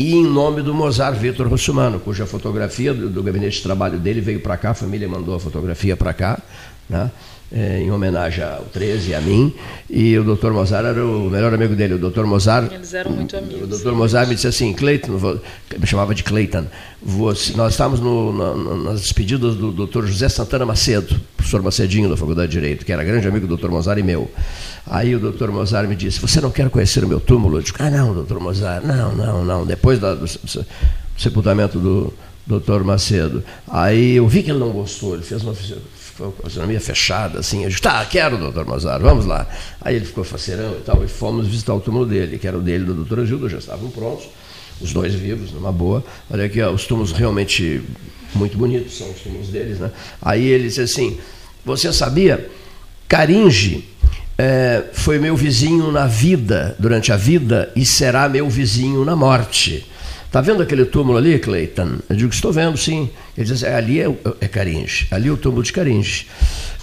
[0.00, 4.22] e em nome do Mozart Vitor Russumano, cuja fotografia do, do, gabinete de trabalho dele
[4.22, 6.40] veio para cá, a família mandou a fotografia para cá,
[6.90, 7.10] né?
[7.52, 9.52] É, em homenagem ao 13 e a mim,
[9.88, 10.52] e o Dr.
[10.52, 11.94] Mozart era o melhor amigo dele.
[11.94, 12.22] O Dr.
[12.22, 12.70] Mozart.
[12.72, 13.80] Eles eram muito amigos.
[13.80, 13.90] O Dr.
[13.90, 15.40] Mozart me disse assim: Cleiton,
[15.76, 16.66] me chamava de Cleiton,
[17.56, 20.06] nós estávamos no, no, nas despedidas do Dr.
[20.06, 23.68] José Santana Macedo, professor Macedinho da Faculdade de Direito, que era grande amigo do Dr.
[23.68, 24.30] Mozart e meu.
[24.86, 27.58] Aí o doutor Mozart me disse: Você não quer conhecer o meu túmulo?
[27.58, 29.66] Eu disse: Ah, não, doutor Mozart, não, não, não.
[29.66, 30.66] Depois da, do, do
[31.18, 32.14] sepultamento do
[32.46, 33.42] doutor Macedo.
[33.68, 35.54] Aí eu vi que ele não gostou, ele fez uma
[36.44, 37.64] fisionomia fechada, assim.
[37.64, 39.46] Eu disse: Tá, quero, doutor Mozart, vamos lá.
[39.80, 42.60] Aí ele ficou faceirão e tal, e fomos visitar o túmulo dele, que era o
[42.60, 44.28] dele do doutor Gildo, já estavam prontos,
[44.80, 46.04] os dois vivos, numa boa.
[46.30, 47.82] Olha aqui, ó, os túmulos realmente
[48.34, 49.90] muito bonitos são os túmulos deles, né?
[50.20, 51.18] Aí ele disse assim:
[51.64, 52.50] Você sabia?
[53.08, 53.88] Caringe
[54.38, 59.86] é, foi meu vizinho na vida, durante a vida, e será meu vizinho na morte.
[60.30, 61.96] Está vendo aquele túmulo ali, Cleiton?
[62.08, 63.10] Eu digo, estou vendo, sim.
[63.36, 64.08] Ele diz, é, ali é,
[64.40, 66.28] é Caringe, ali é o túmulo de Caringe.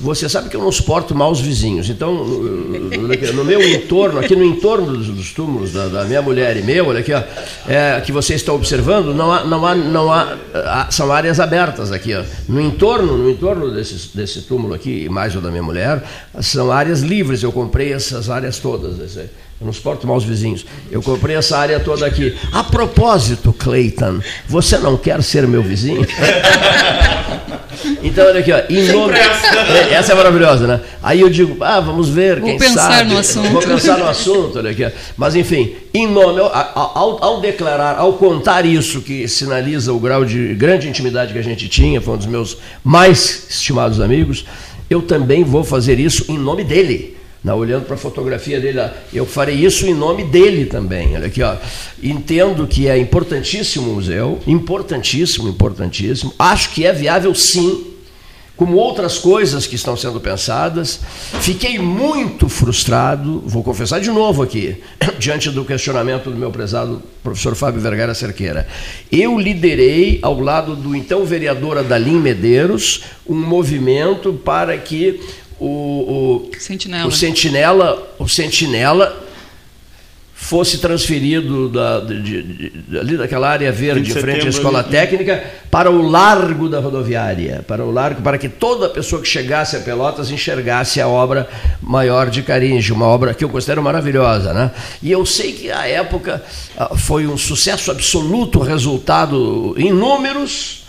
[0.02, 4.98] Você sabe que eu não suporto maus vizinhos, então no meu entorno, aqui no entorno
[4.98, 7.24] dos, túmulos da, da, minha mulher e meu, olha aqui, ó,
[7.70, 12.14] é, que você está observando, não há, não há, não há, são áreas abertas aqui,
[12.14, 12.24] ó.
[12.50, 16.04] No entorno, no entorno desse, desse túmulo aqui, mais o da minha mulher,
[16.42, 17.44] são áreas livres.
[17.44, 19.00] Eu comprei essas áreas todas.
[19.00, 19.30] Esse,
[19.60, 20.64] eu não suporto maus vizinhos.
[20.92, 22.38] Eu comprei essa área toda aqui.
[22.52, 26.06] A propósito, Clayton, você não quer ser meu vizinho?
[28.04, 29.16] então, olha aqui, ó, em nome...
[29.16, 30.82] É, essa é maravilhosa, né?
[31.02, 33.12] Aí eu digo, ah, vamos ver, Vou quem pensar sabe.
[33.12, 33.50] No assunto.
[33.50, 34.92] Vou pensar no assunto, olha aqui.
[35.18, 40.54] Mas, enfim, em nome, ao, ao, declarar, ao contar isso, que sinaliza o grau de
[40.54, 44.46] grande intimidade que a gente tinha, foi um dos meus mais estimados amigos,
[44.88, 47.17] eu também vou fazer isso em nome dele
[47.56, 48.80] olhando para a fotografia dele,
[49.14, 51.16] eu farei isso em nome dele também.
[51.16, 51.56] Olha aqui, ó.
[52.02, 56.34] Entendo que é importantíssimo o museu, importantíssimo, importantíssimo.
[56.38, 57.88] Acho que é viável sim,
[58.58, 61.00] como outras coisas que estão sendo pensadas.
[61.42, 64.82] Fiquei muito frustrado, vou confessar de novo aqui,
[65.20, 68.68] diante do questionamento do meu prezado professor Fábio Vergara Cerqueira.
[69.12, 75.22] Eu liderei, ao lado do então vereador Adalim Medeiros, um movimento para que
[75.60, 77.08] o, o, sentinela.
[77.08, 79.28] o sentinela, o sentinela
[80.40, 84.90] fosse transferido da, de, de, de, ali daquela área verde, em frente à escola ali.
[84.90, 89.76] técnica, para o largo da rodoviária, para o largo, para que toda pessoa que chegasse
[89.76, 91.50] a Pelotas enxergasse a obra
[91.82, 94.72] maior de Caringe, uma obra que eu considero maravilhosa, né?
[95.02, 96.42] E eu sei que a época
[96.78, 100.87] ah, foi um sucesso absoluto, resultado em números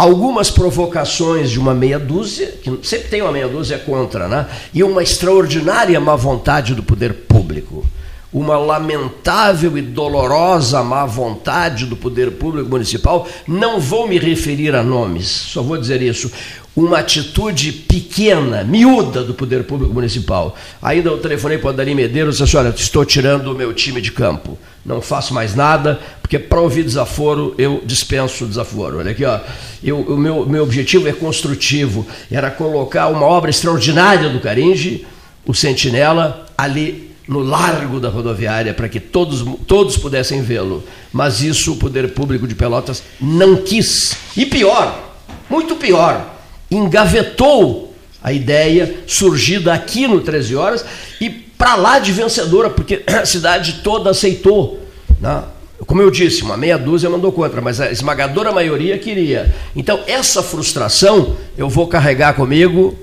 [0.00, 4.46] algumas provocações de uma meia dúzia, que sempre tem uma meia dúzia contra, né?
[4.72, 7.84] e uma extraordinária má vontade do poder público.
[8.32, 14.82] Uma lamentável e dolorosa má vontade do poder público municipal, não vou me referir a
[14.82, 16.32] nomes, só vou dizer isso,
[16.74, 20.56] uma atitude pequena, miúda do poder público municipal.
[20.80, 24.00] Ainda eu telefonei para o Adari Medeiros e disse, olha, estou tirando o meu time
[24.00, 28.98] de campo, não faço mais nada, porque para ouvir desaforo eu dispenso o desaforo.
[28.98, 29.40] Olha aqui, ó,
[29.82, 35.06] eu, o meu, meu objetivo é construtivo, era colocar uma obra extraordinária do Caringe,
[35.44, 40.82] o Sentinela, ali no largo da rodoviária para que todos, todos pudessem vê-lo.
[41.12, 44.16] Mas isso o poder público de Pelotas não quis.
[44.36, 45.16] E pior,
[45.48, 46.29] muito pior,
[46.70, 50.84] engavetou a ideia surgida aqui no 13 Horas
[51.20, 54.80] e para lá de vencedora, porque a cidade toda aceitou.
[55.20, 55.42] Né?
[55.86, 59.54] Como eu disse, uma meia dúzia mandou contra, mas a esmagadora maioria queria.
[59.74, 62.96] Então, essa frustração eu vou carregar comigo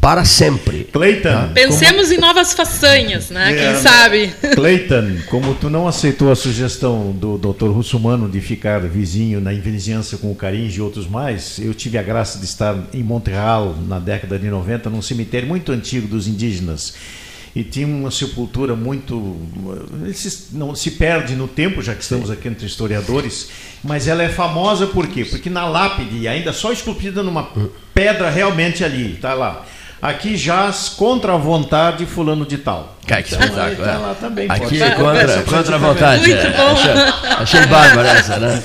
[0.00, 0.84] para sempre.
[0.84, 1.28] Cleiton.
[1.28, 2.14] Ah, Pensemos como...
[2.14, 3.52] em novas façanhas, né?
[3.52, 4.34] É, Quem sabe?
[4.54, 7.66] Cleiton, como tu não aceitou a sugestão do Dr.
[7.66, 12.02] Russumano de ficar vizinho na vizinhança com o Caringe e outros mais, eu tive a
[12.02, 16.94] graça de estar em Montreal na década de 90, num cemitério muito antigo dos indígenas.
[17.54, 19.36] E tinha uma sepultura muito.
[20.14, 23.50] Se, não se perde no tempo, já que estamos aqui entre historiadores,
[23.82, 25.24] mas ela é famosa por quê?
[25.24, 27.50] Porque na lápide, ainda só esculpida numa
[27.92, 29.66] pedra realmente ali, está lá
[30.02, 32.96] Aqui jaz contra a vontade fulano de tal.
[33.06, 33.84] Cara, que então, espetáculo.
[33.84, 34.94] Tá lá também, Aqui pode.
[34.94, 36.26] contra, contra a vontade.
[36.26, 36.50] Muito é.
[36.50, 36.72] bom.
[36.72, 38.62] Achei, achei bárbaro essa, né?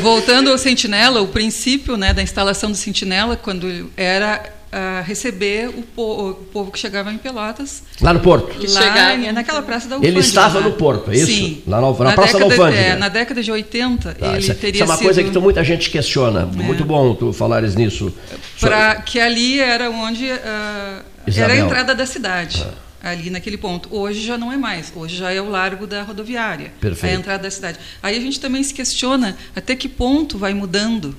[0.00, 5.82] Voltando ao Sentinela, o princípio né, da instalação do Sentinela, quando era uh, receber o,
[5.82, 7.82] po o, povo que chegava em Pelotas.
[8.00, 8.58] Lá no Porto?
[8.58, 9.32] Que lá, chegava.
[9.32, 10.18] naquela praça da Alfândega.
[10.18, 11.26] Ele estava no Porto, é isso?
[11.26, 11.62] Sim.
[11.66, 12.88] Lá na, na, na Praça década, da Alfândega.
[12.88, 15.04] É, na década de 80, tá, ele isso, teria Isso é uma sido...
[15.04, 16.42] coisa que muita gente questiona.
[16.42, 16.62] É.
[16.62, 18.12] Muito bom tu falares nisso.
[18.60, 20.26] Pra, que ali era onde...
[20.26, 21.02] Uh,
[21.36, 22.64] era a entrada da cidade.
[22.66, 23.88] Ah ali naquele ponto.
[23.94, 27.14] Hoje já não é mais, hoje já é o largo da rodoviária, Perfeito.
[27.14, 27.78] a entrada da cidade.
[28.02, 31.16] Aí a gente também se questiona até que ponto vai mudando,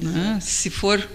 [0.00, 0.38] né?
[0.40, 1.06] se for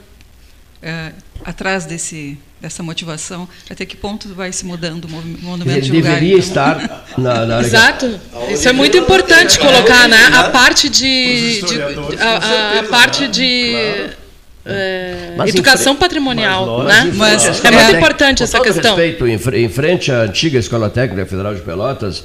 [0.81, 1.11] é,
[1.45, 6.13] atrás desse, dessa motivação, até que ponto vai se mudando o monumento Ele de lugar.
[6.13, 6.39] deveria então.
[6.39, 8.19] estar na, na Exato.
[8.49, 10.29] Isso é muito importante colocar, né?
[10.33, 11.81] A parte de, de
[12.19, 13.75] a, a, parte de
[14.65, 17.11] é, educação patrimonial, mas, né?
[17.15, 18.95] Mas, é muito importante essa questão.
[18.95, 22.23] Respeito, em frente à antiga Escola Técnica Federal de Pelotas,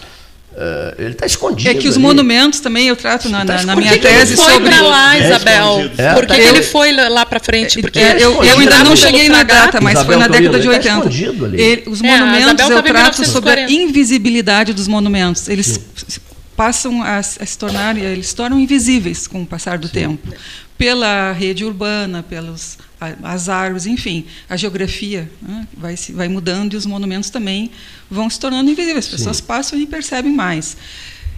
[0.56, 1.68] Uh, ele está escondido.
[1.68, 2.02] É que os ali.
[2.02, 4.70] monumentos também eu trato na, tá na minha tese ele foi sobre.
[4.70, 5.90] Pra lá, Isabel.
[5.98, 7.78] É, Por que, tá ele foi lá para frente?
[7.82, 10.66] Porque é, eu, eu, ainda não cheguei na data, mas Isabel foi na década de
[10.66, 11.10] 80.
[11.10, 11.10] Tá
[11.52, 15.46] ele, os é, monumentos eu trato sobre a invisibilidade dos monumentos.
[15.46, 16.20] Eles Sim.
[16.56, 19.92] passam a, a, se tornar, eles se tornam invisíveis com o passar do Sim.
[19.92, 20.34] tempo
[20.78, 22.78] pela rede urbana, pelas
[23.22, 27.70] as árvores, enfim, a geografia né, vai, se, vai mudando e os monumentos também
[28.10, 29.04] vão se tornando invisíveis.
[29.04, 29.42] As pessoas Sim.
[29.42, 30.76] passam e percebem mais.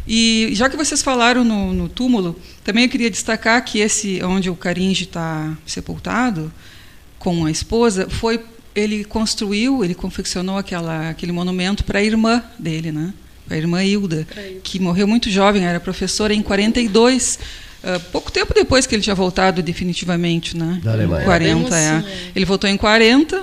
[0.07, 4.49] E já que vocês falaram no, no, túmulo, também eu queria destacar que esse onde
[4.49, 6.53] o Caringe está sepultado
[7.19, 8.41] com a esposa foi
[8.75, 13.13] ele construiu, ele confeccionou aquela, aquele monumento para a irmã dele, né?
[13.47, 14.27] Para a irmã Hilda,
[14.63, 17.39] que morreu muito jovem, era professora em 42
[17.83, 20.81] Uh, pouco tempo depois que ele tinha voltado definitivamente, né?
[20.83, 21.25] Da Alemanha.
[21.25, 22.05] 40, é.
[22.35, 23.41] Ele voltou em 40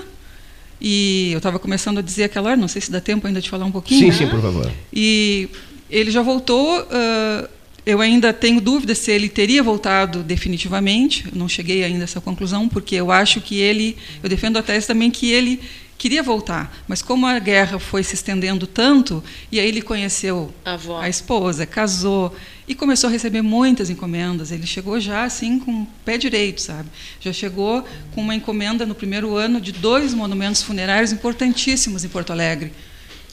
[0.80, 3.50] e eu estava começando a dizer aquela hora, não sei se dá tempo ainda de
[3.50, 4.02] falar um pouquinho.
[4.02, 4.14] Sim, né?
[4.14, 4.72] sim, por favor.
[4.92, 5.50] E
[5.90, 6.82] ele já voltou.
[6.82, 7.48] Uh,
[7.86, 11.26] eu ainda tenho dúvida se ele teria voltado definitivamente.
[11.32, 14.64] Eu não cheguei ainda a essa conclusão, porque eu acho que ele, eu defendo a
[14.64, 15.62] tese também que ele
[15.98, 20.78] queria voltar, mas como a guerra foi se estendendo tanto, e aí ele conheceu a,
[21.02, 22.36] a esposa, casou
[22.68, 24.52] e começou a receber muitas encomendas.
[24.52, 26.90] Ele chegou já assim com o pé direito, sabe?
[27.20, 32.32] Já chegou com uma encomenda no primeiro ano de dois monumentos funerários importantíssimos em Porto
[32.32, 32.72] Alegre.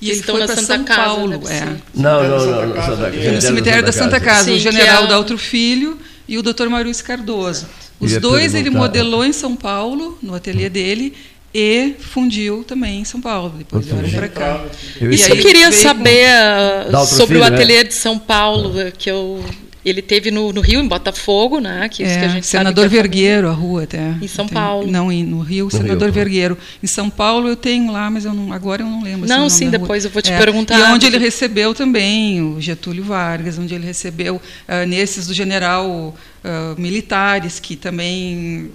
[0.00, 1.76] E ele foi para São Casa, Paulo, é.
[1.94, 5.06] Não, não, não, não, Santa no cemitério da Santa Casa, Sim, o general é...
[5.06, 6.66] Daltro Filho e o Dr.
[6.68, 7.68] Maurício Cardoso.
[8.00, 11.14] Os dois ele modelou em São Paulo, no ateliê dele,
[11.54, 13.54] e fundiu também em São Paulo.
[13.56, 14.64] Depois eu para cá.
[15.00, 16.28] Isso eu queria saber
[16.90, 16.96] com...
[16.96, 17.56] Ah, sobre filho, o né?
[17.56, 17.84] ateliê né?
[17.84, 19.44] de São Paulo, que eu
[19.84, 21.88] ele teve no, no, Rio, em Botafogo, né?
[21.88, 24.14] Que, é, que a gente Senador sabe é Vergueiro, a rua até.
[24.22, 24.88] Em São Paulo.
[24.88, 26.58] Não, no Rio, no Senador Rio, Vergueiro.
[26.80, 29.28] Em São Paulo eu tenho lá, mas eu não, agora eu não lembro.
[29.28, 30.78] Não, sim, depois eu vou te é, perguntar.
[30.78, 35.88] E onde ele recebeu também o Getúlio Vargas, onde ele recebeu uh, nesses do general
[35.88, 38.70] uh, militares que também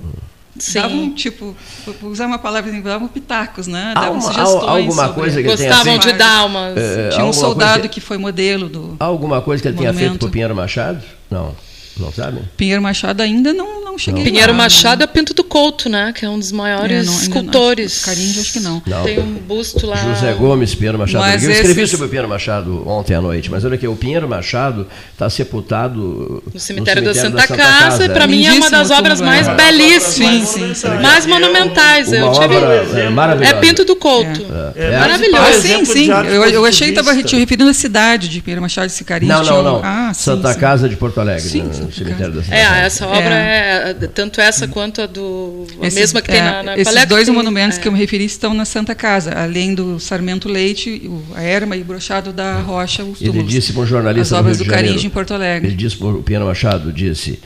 [0.60, 0.80] Sim.
[0.82, 1.56] davam tipo,
[2.02, 3.94] vou usar uma palavra assim, davam pitacos, né?
[3.94, 4.68] Davam uma, sugestões.
[4.68, 5.22] Alguma sobre...
[5.22, 6.78] coisa que Gostavam ele de dar umas.
[6.78, 7.90] É, Tinha um soldado que...
[7.90, 8.02] que...
[8.02, 8.96] foi modelo do.
[9.00, 9.98] Alguma coisa que ele monumento.
[9.98, 11.02] tenha feito com o Pinheiro Machado?
[11.30, 11.54] Não.
[12.00, 12.42] Não sabe?
[12.56, 16.14] Pinheiro Machado ainda não, não não cheguei Pinheiro lá, Machado é Pinto do Couto, né?
[16.16, 18.06] Que é um dos maiores é, não, escultores.
[18.06, 18.82] Carinho, acho que não.
[18.86, 19.04] não.
[19.04, 19.98] Tem um busto lá.
[19.98, 21.26] José Gomes, Pinheiro Machado.
[21.26, 21.92] Mas eu escrevi esses...
[21.92, 26.44] sobre o Pinheiro Machado ontem à noite, mas olha aqui, o Pinheiro Machado está sepultado
[26.54, 28.10] no cemitério, no cemitério da, Santa da Santa, Casa, Casa.
[28.10, 32.10] para mim é uma das obras mais belíssimas, sim, sim, mais monumentais.
[32.10, 33.00] Uma eu tive...
[33.00, 33.56] é, maravilhosa.
[33.56, 34.46] É Pinto do Couto.
[34.76, 35.00] É, é.
[35.00, 35.44] Maravilhoso.
[35.44, 36.10] Ah, sim, sim.
[36.12, 39.26] Eu, eu achei que estava te referindo à cidade de Pinheiro Machado de Sicarim.
[39.26, 39.82] Não, não, não.
[39.84, 43.94] Ah, Santa Casa de Porto Alegre, sim, no cemitério da Santa É, essa obra é
[44.14, 45.66] tanto essa quanto a do.
[45.82, 47.82] A esses, mesma que tem é, na, na Esses dois monumentos é.
[47.82, 51.82] que eu me referi estão na Santa Casa, além do Sarmento Leite, a Erma e
[51.82, 53.40] o Brochado da Rocha, os túmulos.
[53.40, 54.36] Ele disse para um jornalista.
[54.36, 55.70] As obras do, do Caringe em Porto Alegre.
[55.70, 57.40] Ele disse para o Piano Machado: disse,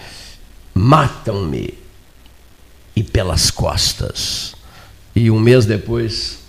[0.73, 1.73] matam-me
[2.95, 4.53] e pelas costas.
[5.15, 6.40] E um mês depois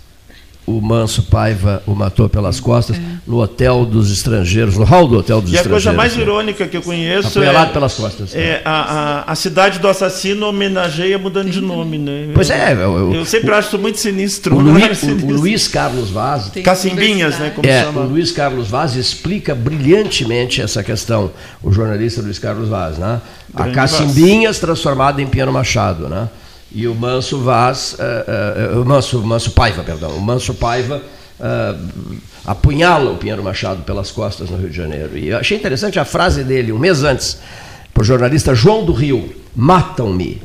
[0.65, 3.01] o Manso Paiva o matou pelas costas é.
[3.27, 5.85] no hotel dos estrangeiros, no hall do hotel dos e estrangeiros.
[5.85, 8.33] E a coisa mais irônica que eu conheço Apunhalado é, pelas costas.
[8.33, 12.29] É a, a, a, cidade do assassino homenageia mudando de nome, né?
[12.33, 12.73] Pois é.
[12.73, 14.55] Eu, eu sempre o, acho muito sinistro.
[14.55, 15.27] O, Luiz, sinistro.
[15.27, 16.51] o Luiz Carlos Vaz...
[16.63, 17.51] Cacimbinhas, né?
[17.53, 18.01] Como é, chama.
[18.01, 21.31] O Luiz Carlos Vaz explica brilhantemente essa questão.
[21.61, 23.21] O jornalista Luiz Carlos Vaz, né?
[23.53, 24.59] Grande a Cacimbinhas Vaz.
[24.59, 26.29] transformada em Piano Machado, né?
[26.73, 31.03] E o Manso Vaz, uh, uh, o Manso, Manso Paiva, perdão, o Manso Paiva
[31.39, 35.17] uh, apunhala o Pinheiro Machado pelas costas no Rio de Janeiro.
[35.17, 37.37] E eu achei interessante a frase dele, um mês antes,
[37.93, 40.41] para o jornalista João do Rio: matam-me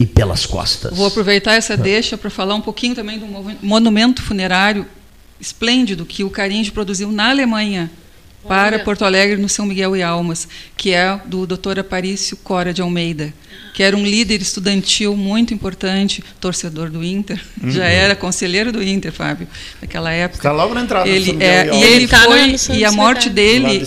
[0.00, 0.96] e pelas costas.
[0.96, 3.26] Vou aproveitar essa deixa para falar um pouquinho também do
[3.62, 4.86] monumento funerário
[5.40, 7.90] esplêndido que o Caringe produziu na Alemanha
[8.46, 11.80] para Porto Alegre no São Miguel e Almas, que é do Dr.
[11.80, 13.32] Aparício Cora de Almeida,
[13.78, 17.70] que era um líder estudantil muito importante, torcedor do Inter, uhum.
[17.70, 19.46] já era conselheiro do Inter, Fábio,
[19.80, 20.40] naquela época.
[20.40, 21.08] Está logo na entrada.
[21.08, 23.86] Ele é, e ele tá foi e a morte dele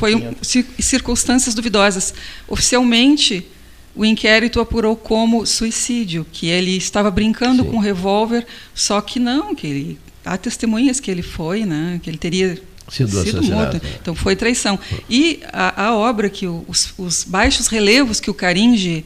[0.00, 0.34] foi um,
[0.80, 2.12] circunstâncias duvidosas.
[2.48, 3.46] Oficialmente
[3.94, 7.70] o inquérito apurou como suicídio, que ele estava brincando Sim.
[7.70, 8.44] com um revólver,
[8.74, 12.60] só que não, que ele há testemunhas que ele foi, né, que ele teria
[12.90, 13.80] sido, sido morto.
[14.02, 14.76] Então foi traição.
[15.08, 19.04] E a, a obra que o, os, os, baixos relevos que o Caringe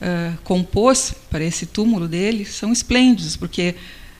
[0.00, 3.74] uh, compôs para esse túmulo dele são esplêndidos, porque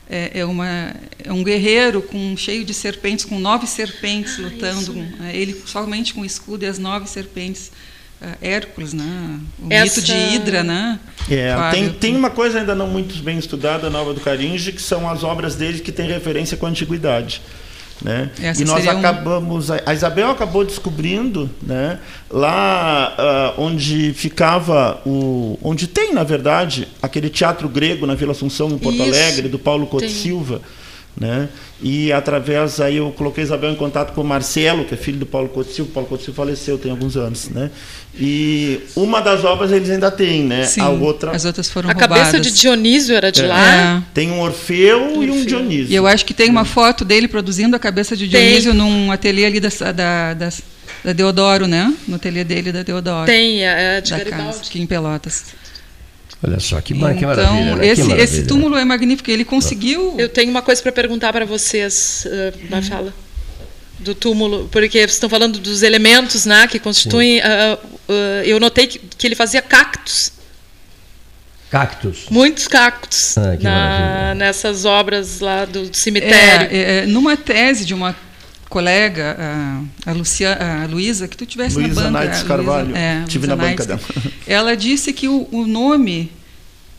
[0.09, 4.93] é, é, uma, é um guerreiro com cheio de serpentes, com nove serpentes ah, lutando,
[4.93, 7.70] com, é, ele somente com o escudo e as nove serpentes.
[8.20, 9.40] Uh, Hércules, né?
[9.59, 9.98] o Essa...
[9.98, 11.01] mito de Hidra, né?
[11.31, 15.09] É, tem, tem uma coisa ainda não muito bem estudada, nova do Caringe, que são
[15.09, 17.40] as obras dele que têm referência com a antiguidade.
[18.02, 18.31] Né?
[18.59, 19.74] e nós acabamos, um...
[19.85, 21.98] a Isabel acabou descobrindo, né,
[22.31, 28.70] lá uh, onde ficava o, onde tem na verdade aquele teatro grego na Vila Assunção
[28.70, 29.05] em Porto Isso.
[29.05, 30.62] Alegre do Paulo Couto Silva,
[31.14, 31.48] né?
[31.82, 35.24] E através aí eu coloquei Isabel em contato com o Marcelo, que é filho do
[35.24, 35.90] Paulo Couto Silva.
[35.90, 37.70] O Paulo Couto Silva faleceu tem alguns anos, né?
[38.19, 40.65] E uma das obras eles ainda têm, né?
[40.65, 42.19] Sim, a outra as outras foram A roubadas.
[42.19, 43.47] cabeça de Dionísio era de é.
[43.47, 43.74] lá.
[43.98, 44.02] É.
[44.12, 45.90] Tem um Orfeu, Orfeu, e um Dionísio.
[45.90, 48.81] E eu acho que tem uma foto dele produzindo a cabeça de Dionísio tem.
[48.81, 50.48] num ateliê ali da, da, da,
[51.05, 51.94] da Deodoro, né?
[52.07, 53.24] No ateliê dele da Deodoro.
[53.24, 54.47] Tem, é, é de da Garibaldi.
[54.47, 55.60] Casa, aqui em Pelotas.
[56.42, 57.76] Olha só, que, então, que maravilha.
[57.76, 57.86] Né?
[57.86, 58.24] Esse, maravilha.
[58.24, 59.30] esse túmulo é magnífico.
[59.30, 60.14] Ele conseguiu.
[60.18, 62.82] Eu tenho uma coisa para perguntar para vocês uh, na hum.
[62.82, 63.14] fala
[63.98, 67.40] do túmulo, porque vocês estão falando dos elementos né, que constituem.
[67.40, 68.12] Uh, uh,
[68.44, 70.32] eu notei que, que, ele fazia cactos.
[71.70, 72.24] Cactos?
[72.30, 76.68] Muitos cactos ah, na, nessas obras lá do, do cemitério.
[76.70, 78.16] É, é, numa tese de uma
[78.70, 82.30] colega, a, a, Lucia, a Luísa, que tu tivesse Luísa na banca.
[82.30, 84.01] Luísa Carvalho, é, tive Luiza na banca dela.
[84.47, 86.30] Ela disse que o, o nome,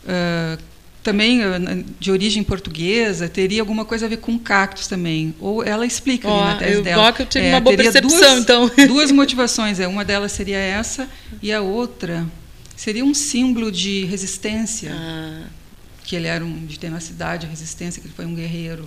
[0.04, 0.62] uh,
[1.02, 5.34] também uh, de origem portuguesa, teria alguma coisa a ver com cactos também.
[5.40, 7.14] Ou ela explica oh, ali na tese eu dela.
[7.14, 8.72] Que eu tive é, uma boa percepção, duas, então.
[8.88, 9.80] Duas motivações.
[9.80, 11.08] É, uma delas seria essa,
[11.42, 12.28] e a outra
[12.76, 14.92] seria um símbolo de resistência.
[14.94, 15.44] Ah.
[16.04, 18.86] Que ele era um, de tenacidade, resistência, que ele foi um guerreiro.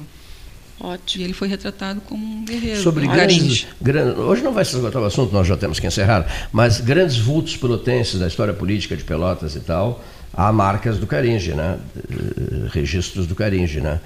[0.81, 1.23] Ótimo.
[1.23, 2.83] E ele foi retratado como um guerreiro.
[2.83, 6.49] Sobre grandes, grandes, hoje não vai se esgotar o assunto, nós já temos que encerrar,
[6.53, 11.53] mas grandes vultos pelotenses da história política de Pelotas e tal, há marcas do Caringe,
[11.55, 11.79] né?
[11.97, 14.01] Eh, registros do Caringe, né?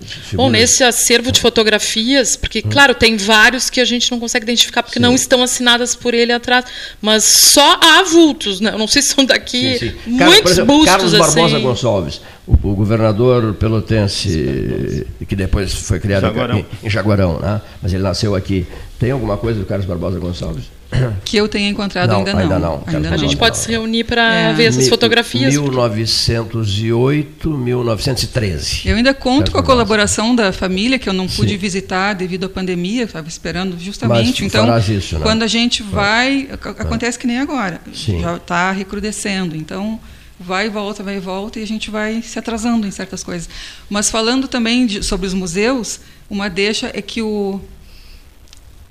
[0.00, 0.32] Figuras.
[0.32, 2.70] Bom, nesse acervo de fotografias, porque, hum.
[2.70, 5.02] claro, tem vários que a gente não consegue identificar porque sim.
[5.02, 6.64] não estão assinadas por ele atrás,
[7.00, 8.70] mas só há vultos, né?
[8.70, 10.10] Eu não sei se são daqui sim, sim.
[10.10, 11.64] muitos exemplo, bustos Carlos Barbosa assim.
[11.64, 16.58] Gonçalves, o, o, governador pelotense, que depois foi criado Jaguarão.
[16.58, 17.60] Em, em Jaguarão, né?
[17.82, 18.66] mas ele nasceu aqui.
[18.98, 20.64] Tem alguma coisa do Carlos Barbosa Gonçalves?
[21.24, 22.40] que eu tenha encontrado Não, ainda não.
[22.40, 22.82] ainda não.
[22.86, 23.38] Ainda A gente não.
[23.38, 24.52] pode se reunir para É.
[24.52, 25.52] ver essas fotografias.
[25.52, 28.82] 1908, 1913.
[28.88, 32.48] Eu ainda conto com a colaboração da família, que eu não pude visitar devido à
[32.48, 34.42] pandemia, estava esperando justamente.
[34.42, 35.22] Mas então, farás isso, né?
[35.22, 38.20] quando a gente vai, ac- acontece que nem agora, Sim.
[38.20, 39.56] já está recrudescendo.
[39.56, 39.98] Então,
[40.38, 43.48] vai e volta, vai e volta, e a gente vai se atrasando em certas coisas.
[43.88, 47.60] Mas falando também de- sobre os museus, uma deixa é que o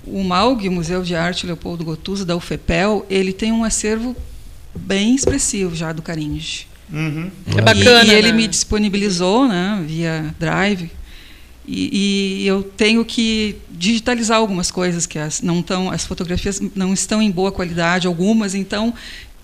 [0.06, 4.14] o MAUG, o Museu de Arte Leopoldo Gotuso, da UFEPEL, ele tem um acervo
[4.74, 6.66] bem expressivo já do Caringe.
[6.92, 7.30] Uhum.
[7.46, 8.04] É bacana.
[8.04, 8.36] E, e ele né?
[8.36, 10.90] me disponibilizou, né, via Drive.
[11.66, 16.92] E, e eu tenho que digitalizar algumas coisas que as não estão, as fotografias não
[16.92, 18.92] estão em boa qualidade, algumas, então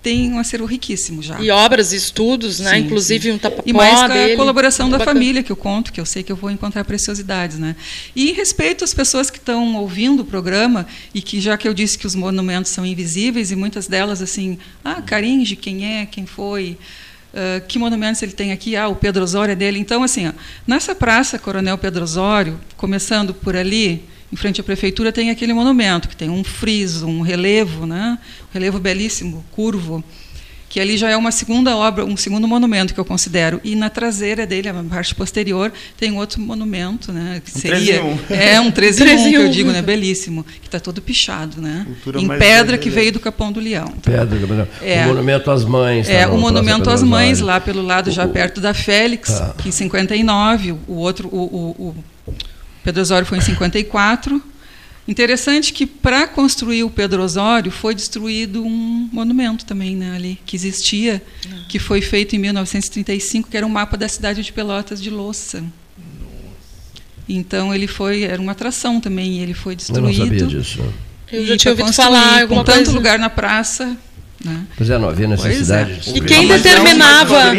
[0.01, 1.39] tem um acervo riquíssimo já.
[1.39, 2.71] E obras e estudos, né?
[2.71, 3.31] Sim, Inclusive sim.
[3.33, 4.35] um tapapó E mais com a dele.
[4.35, 5.13] colaboração da Bacana.
[5.15, 7.75] família que eu conto, que eu sei que eu vou encontrar preciosidades, né?
[8.15, 11.73] E em respeito às pessoas que estão ouvindo o programa e que já que eu
[11.73, 16.25] disse que os monumentos são invisíveis e muitas delas assim, ah, Caringe, quem é, quem
[16.25, 16.77] foi,
[17.33, 19.77] ah, que monumentos ele tem aqui, ah, o Pedro Osório é dele.
[19.77, 20.31] Então assim, ó,
[20.65, 26.07] nessa praça Coronel Pedro Osório, começando por ali, em frente à prefeitura tem aquele monumento
[26.07, 28.17] que tem um friso, um relevo, né?
[28.49, 30.03] Um relevo belíssimo, curvo
[30.69, 33.59] que ali já é uma segunda obra, um segundo monumento que eu considero.
[33.61, 37.41] E na traseira dele, a parte posterior, tem outro monumento, né?
[37.43, 38.17] Que Um seria 13 em um.
[38.41, 39.81] é um 13 em 13 um, em que eu digo, né?
[39.81, 41.83] Belíssimo, que está todo pichado, né?
[41.85, 43.93] Cultura em pedra que veio do Capão do Leão.
[44.01, 45.03] Pedra, É.
[45.03, 46.07] o Monumento às Mães.
[46.07, 49.53] tá É, o monumento às mães, lá pelo lado, já O- perto da Félix, Ah.
[49.57, 51.95] que em 59, o outro, o, o, o
[52.83, 54.41] Pedro Osório foi em 54.
[55.07, 60.55] Interessante que para construir o Pedro Osório foi destruído um monumento também né, ali, que
[60.55, 61.21] existia,
[61.67, 65.63] que foi feito em 1935, que era um mapa da cidade de Pelotas de Louça.
[67.27, 70.17] Então ele foi, era uma atração também, e ele foi Eu destruído.
[70.19, 70.79] não sabia disso.
[71.31, 72.91] Eu E já tinha ouvido falar alguma com tanto coisa.
[72.91, 73.95] lugar na praça.
[74.43, 74.61] Né?
[74.75, 75.91] Pois é, não havia necessidade.
[76.03, 77.51] Pois de E quem é determinava,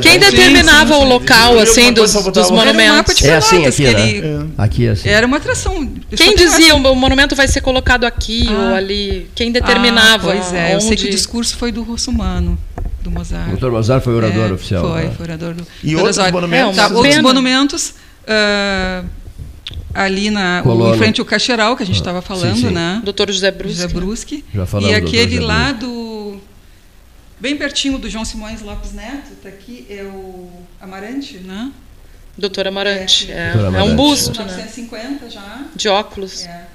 [0.00, 1.08] quem Sim, determinava sim, o sim.
[1.12, 3.22] local assim dos, dos um- um monumentos?
[3.22, 4.08] É assim aqui, né?
[4.10, 5.08] ele Aqui é assim.
[5.08, 5.86] era uma atração.
[6.16, 8.52] Quem dizia o monumento vai ser colocado aqui Ah.
[8.70, 9.28] ou ali?
[9.34, 10.32] Quem determinava?
[10.32, 12.58] Ah, pois é, eu sei que o discurso foi do russomano,
[13.02, 13.48] do Mozart.
[13.48, 14.90] O doutor Mozart foi orador É, oficial.
[14.90, 15.12] Foi, né?
[15.16, 16.76] foi orador do E outros monumentos?
[16.76, 17.94] Tá, É, outros monumentos
[18.26, 19.02] ah,
[19.94, 20.94] ali na, Colono.
[20.94, 22.70] em frente ao Cacheral, que a gente estava falando, sim.
[22.70, 23.02] né?
[23.04, 23.74] Doutor José Brusque.
[23.82, 24.44] José Brusque.
[24.54, 26.11] Já falamos E aquele lá do.
[27.42, 30.48] Bem pertinho do João Simões Lopes Neto, está aqui, é o
[30.80, 31.72] Amarante, né?
[32.38, 33.32] Doutor Amarante.
[33.32, 33.96] É, Doutor é um Amarante.
[33.96, 34.44] busto, né?
[34.44, 35.64] 950 já.
[35.74, 36.46] De óculos.
[36.46, 36.68] É.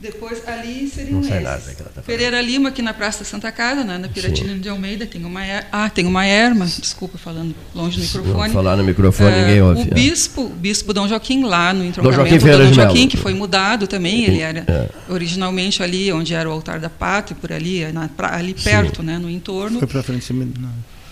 [0.00, 1.42] Depois ali seriam Não esses.
[1.42, 2.02] nada ela tá.
[2.02, 5.44] Pereira Lima, aqui na Praça da Santa Casa, né, na Piratina de Almeida, tem uma
[5.44, 5.66] er...
[5.72, 8.52] Ah, tem uma erma, desculpa, falando longe do Não microfone.
[8.52, 9.80] falar no microfone, Ah, ninguém ouve.
[9.80, 9.94] O é.
[9.94, 13.16] bispo, o bispo Dom Joaquim, lá no entroncamento Joaquim do Ferreira Dom de Joaquim, que
[13.16, 14.88] foi mudado também, ele era É.
[15.12, 19.18] originalmente ali onde era o altar da pátria, por ali, na pra- ali perto, né,
[19.18, 19.80] no entorno.
[19.80, 20.32] Foi pra frente.
[20.32, 20.46] Não.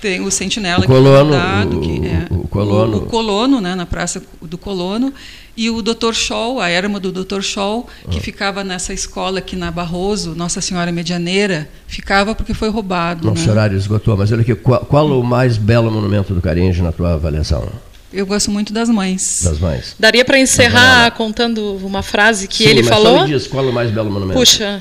[0.07, 2.97] Tem o Sentinela O que foi colono, o- que é o colono.
[2.99, 5.13] o, o colono, né, na Praça do Colono,
[5.57, 6.13] e o Dr.
[6.15, 7.41] Scholl, a erma do Dr.
[7.43, 8.11] Scholl, Ah.
[8.11, 13.27] que ficava nessa escola aqui na Barroso, Nossa Senhora Medianeira, ficava porque foi roubado.
[13.27, 13.51] Nosso né?
[13.51, 17.15] horário esgotou, mas olha aqui, qual, qual o mais belo monumento do Caringe na tua
[17.15, 17.69] avaliação?
[18.13, 19.41] Eu gosto muito das mães.
[19.43, 19.97] Das mães.
[19.99, 23.19] Daria para encerrar contando uma frase que Sim, ele mas falou?
[23.19, 24.39] Só me diz, qual o mais belo monumento?
[24.39, 24.81] Puxa,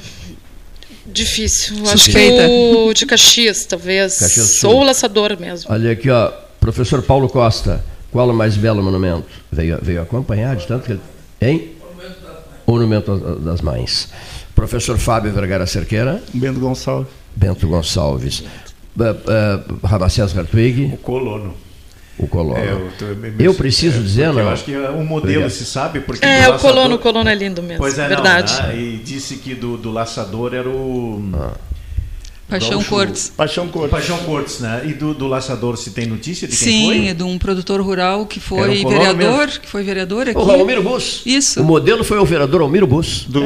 [1.06, 1.78] difícil.
[1.84, 2.48] Acho que Suspeita.
[2.48, 4.20] o de Caxias, talvez.
[4.20, 4.72] Caxias Sul.
[4.72, 5.72] Ou o Laçador mesmo.
[5.72, 9.28] Olha aqui, ó, professor Paulo Costa, qual o mais belo monumento?
[9.52, 11.02] Veio, veio acompanhar de tanto que ele...
[11.42, 11.72] Hein?
[12.66, 14.10] Monumento das Mães.
[14.56, 17.12] Professor Fábio Vergara Cerqueira, Bento Gonçalves.
[17.36, 21.54] Bento Gonçalves, uh, uh, Ramacés Hartwig, O colono.
[22.18, 22.58] O Colono.
[22.58, 23.06] É, eu, tô-
[23.44, 24.48] Eu preciso dizer, porque não?
[24.48, 25.50] Eu acho que o modelo Obrigado.
[25.50, 27.80] se sabe, porque É, o colono, o colono é lindo mesmo.
[27.80, 28.54] Pois é, verdade.
[28.54, 28.78] Não, né?
[28.78, 31.22] E disse que do, do laçador era o.
[32.48, 33.34] Paixão Gaúcho- Cortes.
[33.36, 33.90] Paixão O Cortes.
[33.92, 34.84] Paixão Cortes, né?
[34.86, 37.08] E do, do laçador se tem notícia de quem Sim, foi?
[37.08, 39.62] é de um produtor rural que foi um vereador, mesmo.
[39.62, 40.38] que foi vereador aqui.
[40.38, 41.24] O Almiro Bus.
[41.26, 41.60] Isso.
[41.60, 43.26] O modelo foi o vereador Almiro Bus.
[43.28, 43.42] Do...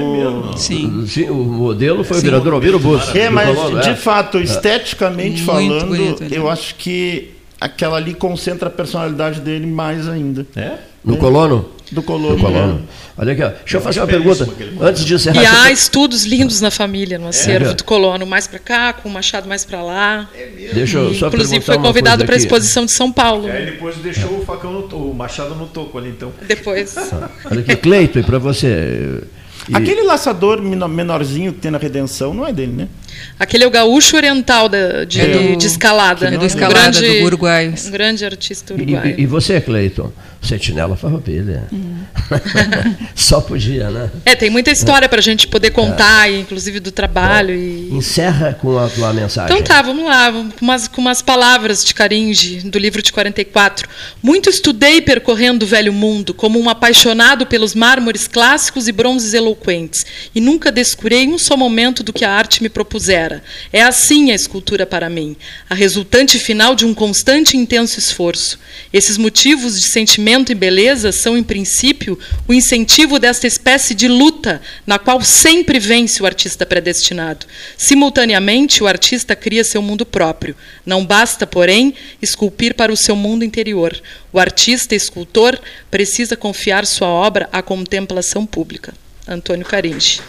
[0.58, 1.06] Sim.
[1.08, 2.26] Sim, o modelo foi o Sim.
[2.26, 3.16] vereador Almiro Bus.
[3.16, 3.96] É, mas de é.
[3.96, 10.08] fato, esteticamente Muito falando, bonito eu acho que aquela ali concentra a personalidade dele mais
[10.08, 10.46] ainda.
[10.56, 10.74] É?
[11.04, 11.70] No colono?
[11.92, 12.36] Do colono.
[12.36, 12.82] No colono.
[13.18, 13.50] Olha aqui, ó.
[13.50, 14.48] deixa eu fazer uma pergunta.
[14.82, 15.42] Antes de encerrar.
[15.42, 17.74] E eu- há estudos lindos na família, no acervo É.
[17.74, 20.30] do colono, mais para cá, com o Machado mais para lá.
[20.74, 23.48] Deixa eu só Inclusive foi convidado para a exposição de São Paulo.
[23.50, 26.32] Aí depois deixou o facão no o machado no toco ali, então.
[26.48, 26.96] Depois.
[27.50, 29.22] Olha aqui, Cleito, e para você.
[29.70, 32.88] e- Aquele laçador meno- menorzinho que tem na Redenção não é dele, né?
[33.40, 36.28] Aquele é o gaúcho oriental de, de, é, de escalada.
[36.28, 37.74] É do escalada um grande, do Uruguai.
[37.86, 39.16] Um grande artista uruguaio.
[39.18, 40.12] E, e você, Cleiton?
[40.42, 41.66] Sentinela Farroupilha.
[41.72, 42.00] Hum.
[43.14, 44.10] Só podia, né?
[44.26, 46.40] É, tem muita história para a gente poder contar, é.
[46.40, 47.54] inclusive do trabalho.
[47.54, 47.90] E...
[47.92, 49.54] Encerra com a tua mensagem.
[49.54, 53.88] Então tá, vamos lá, com umas, com umas palavras de Caringe, do livro de 44.
[54.24, 60.06] Muito estudei percorrendo o velho mundo, como um apaixonado pelos mármores clássicos e bronzes eloquentes,
[60.34, 63.09] e nunca descurei um só momento do que a arte me propusera.
[63.72, 65.36] É assim a escultura para mim,
[65.70, 68.60] a resultante final de um constante e intenso esforço.
[68.92, 72.18] Esses motivos de sentimento e beleza são, em princípio,
[72.48, 77.46] o incentivo desta espécie de luta, na qual sempre vence o artista predestinado.
[77.78, 80.56] Simultaneamente, o artista cria seu mundo próprio.
[80.86, 84.00] Não basta, porém, esculpir para o seu mundo interior.
[84.32, 85.60] O artista escultor
[85.90, 88.94] precisa confiar sua obra à contemplação pública.
[89.28, 90.22] Antônio Caringe.